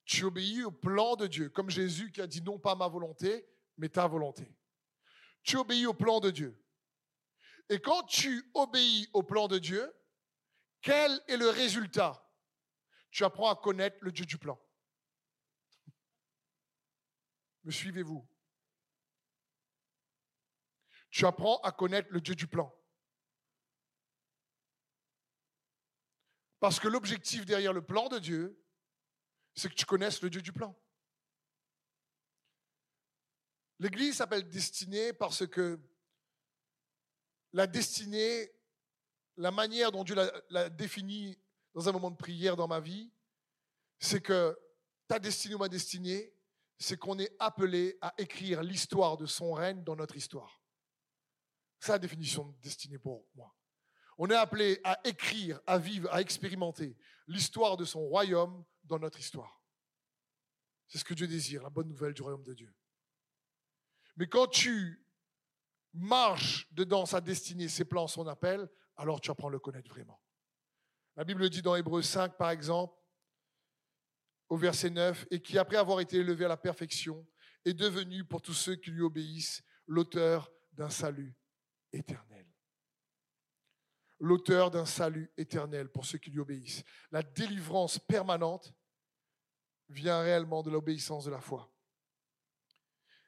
Tu 0.04 0.24
obéis 0.24 0.62
au 0.62 0.70
plan 0.70 1.16
de 1.16 1.26
Dieu, 1.26 1.48
comme 1.48 1.70
Jésus 1.70 2.12
qui 2.12 2.20
a 2.20 2.26
dit 2.26 2.42
non 2.42 2.58
pas 2.58 2.74
ma 2.74 2.86
volonté, 2.86 3.48
mais 3.78 3.88
ta 3.88 4.06
volonté. 4.06 4.54
Tu 5.42 5.56
obéis 5.56 5.86
au 5.86 5.94
plan 5.94 6.20
de 6.20 6.30
Dieu. 6.30 6.63
Et 7.68 7.80
quand 7.80 8.02
tu 8.04 8.50
obéis 8.54 9.08
au 9.12 9.22
plan 9.22 9.48
de 9.48 9.58
Dieu, 9.58 9.92
quel 10.82 11.10
est 11.28 11.36
le 11.36 11.48
résultat? 11.48 12.20
Tu 13.10 13.24
apprends 13.24 13.50
à 13.50 13.56
connaître 13.56 13.96
le 14.00 14.12
Dieu 14.12 14.26
du 14.26 14.38
plan. 14.38 14.60
Me 17.62 17.70
suivez-vous? 17.70 18.28
Tu 21.10 21.24
apprends 21.24 21.58
à 21.60 21.72
connaître 21.72 22.08
le 22.10 22.20
Dieu 22.20 22.34
du 22.34 22.46
plan. 22.46 22.74
Parce 26.60 26.80
que 26.80 26.88
l'objectif 26.88 27.44
derrière 27.44 27.72
le 27.72 27.84
plan 27.84 28.08
de 28.08 28.18
Dieu, 28.18 28.60
c'est 29.54 29.68
que 29.68 29.74
tu 29.74 29.86
connaisses 29.86 30.20
le 30.22 30.30
Dieu 30.30 30.42
du 30.42 30.52
plan. 30.52 30.76
L'Église 33.78 34.16
s'appelle 34.16 34.48
destinée 34.48 35.12
parce 35.12 35.46
que 35.46 35.80
la 37.54 37.68
destinée, 37.68 38.52
la 39.36 39.52
manière 39.52 39.92
dont 39.92 40.02
Dieu 40.02 40.16
l'a 40.50 40.68
définie 40.68 41.38
dans 41.72 41.88
un 41.88 41.92
moment 41.92 42.10
de 42.10 42.16
prière 42.16 42.56
dans 42.56 42.66
ma 42.66 42.80
vie, 42.80 43.12
c'est 44.00 44.20
que 44.20 44.58
ta 45.06 45.20
destinée 45.20 45.54
ou 45.54 45.58
ma 45.58 45.68
destinée, 45.68 46.34
c'est 46.78 46.98
qu'on 46.98 47.18
est 47.18 47.34
appelé 47.38 47.96
à 48.00 48.12
écrire 48.18 48.62
l'histoire 48.62 49.16
de 49.16 49.24
son 49.24 49.52
règne 49.52 49.84
dans 49.84 49.94
notre 49.94 50.16
histoire. 50.16 50.60
C'est 51.78 51.92
la 51.92 52.00
définition 52.00 52.44
de 52.44 52.56
destinée 52.60 52.98
pour 52.98 53.24
moi. 53.36 53.54
On 54.18 54.28
est 54.30 54.36
appelé 54.36 54.80
à 54.82 54.98
écrire, 55.04 55.60
à 55.64 55.78
vivre, 55.78 56.12
à 56.12 56.20
expérimenter 56.20 56.96
l'histoire 57.28 57.76
de 57.76 57.84
son 57.84 58.00
royaume 58.00 58.64
dans 58.82 58.98
notre 58.98 59.20
histoire. 59.20 59.62
C'est 60.88 60.98
ce 60.98 61.04
que 61.04 61.14
Dieu 61.14 61.28
désire, 61.28 61.62
la 61.62 61.70
bonne 61.70 61.88
nouvelle 61.88 62.14
du 62.14 62.22
royaume 62.22 62.42
de 62.42 62.54
Dieu. 62.54 62.74
Mais 64.16 64.26
quand 64.26 64.48
tu 64.48 65.03
marches 65.94 66.68
dedans 66.72 67.06
sa 67.06 67.20
destinée, 67.20 67.68
ses 67.68 67.84
plans, 67.84 68.06
son 68.06 68.26
appel, 68.26 68.68
alors 68.96 69.20
tu 69.20 69.30
apprends 69.30 69.48
à 69.48 69.52
le 69.52 69.58
connaître 69.58 69.90
vraiment. 69.90 70.20
La 71.16 71.24
Bible 71.24 71.48
dit 71.48 71.62
dans 71.62 71.76
Hébreu 71.76 72.02
5, 72.02 72.36
par 72.36 72.50
exemple, 72.50 72.94
au 74.48 74.56
verset 74.56 74.90
9, 74.90 75.26
et 75.30 75.40
qui, 75.40 75.58
après 75.58 75.76
avoir 75.76 76.00
été 76.00 76.18
élevé 76.18 76.44
à 76.44 76.48
la 76.48 76.56
perfection, 76.56 77.26
est 77.64 77.74
devenu, 77.74 78.24
pour 78.24 78.42
tous 78.42 78.52
ceux 78.52 78.76
qui 78.76 78.90
lui 78.90 79.02
obéissent, 79.02 79.62
l'auteur 79.86 80.50
d'un 80.72 80.90
salut 80.90 81.34
éternel 81.92 82.34
l'auteur 84.24 84.70
d'un 84.70 84.86
salut 84.86 85.30
éternel 85.36 85.88
pour 85.88 86.06
ceux 86.06 86.18
qui 86.18 86.30
lui 86.30 86.40
obéissent. 86.40 86.82
La 87.10 87.22
délivrance 87.22 87.98
permanente 87.98 88.72
vient 89.88 90.20
réellement 90.20 90.62
de 90.62 90.70
l'obéissance 90.70 91.26
de 91.26 91.30
la 91.30 91.40
foi. 91.40 91.70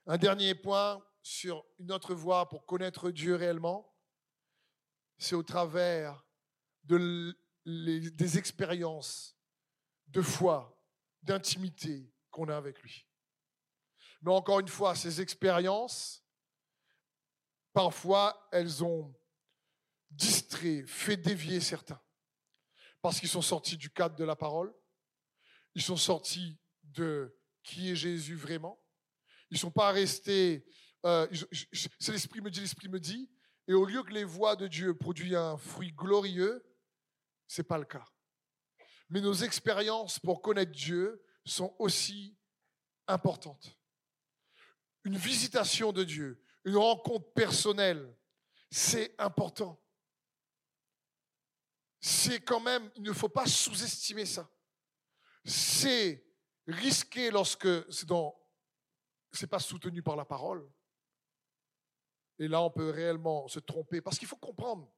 Un 0.07 0.17
dernier 0.17 0.55
point 0.55 1.05
sur 1.27 1.67
une 1.81 1.91
autre 1.91 2.15
voie 2.15 2.49
pour 2.49 2.67
connaître 2.67 3.11
Dieu 3.11 3.35
réellement, 3.35 3.93
c'est 5.19 5.35
au 5.35 5.43
travers 5.43 6.25
de 6.85 7.37
des 7.65 8.39
expériences 8.39 9.37
de 10.07 10.23
foi, 10.23 10.81
d'intimité 11.23 12.15
qu'on 12.31 12.49
a 12.49 12.57
avec 12.57 12.81
lui. 12.81 13.09
Mais 14.23 14.31
encore 14.31 14.61
une 14.61 14.69
fois, 14.69 14.95
ces 14.95 15.21
expériences, 15.21 16.25
parfois, 17.73 18.49
elles 18.53 18.85
ont 18.85 19.13
distrait, 20.11 20.85
fait 20.87 21.17
dévier 21.17 21.59
certains. 21.59 22.01
Parce 23.03 23.19
qu'ils 23.19 23.29
sont 23.29 23.43
sortis 23.43 23.77
du 23.77 23.91
cadre 23.91 24.15
de 24.15 24.25
la 24.25 24.37
parole. 24.37 24.73
Ils 25.75 25.83
sont 25.83 25.97
sortis 25.97 26.57
de 26.85 27.37
qui 27.65 27.91
est 27.91 27.97
Jésus 27.97 28.37
vraiment. 28.37 28.81
Ils 29.51 29.55
ne 29.55 29.59
sont 29.59 29.73
pas 29.73 29.91
restés. 29.91 30.65
Euh, 31.07 31.29
c'est 31.73 32.13
l'esprit 32.13 32.41
me 32.41 32.51
dit, 32.51 32.61
l'esprit 32.61 32.89
me 32.89 32.99
dit. 32.99 33.31
Et 33.69 33.75
au 33.75 33.85
lieu 33.85 34.03
que 34.03 34.13
les 34.13 34.25
voix 34.25 34.57
de 34.57 34.67
Dieu 34.67 34.97
produisent 34.97 35.37
un 35.37 35.57
fruit 35.57 35.93
glorieux, 35.93 36.65
ce 37.47 37.61
n'est 37.61 37.67
pas 37.67 37.79
le 37.79 37.85
cas. 37.85 38.05
Mais 39.09 39.21
nos 39.21 39.35
expériences 39.35 40.19
pour 40.19 40.43
connaître 40.43 40.73
Dieu 40.73 41.25
sont 41.45 41.75
aussi 41.79 42.37
importantes. 43.07 43.79
Une 45.05 45.17
visitation 45.17 45.93
de 45.93 46.03
Dieu, 46.03 46.43
une 46.65 46.77
rencontre 46.77 47.33
personnelle, 47.33 48.13
c'est 48.69 49.15
important. 49.21 49.81
C'est 52.01 52.41
quand 52.41 52.61
même, 52.61 52.91
il 52.97 53.03
ne 53.03 53.13
faut 53.13 53.29
pas 53.29 53.47
sous-estimer 53.47 54.27
ça. 54.27 54.51
C'est 55.45 56.25
risqué 56.67 57.31
lorsque 57.31 57.69
c'est 57.93 58.07
dans, 58.07 58.37
c'est 59.31 59.47
pas 59.47 59.61
soutenu 59.61 60.03
par 60.03 60.17
la 60.17 60.25
parole. 60.25 60.69
Et 62.39 62.49
là, 62.49 62.61
on 62.63 62.71
peut 62.71 62.91
réellement 62.91 63.49
se 63.49 63.59
tromper. 63.59 64.01
Parce 64.01 64.19
qu'il 64.19 64.29
faut 64.29 64.37
comprendre. 64.37 64.93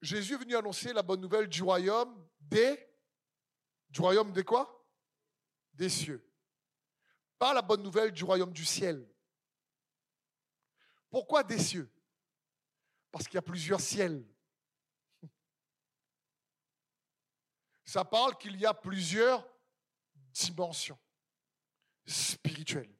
Jésus 0.00 0.34
est 0.34 0.38
venu 0.38 0.56
annoncer 0.56 0.92
la 0.92 1.02
bonne 1.02 1.20
nouvelle 1.20 1.48
du 1.48 1.62
royaume 1.62 2.26
des. 2.40 2.78
Du 3.90 4.00
royaume 4.00 4.32
des 4.32 4.44
quoi? 4.44 4.86
Des 5.72 5.88
cieux. 5.88 6.24
Pas 7.38 7.54
la 7.54 7.62
bonne 7.62 7.82
nouvelle 7.82 8.12
du 8.12 8.24
royaume 8.24 8.52
du 8.52 8.64
ciel. 8.64 9.08
Pourquoi 11.10 11.42
des 11.42 11.58
cieux? 11.58 11.90
Parce 13.10 13.26
qu'il 13.26 13.34
y 13.34 13.38
a 13.38 13.42
plusieurs 13.42 13.80
ciels. 13.80 14.26
Ça 17.84 18.04
parle 18.04 18.36
qu'il 18.36 18.56
y 18.56 18.66
a 18.66 18.74
plusieurs 18.74 19.48
dimensions 20.14 20.98
spirituelles. 22.06 22.97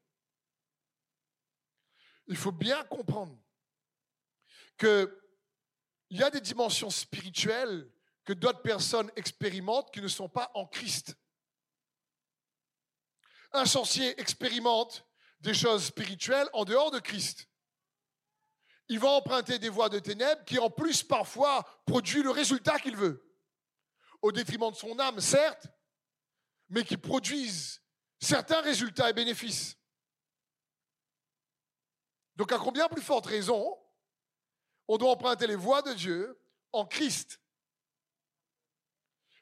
Il 2.29 2.37
faut 2.37 2.53
bien 2.53 2.85
comprendre 2.85 3.37
qu'il 4.79 5.11
y 6.11 6.23
a 6.23 6.31
des 6.31 6.41
dimensions 6.41 6.91
spirituelles 6.91 7.91
que 8.25 8.35
d'autres 8.35 8.63
personnes 8.63 9.11
expérimentent 9.17 9.91
qui 9.91 10.03
ne 10.03 10.09
sont 10.09 10.29
pas 10.29 10.51
en 10.55 10.67
Christ. 10.67 11.17
Un 13.53 13.65
sorcier 13.65 14.21
expérimente 14.21 15.07
des 15.41 15.55
choses 15.55 15.87
spirituelles 15.87 16.49
en 16.53 16.67
dehors 16.67 16.91
de 16.91 16.99
Christ. 16.99 17.49
Il 18.89 18.99
va 18.99 19.09
emprunter 19.09 19.59
des 19.59 19.71
voies 19.71 19.89
de 19.89 19.99
ténèbres 19.99 20.45
qui 20.45 20.59
en 20.59 20.69
plus 20.69 21.03
parfois 21.03 21.65
produisent 21.87 22.25
le 22.25 22.31
résultat 22.31 22.79
qu'il 22.79 22.97
veut. 22.97 23.25
Au 24.21 24.33
détriment 24.33 24.71
de 24.71 24.77
son 24.77 24.99
âme, 24.99 25.21
certes, 25.21 25.67
mais 26.69 26.85
qui 26.85 26.99
produisent 26.99 27.83
certains 28.21 28.61
résultats 28.61 29.09
et 29.09 29.15
bénéfices. 29.15 29.78
Donc 32.39 32.53
à 32.53 32.59
combien 32.59 32.89
plus 32.89 33.03
forte 33.03 33.27
raison, 33.27 33.77
on 34.87 34.97
doit 34.97 35.11
emprunter 35.11 35.49
les 35.49 35.57
voies 35.57 35.83
de 35.83 35.93
Dieu 35.93 36.41
en 36.73 36.87
Christ. 36.87 37.41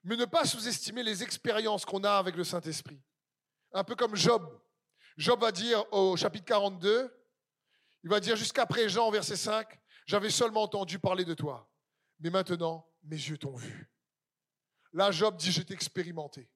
Mais 0.02 0.16
ne 0.16 0.24
pas 0.24 0.46
sous-estimer 0.46 1.02
les 1.02 1.22
expériences 1.22 1.84
qu'on 1.84 2.04
a 2.04 2.12
avec 2.12 2.36
le 2.36 2.42
Saint-Esprit? 2.42 3.00
Un 3.72 3.84
peu 3.84 3.94
comme 3.94 4.16
Job. 4.16 4.60
Job 5.18 5.40
va 5.40 5.52
dire 5.52 5.84
au 5.92 6.16
chapitre 6.16 6.46
42, 6.46 7.14
il 8.02 8.08
va 8.10 8.18
dire 8.18 8.34
jusqu'après 8.34 8.88
Jean, 8.88 9.10
verset 9.10 9.36
5, 9.36 9.78
j'avais 10.06 10.30
seulement 10.30 10.62
entendu 10.62 10.98
parler 10.98 11.24
de 11.24 11.34
toi, 11.34 11.68
mais 12.20 12.30
maintenant 12.30 12.88
mes 13.02 13.16
yeux 13.16 13.36
t'ont 13.36 13.56
vu. 13.56 13.90
Là, 14.94 15.10
Job 15.10 15.36
dit, 15.36 15.52
j'étais 15.52 15.74
expérimenté. 15.74 16.48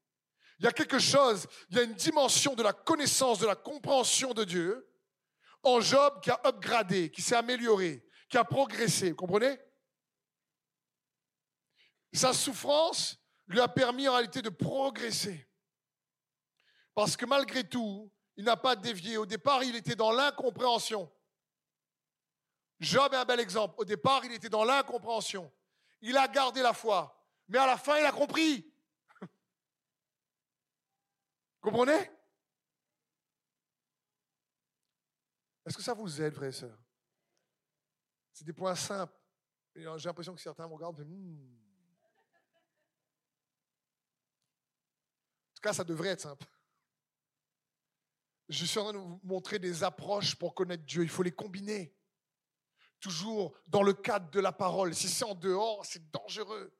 Il 0.58 0.64
y 0.64 0.68
a 0.68 0.72
quelque 0.72 0.98
chose, 0.98 1.46
il 1.68 1.76
y 1.76 1.80
a 1.80 1.82
une 1.82 1.94
dimension 1.94 2.54
de 2.54 2.62
la 2.62 2.72
connaissance, 2.72 3.40
de 3.40 3.46
la 3.46 3.56
compréhension 3.56 4.32
de 4.32 4.44
Dieu 4.44 4.89
en 5.62 5.80
Job 5.80 6.20
qui 6.20 6.30
a 6.30 6.40
upgradé, 6.46 7.10
qui 7.10 7.22
s'est 7.22 7.36
amélioré, 7.36 8.06
qui 8.28 8.38
a 8.38 8.44
progressé. 8.44 9.10
Vous 9.10 9.16
comprenez? 9.16 9.58
Sa 12.12 12.32
souffrance 12.32 13.18
lui 13.46 13.60
a 13.60 13.68
permis 13.68 14.08
en 14.08 14.14
réalité 14.14 14.42
de 14.42 14.48
progresser. 14.48 15.48
Parce 16.94 17.16
que 17.16 17.24
malgré 17.24 17.68
tout, 17.68 18.12
il 18.36 18.44
n'a 18.44 18.56
pas 18.56 18.76
dévié. 18.76 19.16
Au 19.16 19.26
départ, 19.26 19.62
il 19.62 19.76
était 19.76 19.96
dans 19.96 20.12
l'incompréhension. 20.12 21.10
Job 22.80 23.12
est 23.12 23.16
un 23.16 23.24
bel 23.24 23.40
exemple. 23.40 23.74
Au 23.78 23.84
départ, 23.84 24.24
il 24.24 24.32
était 24.32 24.48
dans 24.48 24.64
l'incompréhension. 24.64 25.52
Il 26.00 26.16
a 26.16 26.26
gardé 26.26 26.62
la 26.62 26.72
foi. 26.72 27.16
Mais 27.48 27.58
à 27.58 27.66
la 27.66 27.76
fin, 27.76 27.98
il 27.98 28.06
a 28.06 28.12
compris. 28.12 28.72
Comprenez? 31.60 32.10
Est-ce 35.70 35.76
que 35.76 35.84
ça 35.84 35.94
vous 35.94 36.20
aide, 36.20 36.34
frères 36.34 36.48
et 36.48 36.52
sœurs 36.52 36.76
C'est 38.32 38.44
des 38.44 38.52
points 38.52 38.74
simples. 38.74 39.14
J'ai 39.76 39.84
l'impression 39.84 40.34
que 40.34 40.40
certains 40.40 40.66
me 40.66 40.74
regardent. 40.74 40.98
Hmm. 40.98 41.60
En 45.48 45.54
tout 45.54 45.62
cas, 45.62 45.72
ça 45.72 45.84
devrait 45.84 46.08
être 46.08 46.22
simple. 46.22 46.44
Je 48.48 48.64
suis 48.64 48.80
en 48.80 48.82
train 48.82 48.94
de 48.94 48.98
vous 48.98 49.20
montrer 49.22 49.60
des 49.60 49.84
approches 49.84 50.34
pour 50.34 50.56
connaître 50.56 50.82
Dieu. 50.82 51.04
Il 51.04 51.08
faut 51.08 51.22
les 51.22 51.30
combiner. 51.30 51.96
Toujours 52.98 53.56
dans 53.68 53.84
le 53.84 53.92
cadre 53.92 54.28
de 54.28 54.40
la 54.40 54.50
parole. 54.50 54.92
Si 54.92 55.08
c'est 55.08 55.24
en 55.24 55.36
dehors, 55.36 55.86
c'est 55.86 56.10
dangereux. 56.10 56.76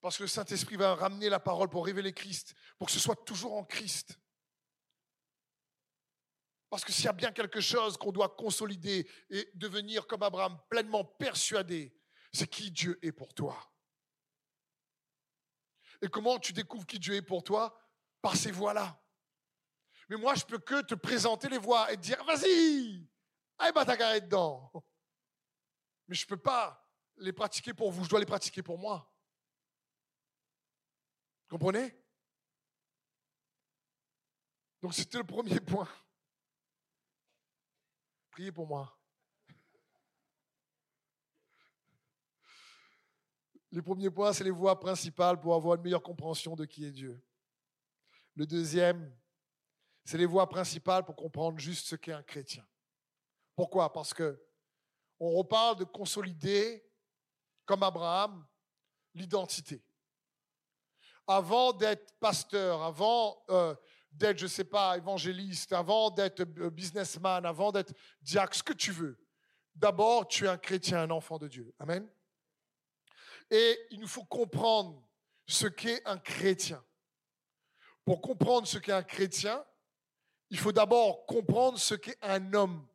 Parce 0.00 0.16
que 0.16 0.24
le 0.24 0.28
Saint-Esprit 0.28 0.74
va 0.74 0.96
ramener 0.96 1.28
la 1.28 1.38
parole 1.38 1.70
pour 1.70 1.86
révéler 1.86 2.12
Christ, 2.12 2.56
pour 2.78 2.88
que 2.88 2.92
ce 2.92 2.98
soit 2.98 3.24
toujours 3.24 3.54
en 3.54 3.64
Christ. 3.64 4.18
Parce 6.70 6.84
que 6.84 6.92
s'il 6.92 7.06
y 7.06 7.08
a 7.08 7.12
bien 7.12 7.32
quelque 7.32 7.60
chose 7.60 7.96
qu'on 7.96 8.12
doit 8.12 8.28
consolider 8.28 9.10
et 9.28 9.50
devenir 9.54 10.06
comme 10.06 10.22
Abraham 10.22 10.56
pleinement 10.70 11.04
persuadé, 11.04 11.92
c'est 12.32 12.48
qui 12.48 12.70
Dieu 12.70 12.96
est 13.02 13.10
pour 13.10 13.34
toi. 13.34 13.56
Et 16.00 16.08
comment 16.08 16.38
tu 16.38 16.52
découvres 16.52 16.86
qui 16.86 17.00
Dieu 17.00 17.14
est 17.14 17.22
pour 17.22 17.42
toi? 17.42 17.76
Par 18.22 18.36
ces 18.36 18.52
voies-là. 18.52 19.02
Mais 20.08 20.16
moi, 20.16 20.34
je 20.34 20.44
peux 20.44 20.58
que 20.58 20.82
te 20.82 20.94
présenter 20.94 21.48
les 21.48 21.58
voies 21.58 21.90
et 21.92 21.96
te 21.96 22.02
dire, 22.02 22.22
vas-y, 22.24 23.08
allez, 23.58 23.72
bah, 23.72 23.84
ta 23.84 24.20
dedans. 24.20 24.70
Mais 26.06 26.14
je 26.14 26.24
ne 26.24 26.28
peux 26.28 26.36
pas 26.36 26.88
les 27.16 27.32
pratiquer 27.32 27.74
pour 27.74 27.90
vous, 27.90 28.04
je 28.04 28.08
dois 28.08 28.20
les 28.20 28.26
pratiquer 28.26 28.62
pour 28.62 28.78
moi. 28.78 29.12
Comprenez? 31.48 31.96
Donc 34.82 34.94
c'était 34.94 35.18
le 35.18 35.24
premier 35.24 35.60
point. 35.60 35.88
Priez 38.30 38.52
pour 38.52 38.66
moi. 38.66 38.96
Le 43.72 43.82
premier 43.82 44.10
point, 44.10 44.32
c'est 44.32 44.44
les 44.44 44.50
voies 44.50 44.78
principales 44.78 45.40
pour 45.40 45.54
avoir 45.54 45.76
une 45.76 45.82
meilleure 45.82 46.02
compréhension 46.02 46.56
de 46.56 46.64
qui 46.64 46.84
est 46.84 46.90
Dieu. 46.90 47.22
Le 48.34 48.46
deuxième, 48.46 49.16
c'est 50.04 50.18
les 50.18 50.26
voies 50.26 50.48
principales 50.48 51.04
pour 51.04 51.14
comprendre 51.14 51.58
juste 51.58 51.86
ce 51.86 51.96
qu'est 51.96 52.12
un 52.12 52.22
chrétien. 52.22 52.66
Pourquoi? 53.54 53.92
Parce 53.92 54.12
que 54.12 54.42
on 55.20 55.32
reparle 55.32 55.76
de 55.76 55.84
consolider, 55.84 56.84
comme 57.66 57.82
Abraham, 57.82 58.44
l'identité. 59.14 59.84
Avant 61.26 61.72
d'être 61.72 62.14
pasteur, 62.18 62.82
avant 62.82 63.44
euh, 63.50 63.74
d'être, 64.12 64.38
je 64.38 64.46
sais 64.46 64.64
pas, 64.64 64.96
évangéliste, 64.96 65.72
avant 65.72 66.10
d'être 66.10 66.40
euh, 66.40 66.70
businessman, 66.70 67.44
avant 67.46 67.72
d'être 67.72 67.92
diacre, 68.22 68.54
ce 68.54 68.62
que 68.62 68.72
tu 68.72 68.92
veux. 68.92 69.18
D'abord, 69.74 70.28
tu 70.28 70.44
es 70.44 70.48
un 70.48 70.58
chrétien, 70.58 71.02
un 71.02 71.10
enfant 71.10 71.38
de 71.38 71.48
Dieu. 71.48 71.72
Amen. 71.78 72.08
Et 73.50 73.78
il 73.90 74.00
nous 74.00 74.08
faut 74.08 74.24
comprendre 74.24 75.02
ce 75.46 75.66
qu'est 75.66 76.02
un 76.06 76.18
chrétien. 76.18 76.84
Pour 78.04 78.20
comprendre 78.20 78.66
ce 78.66 78.78
qu'est 78.78 78.92
un 78.92 79.02
chrétien, 79.02 79.64
il 80.50 80.58
faut 80.58 80.72
d'abord 80.72 81.26
comprendre 81.26 81.78
ce 81.78 81.94
qu'est 81.94 82.18
un 82.22 82.52
homme. 82.54 82.86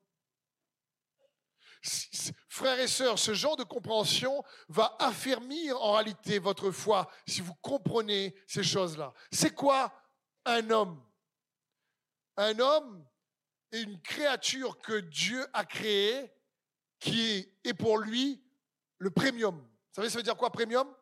Frères 2.49 2.80
et 2.80 2.88
sœurs, 2.88 3.20
ce 3.20 3.34
genre 3.34 3.57
de 3.57 3.63
compréhension 3.63 4.43
va 4.70 4.95
affermir 4.99 5.80
en 5.82 5.93
réalité 5.93 6.39
votre 6.39 6.72
foi 6.72 7.09
si 7.28 7.41
vous 7.41 7.53
comprenez 7.55 8.36
ces 8.47 8.63
choses-là. 8.63 9.13
C'est 9.32 9.53
quoi 9.53 9.93
un 10.46 10.70
homme 10.70 11.04
Un 12.38 12.60
homme 12.60 13.06
est 13.72 13.82
une 13.82 14.02
créature 14.02 14.80
que 14.80 15.00
Dieu 15.00 15.46
a 15.54 15.66
créée 15.66 16.32
qui 17.00 17.52
est 17.64 17.74
pour 17.74 17.98
lui 17.98 18.43
le 18.98 19.12
premium. 19.12 19.58
Vous 19.58 19.93
savez, 19.93 20.10
ça 20.10 20.18
veut 20.18 20.24
dire 20.24 20.38
quoi 20.38 20.50
premium? 20.50 20.93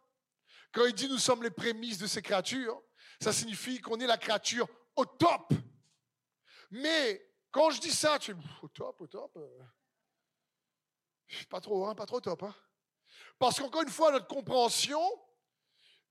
Quand 0.71 0.85
il 0.85 0.93
dit 0.93 1.07
nous 1.07 1.17
sommes 1.17 1.43
les 1.43 1.51
prémices 1.51 1.97
de 1.97 2.07
ces 2.07 2.21
créatures, 2.21 2.81
ça 3.21 3.31
signifie 3.31 3.79
qu'on 3.79 3.99
est 3.99 4.07
la 4.07 4.17
créature 4.17 4.67
au 4.95 5.05
top. 5.05 5.53
Mais 6.71 7.31
quand 7.51 7.69
je 7.69 7.79
dis 7.79 7.91
ça, 7.91 8.17
tu 8.17 8.31
es 8.31 8.35
au 8.61 8.67
top, 8.67 9.01
au 9.01 9.07
top. 9.07 9.37
Euh. 9.37 9.63
Pas 11.49 11.61
trop, 11.61 11.87
hein, 11.87 11.95
pas 11.95 12.05
trop 12.05 12.19
top. 12.19 12.43
Hein. 12.43 12.55
Parce 13.37 13.59
qu'encore 13.59 13.83
une 13.83 13.89
fois, 13.89 14.11
notre 14.11 14.27
compréhension 14.27 15.01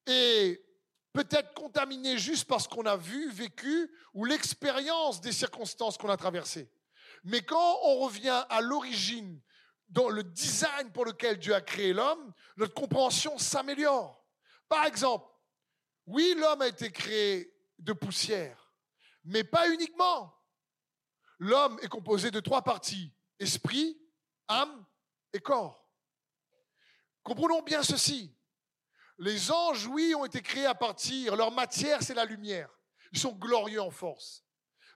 est 0.06 0.64
peut-être 1.12 1.54
contaminée 1.54 2.18
juste 2.18 2.46
parce 2.46 2.66
qu'on 2.66 2.86
a 2.86 2.96
vu, 2.96 3.30
vécu, 3.30 3.90
ou 4.14 4.24
l'expérience 4.24 5.20
des 5.20 5.32
circonstances 5.32 5.98
qu'on 5.98 6.08
a 6.08 6.16
traversées. 6.16 6.70
Mais 7.24 7.42
quand 7.42 7.78
on 7.84 7.98
revient 8.00 8.44
à 8.48 8.60
l'origine, 8.60 9.40
dans 9.92 10.08
le 10.08 10.22
design 10.22 10.90
pour 10.90 11.04
lequel 11.04 11.38
Dieu 11.38 11.54
a 11.54 11.60
créé 11.60 11.92
l'homme, 11.92 12.32
notre 12.56 12.72
compréhension 12.72 13.36
s'améliore. 13.36 14.26
Par 14.68 14.86
exemple, 14.86 15.28
oui, 16.06 16.34
l'homme 16.38 16.62
a 16.62 16.68
été 16.68 16.90
créé 16.90 17.54
de 17.78 17.92
poussière, 17.92 18.72
mais 19.24 19.44
pas 19.44 19.68
uniquement. 19.68 20.34
L'homme 21.38 21.78
est 21.82 21.88
composé 21.88 22.30
de 22.30 22.40
trois 22.40 22.62
parties, 22.62 23.12
esprit, 23.38 24.00
âme 24.48 24.84
et 25.32 25.40
corps. 25.40 25.86
Comprenons 27.22 27.62
bien 27.62 27.82
ceci. 27.82 28.34
Les 29.22 29.52
anges, 29.52 29.86
oui, 29.86 30.16
ont 30.16 30.24
été 30.24 30.42
créés 30.42 30.66
à 30.66 30.74
partir, 30.74 31.36
leur 31.36 31.52
matière, 31.52 32.02
c'est 32.02 32.12
la 32.12 32.24
lumière. 32.24 32.68
Ils 33.12 33.20
sont 33.20 33.30
glorieux 33.30 33.80
en 33.80 33.92
force. 33.92 34.44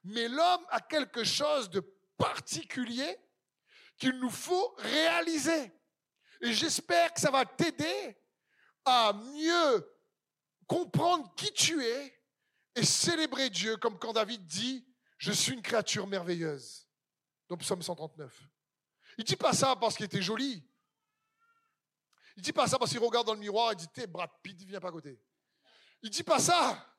Mais 0.02 0.26
l'homme 0.26 0.66
a 0.70 0.80
quelque 0.80 1.22
chose 1.22 1.70
de 1.70 1.78
particulier 2.18 3.16
qu'il 3.96 4.18
nous 4.18 4.30
faut 4.30 4.74
réaliser. 4.78 5.72
Et 6.40 6.52
j'espère 6.52 7.14
que 7.14 7.20
ça 7.20 7.30
va 7.30 7.44
t'aider 7.44 8.18
à 8.84 9.12
mieux 9.12 9.96
comprendre 10.66 11.32
qui 11.36 11.52
tu 11.52 11.84
es 11.84 12.20
et 12.74 12.84
célébrer 12.84 13.48
Dieu 13.48 13.76
comme 13.76 13.96
quand 13.96 14.12
David 14.12 14.44
dit, 14.44 14.84
je 15.18 15.30
suis 15.30 15.52
une 15.52 15.62
créature 15.62 16.08
merveilleuse. 16.08 16.88
Dans 17.48 17.56
Psaume 17.56 17.80
139. 17.80 18.42
Il 19.18 19.24
dit 19.24 19.36
pas 19.36 19.52
ça 19.52 19.76
parce 19.76 19.94
qu'il 19.94 20.06
était 20.06 20.20
joli. 20.20 20.65
Il 22.36 22.42
dit 22.42 22.52
pas 22.52 22.66
ça 22.66 22.78
parce 22.78 22.90
qu'il 22.90 23.00
regarde 23.00 23.26
dans 23.26 23.34
le 23.34 23.40
miroir 23.40 23.72
et 23.72 23.76
dit, 23.76 23.88
t'es 23.88 24.06
Brad 24.06 24.30
Pitt, 24.42 24.62
viens 24.64 24.80
pas 24.80 24.88
à 24.88 24.92
côté. 24.92 25.18
Il 26.02 26.10
dit 26.10 26.22
pas 26.22 26.38
ça. 26.38 26.94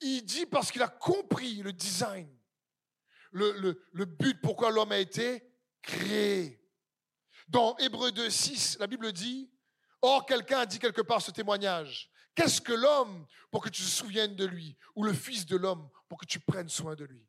Il 0.00 0.22
dit 0.24 0.46
parce 0.46 0.70
qu'il 0.70 0.82
a 0.82 0.88
compris 0.88 1.62
le 1.62 1.72
design, 1.72 2.28
le, 3.32 3.82
le 3.92 4.04
but 4.04 4.40
pourquoi 4.40 4.70
l'homme 4.70 4.92
a 4.92 4.98
été 4.98 5.42
créé. 5.82 6.62
Dans 7.48 7.76
Hébreu 7.78 8.12
2, 8.12 8.28
6, 8.28 8.78
la 8.78 8.86
Bible 8.86 9.12
dit, 9.12 9.50
Or, 10.02 10.26
quelqu'un 10.26 10.60
a 10.60 10.66
dit 10.66 10.78
quelque 10.78 11.00
part 11.00 11.22
ce 11.22 11.30
témoignage. 11.30 12.10
Qu'est-ce 12.34 12.60
que 12.60 12.72
l'homme 12.72 13.26
pour 13.50 13.62
que 13.62 13.70
tu 13.70 13.82
te 13.82 13.88
souviennes 13.88 14.36
de 14.36 14.44
lui 14.44 14.76
Ou 14.94 15.04
le 15.04 15.12
Fils 15.12 15.46
de 15.46 15.56
l'homme 15.56 15.88
pour 16.08 16.18
que 16.18 16.26
tu 16.26 16.38
prennes 16.38 16.68
soin 16.68 16.94
de 16.94 17.04
lui? 17.04 17.26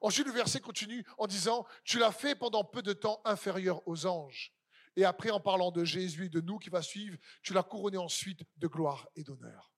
Ensuite, 0.00 0.26
le 0.26 0.32
verset 0.32 0.60
continue 0.60 1.04
en 1.16 1.26
disant, 1.26 1.66
tu 1.84 1.98
l'as 1.98 2.12
fait 2.12 2.34
pendant 2.34 2.64
peu 2.64 2.82
de 2.82 2.92
temps 2.92 3.20
inférieur 3.24 3.86
aux 3.86 4.06
anges. 4.06 4.52
Et 4.98 5.04
après, 5.04 5.30
en 5.30 5.38
parlant 5.38 5.70
de 5.70 5.84
Jésus 5.84 6.26
et 6.26 6.28
de 6.28 6.40
nous 6.40 6.58
qui 6.58 6.70
va 6.70 6.82
suivre, 6.82 7.16
tu 7.44 7.52
l'as 7.52 7.62
couronné 7.62 7.96
ensuite 7.96 8.42
de 8.56 8.66
gloire 8.66 9.06
et 9.14 9.22
d'honneur. 9.22 9.72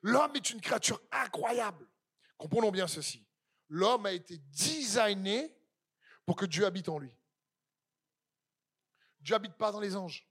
L'homme 0.00 0.34
est 0.34 0.48
une 0.48 0.62
créature 0.62 0.98
incroyable. 1.10 1.86
Comprenons 2.38 2.70
bien 2.70 2.88
ceci. 2.88 3.28
L'homme 3.68 4.06
a 4.06 4.12
été 4.12 4.38
designé 4.38 5.54
pour 6.24 6.36
que 6.36 6.46
Dieu 6.46 6.64
habite 6.64 6.88
en 6.88 6.98
lui. 6.98 7.14
Dieu 9.20 9.34
habite 9.34 9.58
pas 9.58 9.70
dans 9.70 9.80
les 9.80 9.94
anges. 9.94 10.26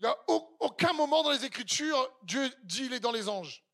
Il 0.00 0.02
n'y 0.02 0.08
a 0.08 0.18
aucun 0.58 0.92
moment 0.94 1.22
dans 1.22 1.30
les 1.30 1.44
Écritures, 1.44 2.12
Dieu 2.24 2.52
dit 2.64 2.86
il 2.86 2.92
est 2.92 2.98
dans 2.98 3.12
les 3.12 3.28
anges. 3.28 3.64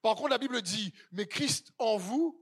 Par 0.00 0.16
contre, 0.16 0.30
la 0.30 0.38
Bible 0.38 0.62
dit, 0.62 0.94
mais 1.12 1.26
Christ 1.28 1.70
en 1.76 1.98
vous, 1.98 2.41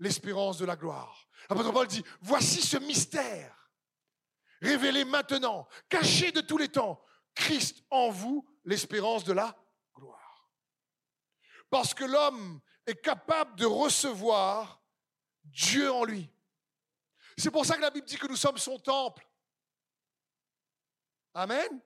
l'espérance 0.00 0.58
de 0.58 0.64
la 0.64 0.74
gloire. 0.74 1.28
L'apôtre 1.48 1.72
Paul 1.72 1.86
dit, 1.86 2.02
voici 2.20 2.60
ce 2.60 2.76
mystère, 2.78 3.70
révélé 4.60 5.04
maintenant, 5.04 5.68
caché 5.88 6.32
de 6.32 6.40
tous 6.40 6.58
les 6.58 6.68
temps. 6.68 7.00
Christ 7.34 7.84
en 7.90 8.10
vous, 8.10 8.48
l'espérance 8.64 9.24
de 9.24 9.32
la 9.32 9.56
gloire. 9.94 10.50
Parce 11.70 11.94
que 11.94 12.04
l'homme 12.04 12.60
est 12.86 13.00
capable 13.00 13.56
de 13.56 13.66
recevoir 13.66 14.82
Dieu 15.44 15.92
en 15.92 16.04
lui. 16.04 16.28
C'est 17.38 17.50
pour 17.50 17.64
ça 17.64 17.76
que 17.76 17.82
la 17.82 17.90
Bible 17.90 18.06
dit 18.06 18.18
que 18.18 18.26
nous 18.26 18.36
sommes 18.36 18.58
son 18.58 18.78
temple. 18.78 19.26
Amen. 21.32 21.80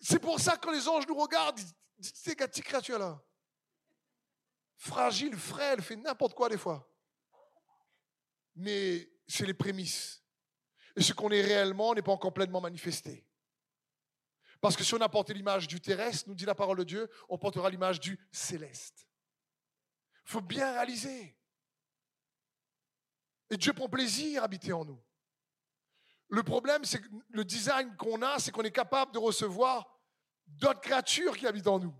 C'est 0.00 0.18
pour 0.18 0.40
ça 0.40 0.56
que 0.56 0.62
quand 0.62 0.72
les 0.72 0.88
anges 0.88 1.06
nous 1.06 1.14
regardent, 1.14 1.58
ils 1.58 1.66
disent, 2.00 2.12
c'est 2.14 2.34
créature 2.34 2.98
là. 2.98 3.22
Fragile, 4.80 5.36
frêle, 5.36 5.82
fait 5.82 5.96
n'importe 5.96 6.32
quoi 6.32 6.48
des 6.48 6.56
fois. 6.56 6.90
Mais 8.56 9.12
c'est 9.28 9.44
les 9.44 9.52
prémices. 9.52 10.24
Et 10.96 11.02
ce 11.02 11.12
qu'on 11.12 11.30
est 11.30 11.42
réellement 11.42 11.94
n'est 11.94 12.00
pas 12.00 12.12
encore 12.12 12.32
pleinement 12.32 12.62
manifesté. 12.62 13.26
Parce 14.58 14.78
que 14.78 14.82
si 14.82 14.94
on 14.94 15.00
a 15.02 15.08
porté 15.10 15.34
l'image 15.34 15.68
du 15.68 15.82
terrestre, 15.82 16.30
nous 16.30 16.34
dit 16.34 16.46
la 16.46 16.54
parole 16.54 16.78
de 16.78 16.84
Dieu, 16.84 17.10
on 17.28 17.36
portera 17.36 17.68
l'image 17.68 18.00
du 18.00 18.18
céleste. 18.32 19.06
Il 20.24 20.30
faut 20.30 20.40
bien 20.40 20.72
réaliser. 20.72 21.36
Et 23.50 23.58
Dieu 23.58 23.74
prend 23.74 23.88
plaisir 23.90 24.40
à 24.40 24.44
habiter 24.46 24.72
en 24.72 24.86
nous. 24.86 25.02
Le 26.28 26.42
problème, 26.42 26.86
c'est 26.86 27.02
que 27.02 27.08
le 27.28 27.44
design 27.44 27.94
qu'on 27.96 28.22
a, 28.22 28.38
c'est 28.38 28.50
qu'on 28.50 28.62
est 28.62 28.70
capable 28.70 29.12
de 29.12 29.18
recevoir 29.18 30.00
d'autres 30.46 30.80
créatures 30.80 31.36
qui 31.36 31.46
habitent 31.46 31.66
en 31.66 31.80
nous, 31.80 31.94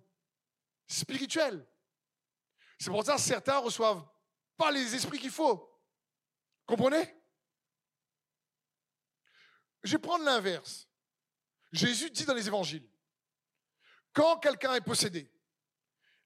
spirituelles. 0.87 1.67
C'est 2.81 2.91
pour 2.91 3.05
ça 3.05 3.17
que 3.17 3.21
certains 3.21 3.59
reçoivent 3.59 4.03
pas 4.57 4.71
les 4.71 4.95
esprits 4.95 5.19
qu'il 5.19 5.31
faut. 5.31 5.71
Comprenez? 6.65 7.15
Je 9.83 9.93
vais 9.93 9.99
prendre 9.99 10.25
l'inverse. 10.25 10.89
Jésus 11.73 12.11
dit 12.11 12.25
dans 12.25 12.35
les 12.35 12.47
évangiles, 12.47 12.89
quand 14.15 14.39
quelqu'un 14.39 14.75
est 14.75 14.81
possédé 14.81 15.31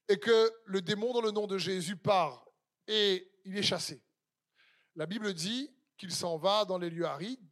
et 0.07 0.17
que 0.17 0.51
le 0.65 0.81
démon 0.81 1.13
dans 1.13 1.21
le 1.21 1.31
nom 1.31 1.45
de 1.45 1.57
Jésus 1.57 1.97
part 1.97 2.47
et 2.87 3.29
il 3.43 3.57
est 3.57 3.63
chassé, 3.63 4.01
la 4.95 5.05
Bible 5.05 5.33
dit 5.33 5.75
qu'il 5.97 6.13
s'en 6.13 6.37
va 6.37 6.63
dans 6.63 6.77
les 6.77 6.89
lieux 6.89 7.05
arides 7.05 7.45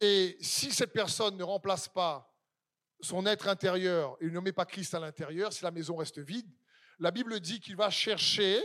et 0.00 0.38
si 0.40 0.72
cette 0.72 0.92
personne 0.92 1.36
ne 1.36 1.44
remplace 1.44 1.86
pas 1.86 2.34
son 3.00 3.26
être 3.26 3.46
intérieur 3.46 4.16
et 4.20 4.30
ne 4.30 4.40
met 4.40 4.52
pas 4.52 4.64
Christ 4.64 4.94
à 4.94 5.00
l'intérieur, 5.00 5.52
si 5.52 5.62
la 5.62 5.70
maison 5.70 5.96
reste 5.96 6.18
vide, 6.18 6.50
la 7.00 7.10
Bible 7.10 7.40
dit 7.40 7.60
qu'il 7.60 7.76
va 7.76 7.90
chercher 7.90 8.62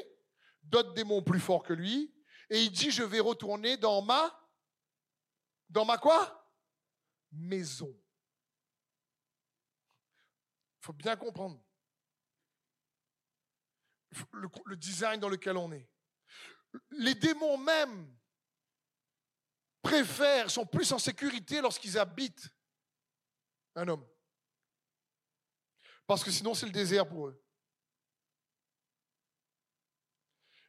d'autres 0.61 0.93
démons 0.93 1.23
plus 1.23 1.39
forts 1.39 1.63
que 1.63 1.73
lui 1.73 2.13
et 2.49 2.61
il 2.61 2.71
dit 2.71 2.91
je 2.91 3.03
vais 3.03 3.19
retourner 3.19 3.77
dans 3.77 4.01
ma 4.01 4.39
dans 5.69 5.85
ma 5.85 5.97
quoi? 5.97 6.53
Maison. 7.31 7.93
Il 10.81 10.85
faut 10.85 10.93
bien 10.93 11.15
comprendre 11.15 11.61
le, 14.31 14.47
le 14.65 14.77
design 14.77 15.19
dans 15.19 15.29
lequel 15.29 15.57
on 15.57 15.71
est. 15.71 15.89
Les 16.91 17.15
démons 17.15 17.57
même 17.57 18.15
préfèrent, 19.81 20.49
sont 20.51 20.65
plus 20.65 20.91
en 20.91 20.99
sécurité 20.99 21.61
lorsqu'ils 21.61 21.97
habitent 21.97 22.49
un 23.75 23.87
homme. 23.87 24.07
Parce 26.07 26.23
que 26.23 26.31
sinon, 26.31 26.53
c'est 26.53 26.65
le 26.65 26.71
désert 26.71 27.07
pour 27.07 27.27
eux. 27.27 27.44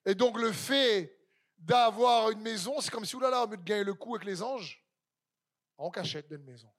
Et 0.07 0.15
donc, 0.15 0.39
le 0.39 0.53
fait 0.53 1.19
d'avoir 1.59 2.31
une 2.31 2.41
maison, 2.41 2.81
c'est 2.81 2.91
comme 2.91 3.05
si, 3.05 3.17
oulala, 3.17 3.45
lieu 3.45 3.57
de 3.57 3.63
gagner 3.63 3.85
le 3.85 3.95
coup 3.95 4.15
avec 4.15 4.27
les 4.27 4.41
anges, 4.41 4.83
on 5.77 5.91
cachette 5.91 6.29
d'une 6.29 6.45
maison. 6.45 6.73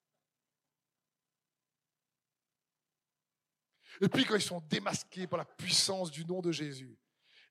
Et 3.99 4.07
puis, 4.07 4.23
quand 4.23 4.35
ils 4.35 4.41
sont 4.41 4.61
démasqués 4.61 5.27
par 5.27 5.37
la 5.37 5.45
puissance 5.45 6.09
du 6.09 6.25
nom 6.25 6.41
de 6.41 6.51
Jésus, 6.51 6.97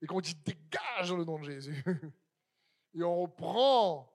et 0.00 0.06
qu'on 0.06 0.20
dit 0.20 0.34
dégage 0.34 1.12
le 1.12 1.24
nom 1.24 1.38
de 1.38 1.44
Jésus, 1.44 1.84
et 2.94 3.02
on 3.02 3.22
reprend 3.22 4.10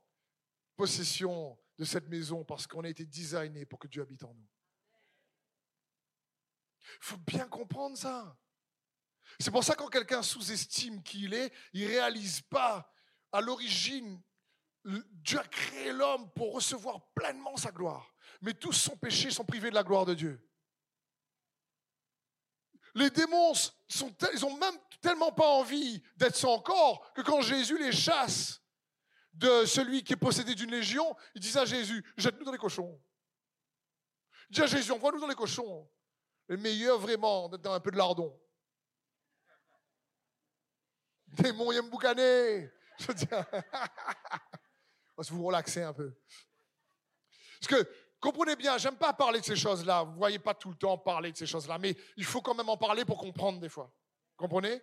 possession 0.75 1.59
de 1.77 1.85
cette 1.85 2.07
maison 2.07 2.43
parce 2.43 2.65
qu'on 2.65 2.83
a 2.83 2.89
été 2.89 3.05
designé 3.05 3.65
pour 3.65 3.77
que 3.77 3.87
Dieu 3.87 4.01
habite 4.01 4.23
en 4.23 4.33
nous. 4.33 4.47
Il 6.81 7.03
faut 7.05 7.17
bien 7.17 7.47
comprendre 7.47 7.97
ça. 7.97 8.35
C'est 9.39 9.51
pour 9.51 9.63
ça 9.63 9.73
que 9.73 9.79
quand 9.79 9.89
quelqu'un 9.89 10.23
sous-estime 10.23 11.01
qui 11.03 11.23
il 11.23 11.33
est, 11.33 11.53
il 11.73 11.83
ne 11.83 11.87
réalise 11.87 12.41
pas 12.41 12.91
à 13.31 13.41
l'origine, 13.41 14.21
Dieu 14.83 15.39
a 15.39 15.47
créé 15.47 15.91
l'homme 15.91 16.31
pour 16.33 16.53
recevoir 16.53 17.01
pleinement 17.13 17.55
sa 17.57 17.71
gloire. 17.71 18.13
Mais 18.41 18.53
tous 18.53 18.73
sont 18.73 18.97
péchés, 18.97 19.31
sont 19.31 19.45
privés 19.45 19.69
de 19.69 19.75
la 19.75 19.83
gloire 19.83 20.05
de 20.05 20.13
Dieu. 20.13 20.47
Les 22.95 23.09
démons, 23.09 23.53
sont, 23.87 24.13
ils 24.33 24.45
ont 24.45 24.57
même 24.57 24.77
tellement 25.01 25.31
pas 25.31 25.47
envie 25.47 26.03
d'être 26.17 26.35
sans 26.35 26.59
corps 26.59 27.13
que 27.13 27.21
quand 27.21 27.41
Jésus 27.41 27.77
les 27.77 27.91
chasse, 27.91 28.61
de 29.33 29.65
celui 29.65 30.03
qui 30.03 30.13
est 30.13 30.17
possédé 30.17 30.55
d'une 30.55 30.71
légion, 30.71 31.15
il 31.35 31.41
dit 31.41 31.57
à 31.57 31.65
Jésus, 31.65 32.03
jette-nous 32.17 32.45
dans 32.45 32.51
les 32.51 32.57
cochons. 32.57 33.01
Dit 34.49 34.61
à 34.61 34.67
Jésus, 34.67 34.91
envoie-nous 34.91 35.19
dans 35.19 35.27
les 35.27 35.35
cochons. 35.35 35.89
Le 36.47 36.57
meilleur 36.57 36.99
vraiment, 36.99 37.47
dans 37.47 37.73
un 37.73 37.79
peu 37.79 37.91
de 37.91 37.97
lardon. 37.97 38.37
Des 41.31 41.51
moyens 41.51 41.89
boucanés. 41.89 42.69
Je 42.99 43.07
veux 43.07 43.13
dire. 43.13 43.45
On 45.17 45.23
se 45.23 45.31
vous 45.31 45.45
relaxer 45.45 45.83
un 45.83 45.93
peu. 45.93 46.13
Parce 47.59 47.83
que, 47.83 47.89
comprenez 48.19 48.55
bien, 48.55 48.77
j'aime 48.77 48.95
pas 48.95 49.13
parler 49.13 49.39
de 49.39 49.45
ces 49.45 49.55
choses-là. 49.55 50.03
Vous 50.03 50.15
voyez 50.15 50.39
pas 50.39 50.53
tout 50.53 50.69
le 50.69 50.75
temps 50.75 50.97
parler 50.97 51.31
de 51.31 51.37
ces 51.37 51.45
choses-là, 51.45 51.77
mais 51.77 51.95
il 52.17 52.25
faut 52.25 52.41
quand 52.41 52.55
même 52.55 52.69
en 52.69 52.77
parler 52.77 53.05
pour 53.05 53.17
comprendre 53.17 53.59
des 53.59 53.69
fois. 53.69 53.93
Comprenez? 54.35 54.81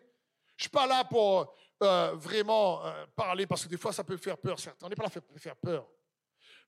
Je 0.57 0.65
suis 0.65 0.71
pas 0.71 0.87
là 0.87 1.05
pour 1.05 1.55
euh, 1.83 2.13
vraiment 2.15 2.85
euh, 2.85 3.07
parler 3.15 3.47
parce 3.47 3.65
que 3.65 3.69
des 3.69 3.77
fois 3.77 3.93
ça 3.93 4.05
peut 4.05 4.17
faire 4.17 4.39
peur. 4.39 4.59
Certains, 4.59 4.87
on 4.87 4.89
n'est 4.89 4.97
pas 4.97 5.05
là 5.05 5.11
pour 5.11 5.39
faire 5.39 5.57
peur. 5.57 5.89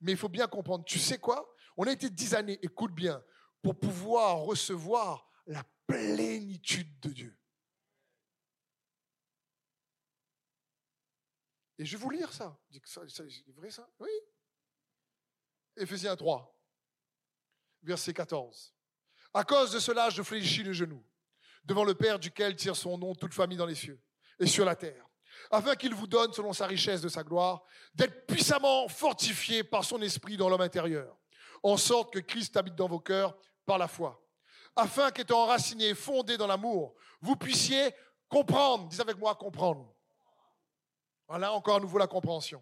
Mais 0.00 0.12
il 0.12 0.18
faut 0.18 0.28
bien 0.28 0.46
comprendre. 0.46 0.84
Tu 0.84 0.98
sais 0.98 1.18
quoi? 1.18 1.52
On 1.76 1.84
a 1.84 1.92
été 1.92 2.10
dix 2.10 2.34
années, 2.34 2.58
écoute 2.62 2.92
bien, 2.92 3.22
pour 3.62 3.78
pouvoir 3.78 4.38
recevoir 4.38 5.28
la 5.46 5.62
plénitude 5.86 7.00
de 7.00 7.10
Dieu. 7.10 7.39
Et 11.80 11.86
je 11.86 11.96
vais 11.96 12.02
vous 12.02 12.10
lire 12.10 12.30
ça. 12.30 12.54
C'est 12.84 13.00
vrai 13.56 13.70
ça? 13.70 13.88
Oui. 13.98 14.10
Éphésiens 15.78 16.14
3, 16.14 16.54
verset 17.82 18.12
14. 18.12 18.74
À 19.32 19.44
cause 19.44 19.72
de 19.72 19.78
cela, 19.78 20.10
je 20.10 20.22
fléchis 20.22 20.62
le 20.62 20.74
genou 20.74 21.02
devant 21.64 21.84
le 21.84 21.94
Père 21.94 22.18
duquel 22.18 22.54
tire 22.54 22.76
son 22.76 22.98
nom 22.98 23.14
toute 23.14 23.32
famille 23.32 23.56
dans 23.56 23.64
les 23.64 23.74
cieux 23.74 23.98
et 24.38 24.46
sur 24.46 24.66
la 24.66 24.76
terre, 24.76 25.06
afin 25.50 25.74
qu'il 25.74 25.94
vous 25.94 26.06
donne, 26.06 26.34
selon 26.34 26.52
sa 26.52 26.66
richesse 26.66 27.00
de 27.00 27.08
sa 27.08 27.24
gloire, 27.24 27.62
d'être 27.94 28.26
puissamment 28.26 28.86
fortifié 28.88 29.64
par 29.64 29.82
son 29.82 30.02
esprit 30.02 30.36
dans 30.36 30.50
l'homme 30.50 30.60
intérieur, 30.60 31.16
en 31.62 31.78
sorte 31.78 32.12
que 32.12 32.18
Christ 32.18 32.58
habite 32.58 32.74
dans 32.74 32.88
vos 32.88 33.00
cœurs 33.00 33.34
par 33.64 33.78
la 33.78 33.88
foi, 33.88 34.22
afin 34.76 35.10
qu'étant 35.10 35.44
enraciné, 35.44 35.94
fondé 35.94 36.36
dans 36.36 36.46
l'amour, 36.46 36.94
vous 37.22 37.36
puissiez 37.36 37.94
comprendre, 38.28 38.86
dis 38.88 39.00
avec 39.00 39.16
moi 39.16 39.34
comprendre. 39.34 39.94
Voilà 41.30 41.52
encore 41.52 41.76
à 41.76 41.80
nouveau 41.80 41.96
la 41.96 42.08
compréhension. 42.08 42.60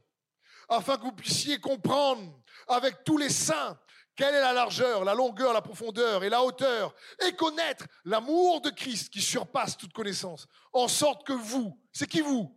Afin 0.68 0.98
que 0.98 1.04
vous 1.04 1.12
puissiez 1.12 1.58
comprendre 1.58 2.38
avec 2.66 3.02
tous 3.02 3.16
les 3.16 3.30
saints 3.30 3.80
quelle 4.14 4.34
est 4.34 4.42
la 4.42 4.52
largeur, 4.52 5.04
la 5.04 5.14
longueur, 5.14 5.54
la 5.54 5.62
profondeur 5.62 6.22
et 6.22 6.28
la 6.28 6.42
hauteur, 6.42 6.94
et 7.26 7.34
connaître 7.34 7.86
l'amour 8.04 8.60
de 8.60 8.68
Christ 8.68 9.08
qui 9.08 9.22
surpasse 9.22 9.78
toute 9.78 9.94
connaissance, 9.94 10.46
en 10.74 10.86
sorte 10.86 11.26
que 11.26 11.32
vous, 11.32 11.80
c'est 11.92 12.06
qui 12.06 12.20
vous? 12.20 12.54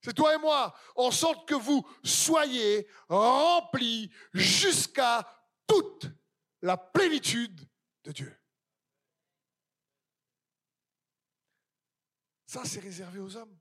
C'est 0.00 0.14
toi 0.14 0.34
et 0.34 0.38
moi, 0.38 0.74
en 0.94 1.10
sorte 1.10 1.46
que 1.46 1.54
vous 1.54 1.86
soyez 2.02 2.88
remplis 3.10 4.10
jusqu'à 4.32 5.28
toute 5.66 6.06
la 6.62 6.78
plénitude 6.78 7.68
de 8.04 8.12
Dieu. 8.12 8.34
Ça, 12.46 12.64
c'est 12.64 12.80
réservé 12.80 13.18
aux 13.18 13.36
hommes. 13.36 13.58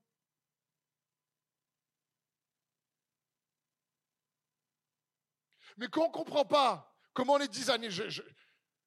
Mais 5.78 5.88
quand 5.88 6.04
on 6.04 6.08
ne 6.08 6.14
comprend 6.14 6.46
pas 6.46 6.94
comment 7.14 7.38
les 7.38 7.48
dix 7.48 7.70
années, 7.70 7.90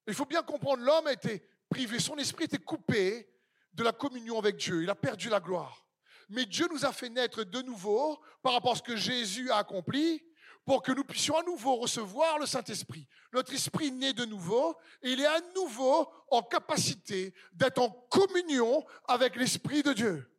il 0.07 0.14
faut 0.14 0.26
bien 0.26 0.43
comprendre, 0.43 0.82
l'homme 0.82 1.07
a 1.07 1.12
été 1.12 1.47
privé, 1.68 1.99
son 1.99 2.16
esprit 2.16 2.45
était 2.45 2.59
coupé 2.59 3.28
de 3.72 3.82
la 3.82 3.93
communion 3.93 4.39
avec 4.39 4.57
Dieu, 4.57 4.82
il 4.82 4.91
a 4.91 4.95
perdu 4.95 5.28
la 5.28 5.41
gloire. 5.41 5.84
Mais 6.28 6.45
Dieu 6.45 6.66
nous 6.70 6.84
a 6.84 6.93
fait 6.93 7.09
naître 7.09 7.45
de 7.45 7.62
nouveau 7.62 8.18
par 8.43 8.53
rapport 8.53 8.72
à 8.72 8.76
ce 8.76 8.82
que 8.82 8.97
Jésus 8.97 9.51
a 9.51 9.59
accompli 9.59 10.22
pour 10.64 10.82
que 10.82 10.93
nous 10.93 11.05
puissions 11.05 11.39
à 11.39 11.43
nouveau 11.43 11.76
recevoir 11.76 12.39
le 12.39 12.45
Saint-Esprit. 12.45 13.09
Notre 13.32 13.55
esprit 13.55 13.91
naît 13.91 14.12
de 14.12 14.26
nouveau 14.26 14.76
et 15.03 15.12
il 15.12 15.20
est 15.20 15.26
à 15.26 15.41
nouveau 15.55 16.07
en 16.30 16.43
capacité 16.43 17.32
d'être 17.55 17.78
en 17.78 17.89
communion 18.11 18.84
avec 19.07 19.36
l'Esprit 19.36 19.82
de 19.82 19.95
Dieu 19.95 20.30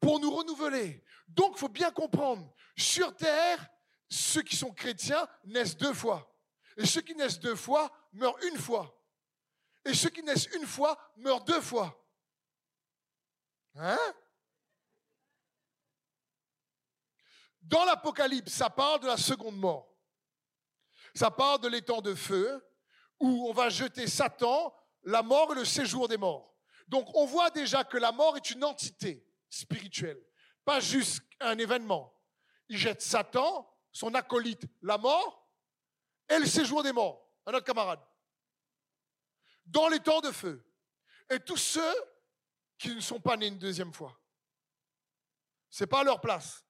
pour 0.00 0.18
nous 0.18 0.30
renouveler. 0.30 1.04
Donc, 1.28 1.52
il 1.54 1.58
faut 1.60 1.68
bien 1.68 1.92
comprendre, 1.92 2.52
sur 2.76 3.14
terre, 3.14 3.68
ceux 4.08 4.42
qui 4.42 4.56
sont 4.56 4.72
chrétiens 4.72 5.26
naissent 5.44 5.76
deux 5.76 5.94
fois. 5.94 6.32
Et 6.76 6.86
ceux 6.86 7.00
qui 7.00 7.14
naissent 7.14 7.40
deux 7.40 7.56
fois 7.56 7.90
meurent 8.12 8.38
une 8.44 8.58
fois. 8.58 8.92
Et 9.84 9.94
ceux 9.94 10.10
qui 10.10 10.22
naissent 10.22 10.48
une 10.54 10.66
fois 10.66 10.98
meurent 11.16 11.44
deux 11.44 11.60
fois. 11.60 12.04
Hein? 13.76 13.98
Dans 17.62 17.84
l'Apocalypse, 17.84 18.52
ça 18.52 18.70
parle 18.70 19.00
de 19.00 19.06
la 19.06 19.16
seconde 19.16 19.56
mort. 19.56 19.92
Ça 21.14 21.30
parle 21.30 21.60
de 21.60 21.68
l'étang 21.68 22.00
de 22.00 22.14
feu 22.14 22.64
où 23.18 23.48
on 23.48 23.52
va 23.52 23.70
jeter 23.70 24.06
Satan, 24.06 24.74
la 25.02 25.22
mort 25.22 25.52
et 25.52 25.56
le 25.56 25.64
séjour 25.64 26.08
des 26.08 26.16
morts. 26.16 26.54
Donc 26.88 27.08
on 27.14 27.26
voit 27.26 27.50
déjà 27.50 27.84
que 27.84 27.96
la 27.96 28.12
mort 28.12 28.36
est 28.36 28.50
une 28.50 28.64
entité 28.64 29.26
spirituelle, 29.48 30.22
pas 30.64 30.80
juste 30.80 31.22
un 31.40 31.58
événement. 31.58 32.14
Il 32.68 32.76
jette 32.76 33.02
Satan, 33.02 33.68
son 33.96 34.12
acolyte, 34.12 34.66
la 34.82 34.98
mort, 34.98 35.50
et 36.28 36.38
le 36.38 36.44
séjour 36.44 36.82
des 36.82 36.92
morts, 36.92 37.26
un 37.46 37.54
autre 37.54 37.64
camarade, 37.64 38.00
dans 39.64 39.88
les 39.88 40.00
temps 40.00 40.20
de 40.20 40.30
feu. 40.30 40.62
Et 41.30 41.40
tous 41.40 41.56
ceux 41.56 41.94
qui 42.76 42.94
ne 42.94 43.00
sont 43.00 43.18
pas 43.18 43.38
nés 43.38 43.46
une 43.46 43.58
deuxième 43.58 43.94
fois. 43.94 44.20
Ce 45.70 45.82
n'est 45.82 45.88
pas 45.88 46.04
leur 46.04 46.20
place. 46.20 46.66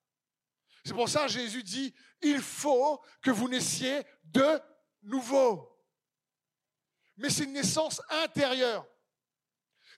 C'est 0.85 0.95
pour 0.95 1.09
ça 1.09 1.23
que 1.27 1.33
Jésus 1.33 1.65
dit, 1.65 1.93
il 2.23 2.41
faut 2.41 3.05
que 3.21 3.33
vous 3.33 3.49
naissiez 3.49 4.07
de 4.23 4.61
nouveau. 5.03 5.85
Mais 7.17 7.29
c'est 7.29 7.43
une 7.43 7.55
naissance 7.55 8.01
intérieure. 8.09 8.87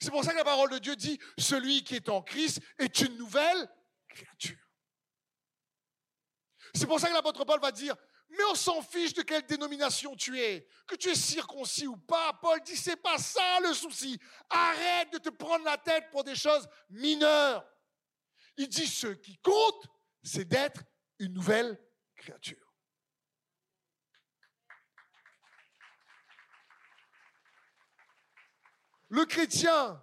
C'est 0.00 0.10
pour 0.10 0.24
ça 0.24 0.32
que 0.32 0.38
la 0.38 0.44
parole 0.44 0.70
de 0.70 0.78
Dieu 0.78 0.96
dit, 0.96 1.20
celui 1.36 1.84
qui 1.84 1.96
est 1.96 2.08
en 2.08 2.22
Christ 2.22 2.62
est 2.78 3.00
une 3.00 3.18
nouvelle 3.18 3.68
créature. 4.08 4.67
C'est 6.74 6.86
pour 6.86 7.00
ça 7.00 7.08
que 7.08 7.14
l'apôtre 7.14 7.44
Paul 7.44 7.60
va 7.60 7.72
dire, 7.72 7.96
mais 8.30 8.44
on 8.50 8.54
s'en 8.54 8.82
fiche 8.82 9.14
de 9.14 9.22
quelle 9.22 9.46
dénomination 9.46 10.14
tu 10.14 10.38
es, 10.38 10.66
que 10.86 10.96
tu 10.96 11.08
es 11.08 11.14
circoncis 11.14 11.86
ou 11.86 11.96
pas. 11.96 12.32
Paul 12.42 12.60
dit, 12.62 12.76
c'est 12.76 12.96
pas 12.96 13.18
ça 13.18 13.60
le 13.60 13.72
souci. 13.72 14.18
Arrête 14.50 15.12
de 15.12 15.18
te 15.18 15.30
prendre 15.30 15.64
la 15.64 15.78
tête 15.78 16.10
pour 16.10 16.24
des 16.24 16.34
choses 16.34 16.68
mineures. 16.90 17.66
Il 18.56 18.68
dit, 18.68 18.86
ce 18.86 19.08
qui 19.08 19.38
compte, 19.38 19.86
c'est 20.22 20.44
d'être 20.44 20.82
une 21.18 21.32
nouvelle 21.32 21.80
créature. 22.16 22.74
Le 29.08 29.24
chrétien 29.24 30.02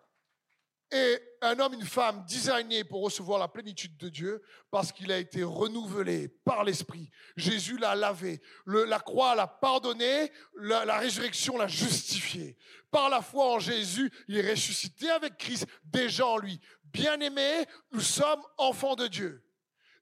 est 0.91 1.21
un 1.41 1.59
homme, 1.59 1.73
une 1.73 1.85
femme 1.85 2.25
designé 2.25 2.83
pour 2.83 3.03
recevoir 3.03 3.39
la 3.39 3.47
plénitude 3.47 3.97
de 3.97 4.09
Dieu 4.09 4.41
parce 4.71 4.91
qu'il 4.91 5.11
a 5.11 5.17
été 5.17 5.43
renouvelé 5.43 6.27
par 6.27 6.63
l'Esprit. 6.63 7.09
Jésus 7.35 7.77
l'a 7.77 7.95
lavé, 7.95 8.41
la 8.65 8.99
croix 8.99 9.35
l'a 9.35 9.47
pardonné, 9.47 10.31
la, 10.55 10.85
la 10.85 10.97
résurrection 10.97 11.57
l'a 11.57 11.67
justifié. 11.67 12.57
Par 12.91 13.09
la 13.09 13.21
foi 13.21 13.53
en 13.53 13.59
Jésus, 13.59 14.11
il 14.27 14.37
est 14.37 14.51
ressuscité 14.51 15.09
avec 15.09 15.37
Christ, 15.37 15.65
déjà 15.83 16.25
en 16.25 16.37
lui. 16.37 16.59
Bien-aimés, 16.85 17.65
nous 17.91 18.01
sommes 18.01 18.41
enfants 18.57 18.95
de 18.95 19.07
Dieu. 19.07 19.43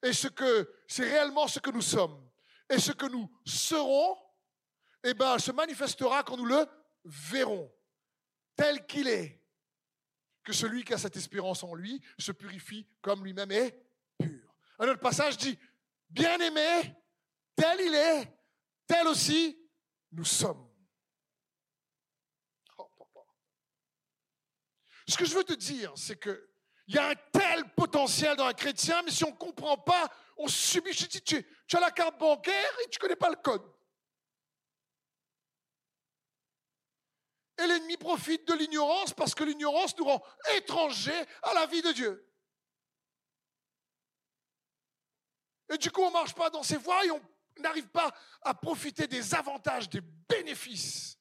Et 0.04 0.14
ce 0.14 0.28
que 0.28 0.70
c'est 0.88 1.10
réellement 1.10 1.48
ce 1.48 1.60
que 1.60 1.72
nous 1.72 1.82
sommes. 1.82 2.20
Et 2.70 2.80
ce 2.80 2.92
que 2.92 3.06
nous 3.06 3.30
serons, 3.46 4.18
eh 5.04 5.14
ben, 5.14 5.38
se 5.38 5.52
manifestera 5.52 6.24
quand 6.24 6.38
nous 6.38 6.46
le 6.46 6.66
verrons 7.06 7.72
tel 8.56 8.86
qu'il 8.86 9.08
est 9.08 9.43
que 10.44 10.54
celui 10.54 10.84
qui 10.84 10.94
a 10.94 10.98
cette 10.98 11.16
espérance 11.16 11.64
en 11.64 11.74
lui 11.74 12.02
se 12.18 12.32
purifie 12.32 12.88
comme 13.02 13.24
lui-même 13.24 13.52
est 13.52 13.80
pur. 14.18 14.56
Un 14.80 14.88
autre 14.88 15.00
passage 15.00 15.38
dit, 15.38 15.58
bien-aimé, 16.10 16.96
tel 17.56 17.80
il 17.82 17.96
est, 17.96 18.34
tel 18.88 19.08
aussi 19.08 19.58
nous 20.12 20.26
sommes. 20.26 20.70
Oh, 22.78 22.89
Ce 25.08 25.18
que 25.18 25.26
je 25.26 25.36
veux 25.36 25.44
te 25.44 25.54
dire, 25.54 25.94
c'est 25.96 26.18
que 26.18 26.50
il 26.88 26.96
y 26.96 26.98
a 26.98 27.10
un 27.10 27.16
tel 27.32 27.64
potentiel 27.76 28.36
dans 28.36 28.46
un 28.46 28.54
chrétien, 28.54 29.02
mais 29.04 29.12
si 29.12 29.24
on 29.24 29.32
ne 29.32 29.36
comprend 29.36 29.78
pas, 29.78 30.12
on 30.38 30.48
subit. 30.48 30.91
Tu 30.94 31.78
as 31.78 31.80
la 31.80 31.91
carte 31.91 32.20
bancaire 32.20 32.72
et 32.84 32.89
tu 32.89 32.98
ne 32.98 33.02
connais 33.02 33.16
pas 33.16 33.30
le 33.30 33.38
code. 33.38 33.64
Et 37.58 37.68
l'ennemi 37.68 37.97
profite 37.97 38.47
de 38.47 38.54
l'ignorance 38.54 39.14
parce 39.14 39.36
que 39.36 39.43
l'ignorance 39.43 39.95
nous 39.97 40.06
rend 40.06 40.24
étrangers 40.56 41.26
à 41.43 41.54
la 41.54 41.66
vie 41.68 41.82
de 41.82 41.91
Dieu. 41.91 42.34
Et 45.70 45.78
du 45.78 45.91
coup, 45.91 46.01
on 46.01 46.08
ne 46.08 46.14
marche 46.14 46.34
pas 46.34 46.49
dans 46.49 46.64
ses 46.64 46.78
voies 46.78 47.06
et 47.06 47.12
on 47.12 47.22
n'arrive 47.60 47.88
pas 47.89 48.14
à 48.41 48.54
profiter 48.54 49.08
des 49.08 49.36
avantages, 49.36 49.89
des 49.89 50.01
bénéfices. 50.01 51.18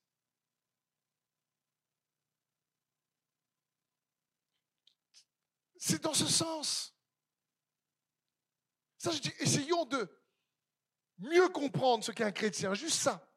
C'est 5.77 6.03
dans 6.03 6.15
ce 6.15 6.27
sens. 6.27 6.95
Ça, 8.99 9.11
je 9.11 9.19
dis, 9.19 9.33
essayons 9.41 9.85
de 9.85 10.09
mieux 11.19 11.49
comprendre 11.49 12.05
ce 12.05 12.13
qu'est 12.13 12.25
un 12.25 12.33
chrétien, 12.33 12.73
juste 12.75 13.01
ça. 13.01 13.32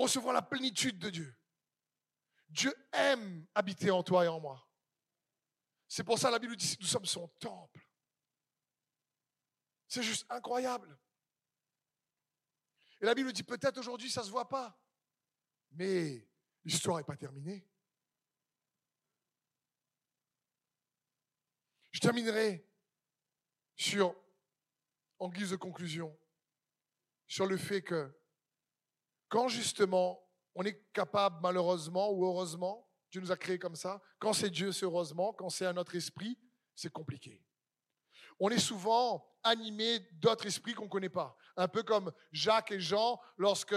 Recevoir 0.00 0.34
la 0.34 0.42
plénitude 0.42 0.98
de 0.98 1.10
Dieu. 1.10 1.36
Dieu 2.48 2.74
aime 2.92 3.46
habiter 3.54 3.90
en 3.90 4.02
toi 4.02 4.24
et 4.24 4.28
en 4.28 4.40
moi. 4.40 4.66
C'est 5.86 6.04
pour 6.04 6.18
ça 6.18 6.30
la 6.30 6.38
Bible 6.38 6.56
dit 6.56 6.76
nous 6.80 6.86
sommes 6.86 7.06
son 7.06 7.28
temple. 7.38 7.86
C'est 9.86 10.02
juste 10.02 10.26
incroyable. 10.28 10.98
Et 13.00 13.06
la 13.06 13.14
Bible 13.14 13.32
dit 13.32 13.42
peut-être 13.42 13.78
aujourd'hui 13.78 14.10
ça 14.10 14.20
ne 14.20 14.26
se 14.26 14.30
voit 14.30 14.48
pas, 14.48 14.78
mais 15.70 16.28
l'histoire 16.64 16.98
n'est 16.98 17.04
pas 17.04 17.16
terminée. 17.16 17.66
Je 21.90 22.00
terminerai 22.00 22.68
sur, 23.74 24.14
en 25.18 25.28
guise 25.28 25.50
de 25.50 25.56
conclusion, 25.56 26.16
sur 27.26 27.46
le 27.46 27.56
fait 27.56 27.82
que 27.82 28.14
quand 29.28 29.48
justement 29.48 30.22
on 30.54 30.64
est 30.64 30.90
capable, 30.92 31.38
malheureusement 31.42 32.10
ou 32.10 32.24
heureusement, 32.24 32.88
Dieu 33.10 33.20
nous 33.20 33.32
a 33.32 33.36
créés 33.36 33.58
comme 33.58 33.76
ça, 33.76 34.00
quand 34.18 34.32
c'est 34.32 34.50
Dieu, 34.50 34.72
c'est 34.72 34.84
heureusement, 34.84 35.32
quand 35.32 35.48
c'est 35.48 35.66
un 35.66 35.76
autre 35.76 35.94
esprit, 35.94 36.38
c'est 36.74 36.92
compliqué. 36.92 37.42
On 38.40 38.50
est 38.50 38.58
souvent 38.58 39.26
animé 39.42 40.00
d'autres 40.12 40.46
esprits 40.46 40.74
qu'on 40.74 40.84
ne 40.84 40.88
connaît 40.88 41.08
pas. 41.08 41.36
Un 41.56 41.68
peu 41.68 41.82
comme 41.82 42.12
Jacques 42.30 42.70
et 42.70 42.80
Jean, 42.80 43.20
lorsque 43.36 43.74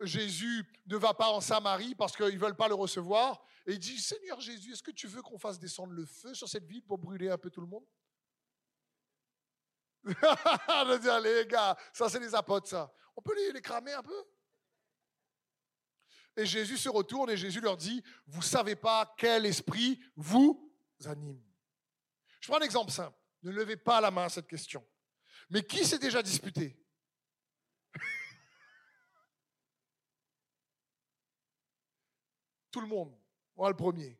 Jésus 0.00 0.64
ne 0.86 0.96
va 0.96 1.14
pas 1.14 1.30
en 1.30 1.40
Samarie 1.40 1.94
parce 1.94 2.16
qu'ils 2.16 2.34
ne 2.34 2.38
veulent 2.38 2.56
pas 2.56 2.68
le 2.68 2.74
recevoir, 2.74 3.44
et 3.66 3.72
il 3.72 3.78
dit, 3.78 3.98
Seigneur 3.98 4.40
Jésus, 4.40 4.72
est-ce 4.72 4.82
que 4.82 4.90
tu 4.90 5.06
veux 5.06 5.22
qu'on 5.22 5.38
fasse 5.38 5.58
descendre 5.58 5.92
le 5.92 6.04
feu 6.04 6.34
sur 6.34 6.48
cette 6.48 6.66
ville 6.66 6.84
pour 6.84 6.98
brûler 6.98 7.30
un 7.30 7.38
peu 7.38 7.50
tout 7.50 7.62
le 7.62 7.66
monde? 7.66 7.84
Je 10.04 10.98
dis, 10.98 11.28
les 11.28 11.46
gars, 11.46 11.76
ça 11.92 12.08
c'est 12.08 12.20
les 12.20 12.34
apôtres, 12.34 12.68
ça. 12.68 12.92
On 13.16 13.22
peut 13.22 13.34
les 13.52 13.62
cramer 13.62 13.92
un 13.94 14.02
peu? 14.02 14.24
Et 16.36 16.46
Jésus 16.46 16.76
se 16.76 16.88
retourne 16.88 17.30
et 17.30 17.36
Jésus 17.36 17.60
leur 17.60 17.76
dit, 17.76 18.02
vous 18.26 18.40
ne 18.40 18.44
savez 18.44 18.74
pas 18.74 19.14
quel 19.16 19.46
esprit 19.46 20.00
vous 20.16 20.72
anime. 21.04 21.40
Je 22.40 22.48
prends 22.48 22.58
un 22.60 22.64
exemple 22.64 22.90
simple. 22.90 23.16
Ne 23.42 23.50
levez 23.50 23.76
pas 23.76 24.00
la 24.00 24.10
main 24.10 24.24
à 24.24 24.28
cette 24.28 24.48
question. 24.48 24.84
Mais 25.50 25.62
qui 25.62 25.84
s'est 25.84 25.98
déjà 25.98 26.22
disputé? 26.22 26.76
Tout 32.70 32.80
le 32.80 32.86
monde. 32.86 33.16
Moi, 33.56 33.68
le 33.68 33.76
premier. 33.76 34.18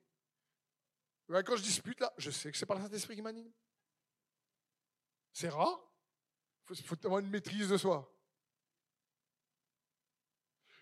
Quand 1.29 1.57
je 1.57 1.62
dispute, 1.62 1.99
là, 2.01 2.12
je 2.17 2.31
sais 2.31 2.53
que 2.53 2.57
c'est 2.57 2.67
pas 2.67 2.77
le 2.77 2.83
Saint-Esprit 2.83 3.17
qui 3.17 3.23
m'anime. 3.23 3.51
C'est 5.33 5.49
rare. 5.49 5.81
Il 6.71 6.77
faut, 6.85 6.97
avoir 7.05 7.21
une 7.21 7.29
maîtrise 7.29 7.69
de 7.69 7.77
soi. 7.77 8.14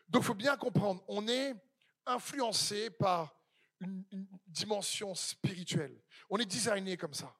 Donc, 0.08 0.22
il 0.22 0.26
faut 0.26 0.34
bien 0.34 0.56
comprendre, 0.56 1.02
on 1.08 1.26
est 1.28 1.54
influencé 2.06 2.90
par 2.90 3.34
une, 3.80 4.04
dimension 4.46 5.14
spirituelle. 5.14 6.02
On 6.28 6.38
est 6.38 6.46
designé 6.46 6.96
comme 6.96 7.14
ça. 7.14 7.34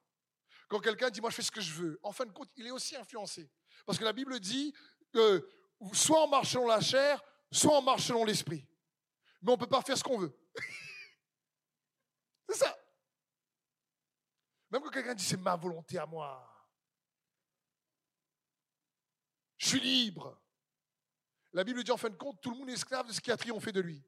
Quand 0.67 0.79
quelqu'un 0.79 1.09
dit, 1.09 1.21
moi, 1.21 1.29
je 1.29 1.35
fais 1.35 1.41
ce 1.41 1.51
que 1.51 1.61
je 1.61 1.73
veux, 1.73 1.99
en 2.03 2.11
fin 2.11 2.25
de 2.25 2.31
compte, 2.31 2.49
il 2.55 2.65
est 2.65 2.71
aussi 2.71 2.95
influencé. 2.95 3.51
Parce 3.85 3.97
que 3.97 4.03
la 4.03 4.13
Bible 4.13 4.39
dit, 4.39 4.73
que 5.11 5.47
soit 5.93 6.23
on 6.23 6.27
marche 6.27 6.51
selon 6.51 6.67
la 6.67 6.81
chair, 6.81 7.21
soit 7.51 7.77
on 7.77 7.81
marche 7.81 8.07
selon 8.07 8.25
l'esprit. 8.25 8.67
Mais 9.41 9.51
on 9.51 9.55
ne 9.55 9.59
peut 9.59 9.67
pas 9.67 9.81
faire 9.81 9.97
ce 9.97 10.03
qu'on 10.03 10.17
veut. 10.17 10.35
C'est 12.49 12.57
ça. 12.57 12.77
Même 14.71 14.81
quand 14.81 14.89
quelqu'un 14.89 15.13
dit 15.13 15.23
c'est 15.23 15.37
ma 15.37 15.55
volonté 15.55 15.99
à 15.99 16.05
moi, 16.05 16.49
je 19.57 19.67
suis 19.67 19.79
libre. 19.79 20.42
La 21.53 21.63
Bible 21.63 21.83
dit 21.83 21.91
en 21.91 21.97
fin 21.97 22.09
de 22.09 22.15
compte, 22.15 22.41
tout 22.41 22.49
le 22.49 22.57
monde 22.57 22.69
est 22.69 22.73
esclave 22.73 23.07
de 23.07 23.13
ce 23.13 23.21
qui 23.21 23.31
a 23.31 23.37
triomphé 23.37 23.71
de 23.71 23.79
lui. 23.79 24.03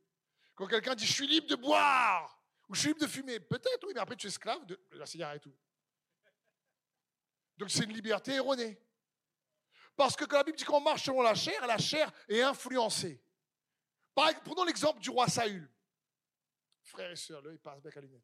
Quand 0.55 0.67
quelqu'un 0.67 0.95
dit 0.95 1.05
je 1.05 1.13
suis 1.13 1.27
libre 1.27 1.47
de 1.47 1.55
boire 1.55 2.41
ou 2.67 2.73
je 2.73 2.79
suis 2.79 2.87
libre 2.89 3.01
de 3.01 3.07
fumer, 3.07 3.39
peut-être 3.39 3.85
oui, 3.85 3.93
mais 3.93 3.99
après 3.99 4.15
tu 4.15 4.25
es 4.25 4.29
esclave 4.29 4.65
de 4.65 4.79
la 4.91 5.05
cigarette 5.05 5.45
et 5.45 5.49
tout. 5.49 5.55
Donc 7.57 7.69
c'est 7.69 7.83
une 7.83 7.93
liberté 7.93 8.33
erronée. 8.33 8.81
Parce 9.95 10.15
que 10.15 10.25
quand 10.25 10.37
la 10.37 10.43
Bible 10.43 10.57
dit 10.57 10.65
qu'on 10.65 10.81
marche 10.81 11.05
selon 11.05 11.21
la 11.21 11.35
chair, 11.35 11.65
la 11.67 11.77
chair 11.77 12.11
est 12.27 12.41
influencée. 12.41 13.23
prenons 14.15 14.63
l'exemple 14.63 14.99
du 14.99 15.09
roi 15.09 15.27
Saül. 15.27 15.69
Frères 16.81 17.11
et 17.11 17.15
sœurs, 17.15 17.41
là, 17.41 17.51
il 17.51 17.59
passe 17.59 17.81
bec 17.81 17.95
à 17.95 18.01
lunettes. 18.01 18.21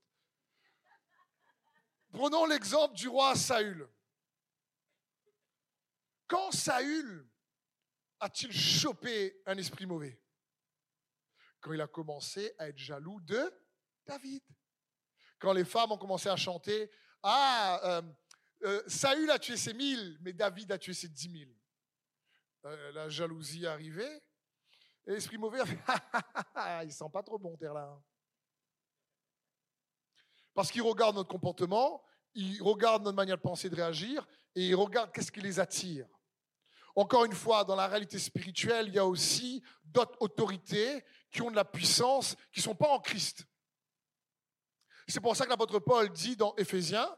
Prenons 2.12 2.46
l'exemple 2.46 2.96
du 2.96 3.08
roi 3.08 3.36
Saül. 3.36 3.88
Quand 6.28 6.52
Saül 6.52 7.31
a-t-il 8.22 8.54
chopé 8.54 9.42
un 9.46 9.58
esprit 9.58 9.86
mauvais? 9.86 10.22
Quand 11.60 11.74
il 11.74 11.82
a 11.82 11.88
commencé 11.88 12.54
à 12.58 12.70
être 12.70 12.78
jaloux 12.78 13.20
de 13.22 13.52
David. 14.06 14.44
Quand 15.40 15.54
les 15.54 15.66
femmes 15.66 15.92
ont 15.92 15.98
commencé 15.98 16.30
à 16.30 16.36
chanter 16.36 16.90
Ah, 17.24 17.80
euh, 17.84 18.02
euh, 18.64 18.84
Saül 18.88 19.30
a 19.32 19.40
tué 19.40 19.58
ses 19.58 19.74
mille, 19.74 20.18
mais 20.22 20.34
David 20.34 20.72
a 20.72 20.78
tué 20.78 20.94
ses 20.94 21.10
dix 21.10 21.30
mille. 21.30 21.56
Euh, 22.66 22.92
la 22.92 23.10
jalousie 23.10 23.64
est 23.64 23.68
arrivée. 23.68 24.22
Et 25.08 25.12
l'esprit 25.12 25.38
mauvais 25.38 25.62
a 25.62 25.66
fait 25.66 25.80
Il 26.86 26.94
sent 26.94 27.10
pas 27.12 27.24
trop 27.24 27.40
bon, 27.40 27.58
terre 27.58 27.74
là. 27.74 28.00
Parce 30.54 30.72
qu'ils 30.72 30.84
regardent 30.84 31.16
notre 31.16 31.30
comportement, 31.30 32.04
ils 32.36 32.62
regardent 32.62 33.04
notre 33.04 33.16
manière 33.16 33.38
de 33.38 33.42
penser, 33.42 33.70
de 33.70 33.76
réagir, 33.76 34.28
et 34.54 34.68
ils 34.68 34.76
regardent 34.76 35.12
qu'est-ce 35.12 35.32
qui 35.32 35.42
les 35.42 35.60
attire. 35.60 36.08
Encore 36.96 37.26
une 37.26 37.34
fois, 37.34 37.64
dans 37.64 37.76
la 37.76 37.88
réalité 37.88 38.20
spirituelle, 38.20 38.88
il 38.88 38.96
y 38.96 39.00
a 39.00 39.06
aussi 39.06 39.64
d'autres 39.84 40.18
autorités 40.20 41.04
qui 41.32 41.42
ont 41.42 41.52
de 41.52 41.56
la 41.56 41.66
puissance, 41.66 42.36
qui 42.52 42.60
ne 42.60 42.64
sont 42.64 42.76
pas 42.76 42.90
en 42.90 43.00
Christ. 43.00 43.46
C'est 45.08 45.22
pour 45.22 45.36
ça 45.36 45.46
que 45.46 45.50
l'apôtre 45.50 45.80
Paul 45.80 46.10
dit 46.12 46.36
dans 46.36 46.56
Éphésiens, 46.56 47.10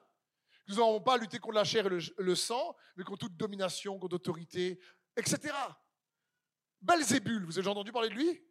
nous 0.67 0.75
n'avons 0.75 1.01
pas 1.01 1.15
à 1.15 1.17
lutter 1.17 1.39
contre 1.39 1.55
la 1.55 1.63
chair 1.63 1.85
et 1.85 1.99
le, 2.17 2.35
sang, 2.35 2.75
mais 2.95 3.03
contre 3.03 3.27
toute 3.27 3.35
domination, 3.35 3.99
contre 3.99 4.15
autorité, 4.15 4.79
etc. 5.17 5.53
Belzébul, 6.81 7.45
vous 7.45 7.51
avez 7.51 7.61
déjà 7.61 7.71
entendu 7.71 7.91
parler 7.91 8.09
de 8.09 8.15
lui? 8.15 8.41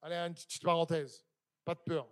Allez, 0.00 0.16
une 0.16 0.34
petite 0.34 0.62
parenthèse, 0.62 1.24
pas 1.64 1.74
de 1.74 1.80
peur. 1.80 2.08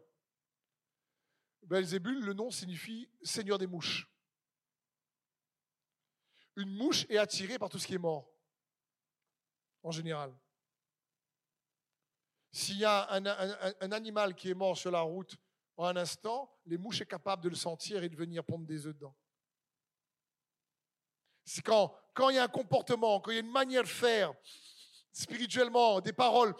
Belzébul, 1.62 2.24
le 2.24 2.32
nom 2.32 2.50
signifie 2.50 3.10
Seigneur 3.22 3.58
des 3.58 3.66
mouches. 3.66 4.08
Une 6.60 6.76
mouche 6.76 7.06
est 7.08 7.16
attirée 7.16 7.58
par 7.58 7.70
tout 7.70 7.78
ce 7.78 7.86
qui 7.86 7.94
est 7.94 7.98
mort, 7.98 8.30
en 9.82 9.90
général. 9.90 10.30
S'il 12.52 12.76
y 12.76 12.84
a 12.84 13.10
un, 13.10 13.92
animal 13.92 14.34
qui 14.34 14.50
est 14.50 14.54
mort 14.54 14.76
sur 14.76 14.90
la 14.90 15.00
route 15.00 15.38
en 15.78 15.86
un 15.86 15.96
instant, 15.96 16.54
les 16.66 16.76
mouches 16.76 16.98
sont 16.98 17.04
capables 17.06 17.42
de 17.42 17.48
le 17.48 17.54
sentir 17.54 18.02
et 18.02 18.10
de 18.10 18.16
venir 18.16 18.44
pondre 18.44 18.66
des 18.66 18.86
œufs 18.86 18.92
dedans. 18.92 19.16
C'est 21.46 21.62
quand, 21.62 21.94
quand 22.12 22.28
il 22.28 22.36
y 22.36 22.38
a 22.38 22.44
un 22.44 22.48
comportement, 22.48 23.20
quand 23.20 23.30
il 23.30 23.34
y 23.34 23.38
a 23.38 23.40
une 23.40 23.50
manière 23.50 23.84
de 23.84 23.88
faire, 23.88 24.34
spirituellement, 25.12 26.02
des 26.02 26.12
paroles 26.12 26.54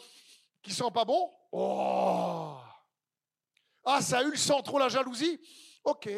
qui 0.63 0.71
ne 0.71 0.77
sont 0.77 0.91
pas 0.91 1.05
bons, 1.05 1.31
oh, 1.53 2.59
ah, 3.85 4.01
Saül 4.01 4.39
sent 4.39 4.63
trop 4.65 4.79
la 4.79 4.89
jalousie 4.89 5.39
Ok, 5.85 6.09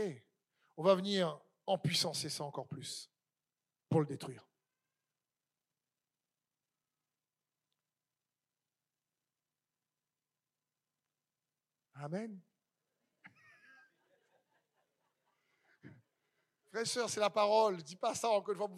on 0.76 0.84
va 0.84 0.94
venir 0.94 1.36
en 1.66 1.78
puissance 1.78 2.24
et 2.24 2.30
ça 2.30 2.44
encore 2.44 2.68
plus 2.68 3.11
pour 3.92 4.00
le 4.00 4.06
détruire. 4.06 4.42
Amen. 11.94 12.40
Frère, 16.70 16.86
sœur, 16.86 17.10
c'est 17.10 17.20
la 17.20 17.30
parole. 17.30 17.82
Dis 17.82 17.96
pas 17.96 18.14
ça 18.14 18.30
encore 18.30 18.54
une 18.54 18.56
fois. 18.56 18.70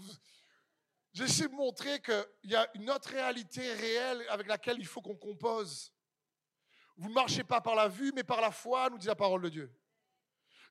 J'essaie 1.12 1.49
de 1.49 1.55
montrer 1.55 2.03
qu'il 2.03 2.51
y 2.51 2.57
a 2.57 2.69
une 2.75 2.91
autre 2.91 3.09
réalité 3.11 3.73
réelle 3.73 4.27
avec 4.29 4.49
laquelle 4.49 4.79
il 4.81 4.87
faut 4.87 5.01
qu'on 5.01 5.17
compose. 5.17 5.95
Vous 6.97 7.09
ne 7.09 7.15
marchez 7.15 7.45
pas 7.45 7.61
par 7.61 7.77
la 7.77 7.89
vue, 7.89 8.12
mais 8.15 8.25
par 8.25 8.41
la 8.41 8.51
foi, 8.51 8.91
nous 8.91 8.99
dit 8.99 9.07
la 9.07 9.15
parole 9.15 9.43
de 9.43 9.49
Dieu. 9.49 9.84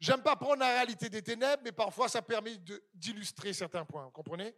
J'aime 0.03 0.21
pas 0.21 0.35
prendre 0.35 0.57
la 0.57 0.67
réalité 0.67 1.07
des 1.07 1.21
ténèbres, 1.21 1.63
mais 1.63 1.71
parfois 1.71 2.09
ça 2.09 2.21
permet 2.21 2.57
d'illustrer 2.93 3.53
certains 3.53 3.85
points. 3.85 4.03
Vous 4.03 4.11
comprenez? 4.11 4.53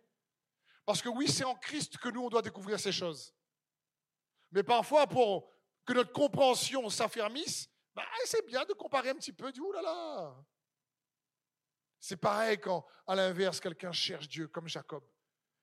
Parce 0.87 1.03
que 1.03 1.09
oui, 1.09 1.27
c'est 1.27 1.43
en 1.43 1.53
Christ 1.53 1.99
que 1.99 2.09
nous, 2.09 2.23
on 2.23 2.29
doit 2.29 2.41
découvrir 2.41 2.79
ces 2.79 2.91
choses. 2.91 3.31
Mais 4.49 4.63
parfois, 4.63 5.05
pour 5.05 5.47
que 5.85 5.93
notre 5.93 6.11
compréhension 6.11 6.89
s'affermisse, 6.89 7.69
bah, 7.93 8.07
c'est 8.25 8.43
bien 8.47 8.65
de 8.65 8.73
comparer 8.73 9.11
un 9.11 9.13
petit 9.13 9.33
peu, 9.33 9.51
du 9.51 9.61
là 9.71 9.83
là. 9.83 10.35
C'est 11.99 12.17
pareil 12.17 12.59
quand, 12.59 12.83
à 13.05 13.13
l'inverse, 13.13 13.59
quelqu'un 13.59 13.91
cherche 13.91 14.27
Dieu, 14.27 14.47
comme 14.47 14.67
Jacob. 14.67 15.03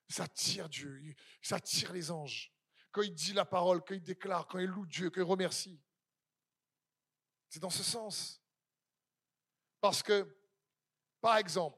Ça 0.08 0.28
tire 0.28 0.68
Dieu, 0.68 1.16
ça 1.42 1.58
tire 1.58 1.92
les 1.92 2.08
anges. 2.08 2.52
Quand 2.92 3.02
il 3.02 3.12
dit 3.12 3.32
la 3.32 3.44
parole, 3.44 3.82
quand 3.82 3.94
il 3.94 4.02
déclare, 4.02 4.46
quand 4.46 4.60
il 4.60 4.66
loue 4.66 4.86
Dieu, 4.86 5.10
quand 5.10 5.22
il 5.22 5.24
remercie. 5.24 5.82
C'est 7.48 7.58
dans 7.58 7.68
ce 7.68 7.82
sens. 7.82 8.41
Parce 9.82 10.00
que, 10.00 10.32
par 11.20 11.38
exemple, 11.38 11.76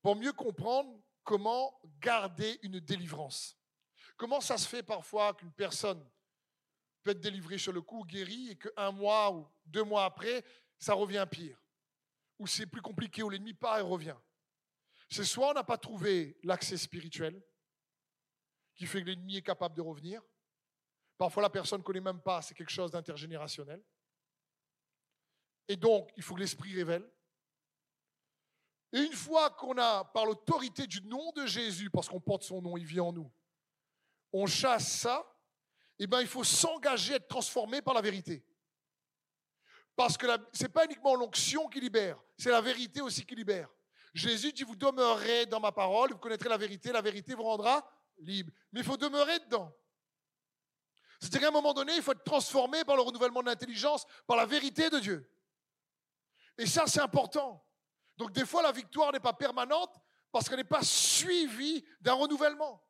pour 0.00 0.14
mieux 0.14 0.32
comprendre 0.32 0.96
comment 1.24 1.76
garder 1.98 2.56
une 2.62 2.78
délivrance, 2.78 3.58
comment 4.16 4.40
ça 4.40 4.56
se 4.56 4.68
fait 4.68 4.84
parfois 4.84 5.34
qu'une 5.34 5.52
personne 5.52 6.08
peut 7.02 7.10
être 7.10 7.20
délivré 7.20 7.58
sur 7.58 7.72
le 7.72 7.82
coup, 7.82 8.04
guéri, 8.04 8.50
et 8.50 8.56
qu'un 8.56 8.92
mois 8.92 9.32
ou 9.32 9.44
deux 9.64 9.82
mois 9.82 10.04
après, 10.04 10.44
ça 10.78 10.94
revient 10.94 11.26
pire. 11.28 11.60
Ou 12.38 12.46
c'est 12.46 12.66
plus 12.66 12.80
compliqué, 12.80 13.24
ou 13.24 13.28
l'ennemi 13.28 13.54
part 13.54 13.78
et 13.78 13.82
revient. 13.82 14.16
C'est 15.10 15.24
soit 15.24 15.50
on 15.50 15.54
n'a 15.54 15.64
pas 15.64 15.78
trouvé 15.78 16.38
l'accès 16.44 16.76
spirituel, 16.76 17.42
qui 18.76 18.86
fait 18.86 19.00
que 19.00 19.06
l'ennemi 19.06 19.38
est 19.38 19.42
capable 19.42 19.74
de 19.74 19.82
revenir. 19.82 20.22
Parfois, 21.18 21.42
la 21.42 21.50
personne 21.50 21.80
ne 21.80 21.84
connaît 21.84 22.00
même 22.00 22.22
pas, 22.22 22.40
c'est 22.40 22.54
quelque 22.54 22.70
chose 22.70 22.92
d'intergénérationnel. 22.92 23.82
Et 25.66 25.76
donc, 25.76 26.12
il 26.16 26.22
faut 26.22 26.36
que 26.36 26.40
l'Esprit 26.40 26.72
révèle. 26.72 27.10
Et 28.92 29.00
une 29.00 29.12
fois 29.12 29.50
qu'on 29.50 29.76
a, 29.78 30.04
par 30.04 30.26
l'autorité 30.26 30.86
du 30.86 31.02
nom 31.02 31.32
de 31.32 31.46
Jésus, 31.46 31.90
parce 31.90 32.08
qu'on 32.08 32.20
porte 32.20 32.44
son 32.44 32.62
nom, 32.62 32.76
il 32.76 32.84
vit 32.84 33.00
en 33.00 33.12
nous, 33.12 33.30
on 34.32 34.46
chasse 34.46 34.90
ça, 35.00 35.26
eh 35.98 36.06
bien, 36.06 36.20
il 36.20 36.26
faut 36.26 36.44
s'engager 36.44 37.14
à 37.14 37.16
être 37.16 37.28
transformé 37.28 37.82
par 37.82 37.94
la 37.94 38.00
vérité. 38.00 38.44
Parce 39.96 40.16
que 40.16 40.26
ce 40.52 40.62
n'est 40.62 40.68
pas 40.68 40.84
uniquement 40.84 41.14
l'onction 41.14 41.68
qui 41.68 41.80
libère, 41.80 42.22
c'est 42.38 42.50
la 42.50 42.60
vérité 42.60 43.00
aussi 43.00 43.24
qui 43.24 43.34
libère. 43.34 43.68
Jésus 44.12 44.52
dit, 44.52 44.62
vous 44.62 44.76
demeurerez 44.76 45.46
dans 45.46 45.60
ma 45.60 45.72
parole, 45.72 46.12
vous 46.12 46.18
connaîtrez 46.18 46.48
la 46.48 46.56
vérité, 46.56 46.90
la 46.90 47.02
vérité 47.02 47.34
vous 47.34 47.42
rendra 47.42 47.86
libre. 48.18 48.52
Mais 48.72 48.80
il 48.80 48.86
faut 48.86 48.96
demeurer 48.96 49.38
dedans. 49.40 49.74
C'est-à-dire 51.20 51.40
qu'à 51.40 51.48
un 51.48 51.50
moment 51.50 51.74
donné, 51.74 51.94
il 51.96 52.02
faut 52.02 52.12
être 52.12 52.24
transformé 52.24 52.84
par 52.84 52.96
le 52.96 53.02
renouvellement 53.02 53.40
de 53.42 53.46
l'intelligence, 53.46 54.06
par 54.26 54.36
la 54.36 54.46
vérité 54.46 54.88
de 54.90 54.98
Dieu. 54.98 55.30
Et 56.58 56.66
ça, 56.66 56.86
c'est 56.86 57.00
important. 57.00 57.65
Donc 58.16 58.32
des 58.32 58.46
fois, 58.46 58.62
la 58.62 58.72
victoire 58.72 59.12
n'est 59.12 59.20
pas 59.20 59.32
permanente 59.32 59.94
parce 60.32 60.48
qu'elle 60.48 60.58
n'est 60.58 60.64
pas 60.64 60.82
suivie 60.82 61.84
d'un 62.00 62.14
renouvellement. 62.14 62.82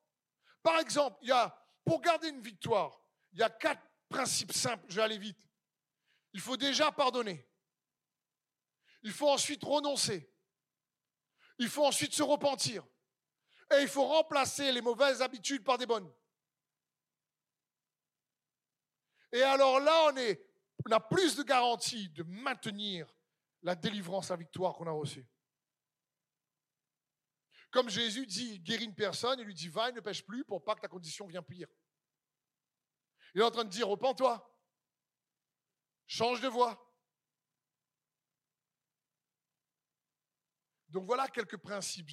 Par 0.62 0.78
exemple, 0.78 1.18
il 1.22 1.28
y 1.28 1.32
a, 1.32 1.56
pour 1.84 2.00
garder 2.00 2.28
une 2.28 2.40
victoire, 2.40 3.00
il 3.32 3.40
y 3.40 3.42
a 3.42 3.50
quatre 3.50 3.82
principes 4.08 4.52
simples. 4.52 4.84
Je 4.88 4.96
vais 4.96 5.02
aller 5.02 5.18
vite. 5.18 5.38
Il 6.32 6.40
faut 6.40 6.56
déjà 6.56 6.92
pardonner. 6.92 7.48
Il 9.02 9.12
faut 9.12 9.30
ensuite 9.30 9.62
renoncer. 9.64 10.32
Il 11.58 11.68
faut 11.68 11.86
ensuite 11.86 12.12
se 12.12 12.22
repentir. 12.22 12.84
Et 13.72 13.82
il 13.82 13.88
faut 13.88 14.04
remplacer 14.04 14.72
les 14.72 14.80
mauvaises 14.80 15.22
habitudes 15.22 15.64
par 15.64 15.78
des 15.78 15.86
bonnes. 15.86 16.12
Et 19.32 19.42
alors 19.42 19.80
là, 19.80 20.12
on, 20.84 20.92
a 20.92 21.00
plus 21.00 21.36
de 21.36 21.42
garantie 21.42 22.08
de 22.10 22.22
maintenir 22.22 23.12
la 23.66 23.74
délivrance, 23.74 24.30
la 24.30 24.36
victoire 24.36 24.74
qu'on 24.74 24.86
a 24.86 24.92
reçue. 24.92 25.26
Comme 27.72 27.90
Jésus 27.90 28.24
dit, 28.24 28.60
guérit 28.60 28.84
une 28.84 28.94
personne, 28.94 29.40
il 29.40 29.44
lui 29.44 29.54
dit, 29.54 29.68
va 29.68 29.90
ne 29.90 29.98
pêche 29.98 30.24
plus 30.24 30.44
pour 30.44 30.62
pas 30.62 30.76
que 30.76 30.82
ta 30.82 30.88
condition 30.88 31.26
vienne 31.26 31.42
pire. 31.42 31.66
Il 33.34 33.40
est 33.40 33.44
en 33.44 33.50
train 33.50 33.64
de 33.64 33.68
dire, 33.68 33.88
repens-toi, 33.88 34.56
change 36.06 36.40
de 36.40 36.46
voie. 36.46 36.80
Donc 40.88 41.04
voilà 41.04 41.26
quelques 41.26 41.58
principes. 41.58 42.08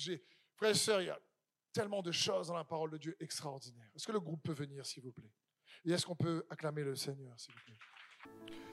Frères 0.56 0.72
et 0.72 0.74
sœurs, 0.74 1.02
il 1.02 1.06
y 1.06 1.12
a 1.12 1.20
tellement 1.72 2.02
de 2.02 2.12
choses 2.12 2.48
dans 2.48 2.58
la 2.58 2.66
parole 2.66 2.90
de 2.90 2.98
Dieu 2.98 3.16
extraordinaires. 3.20 3.92
Est-ce 3.96 4.08
que 4.08 4.12
le 4.12 4.20
groupe 4.20 4.42
peut 4.42 4.54
venir, 4.54 4.84
s'il 4.88 5.04
vous 5.04 5.14
plaît? 5.14 5.32
Et 5.86 5.92
est-ce 5.92 6.04
qu'on 6.08 6.16
peut 6.16 6.48
acclamer 6.50 6.84
le 6.84 6.96
Seigneur, 6.96 7.40
s'il 7.40 7.54
vous 7.54 7.62
plaît? 7.62 8.73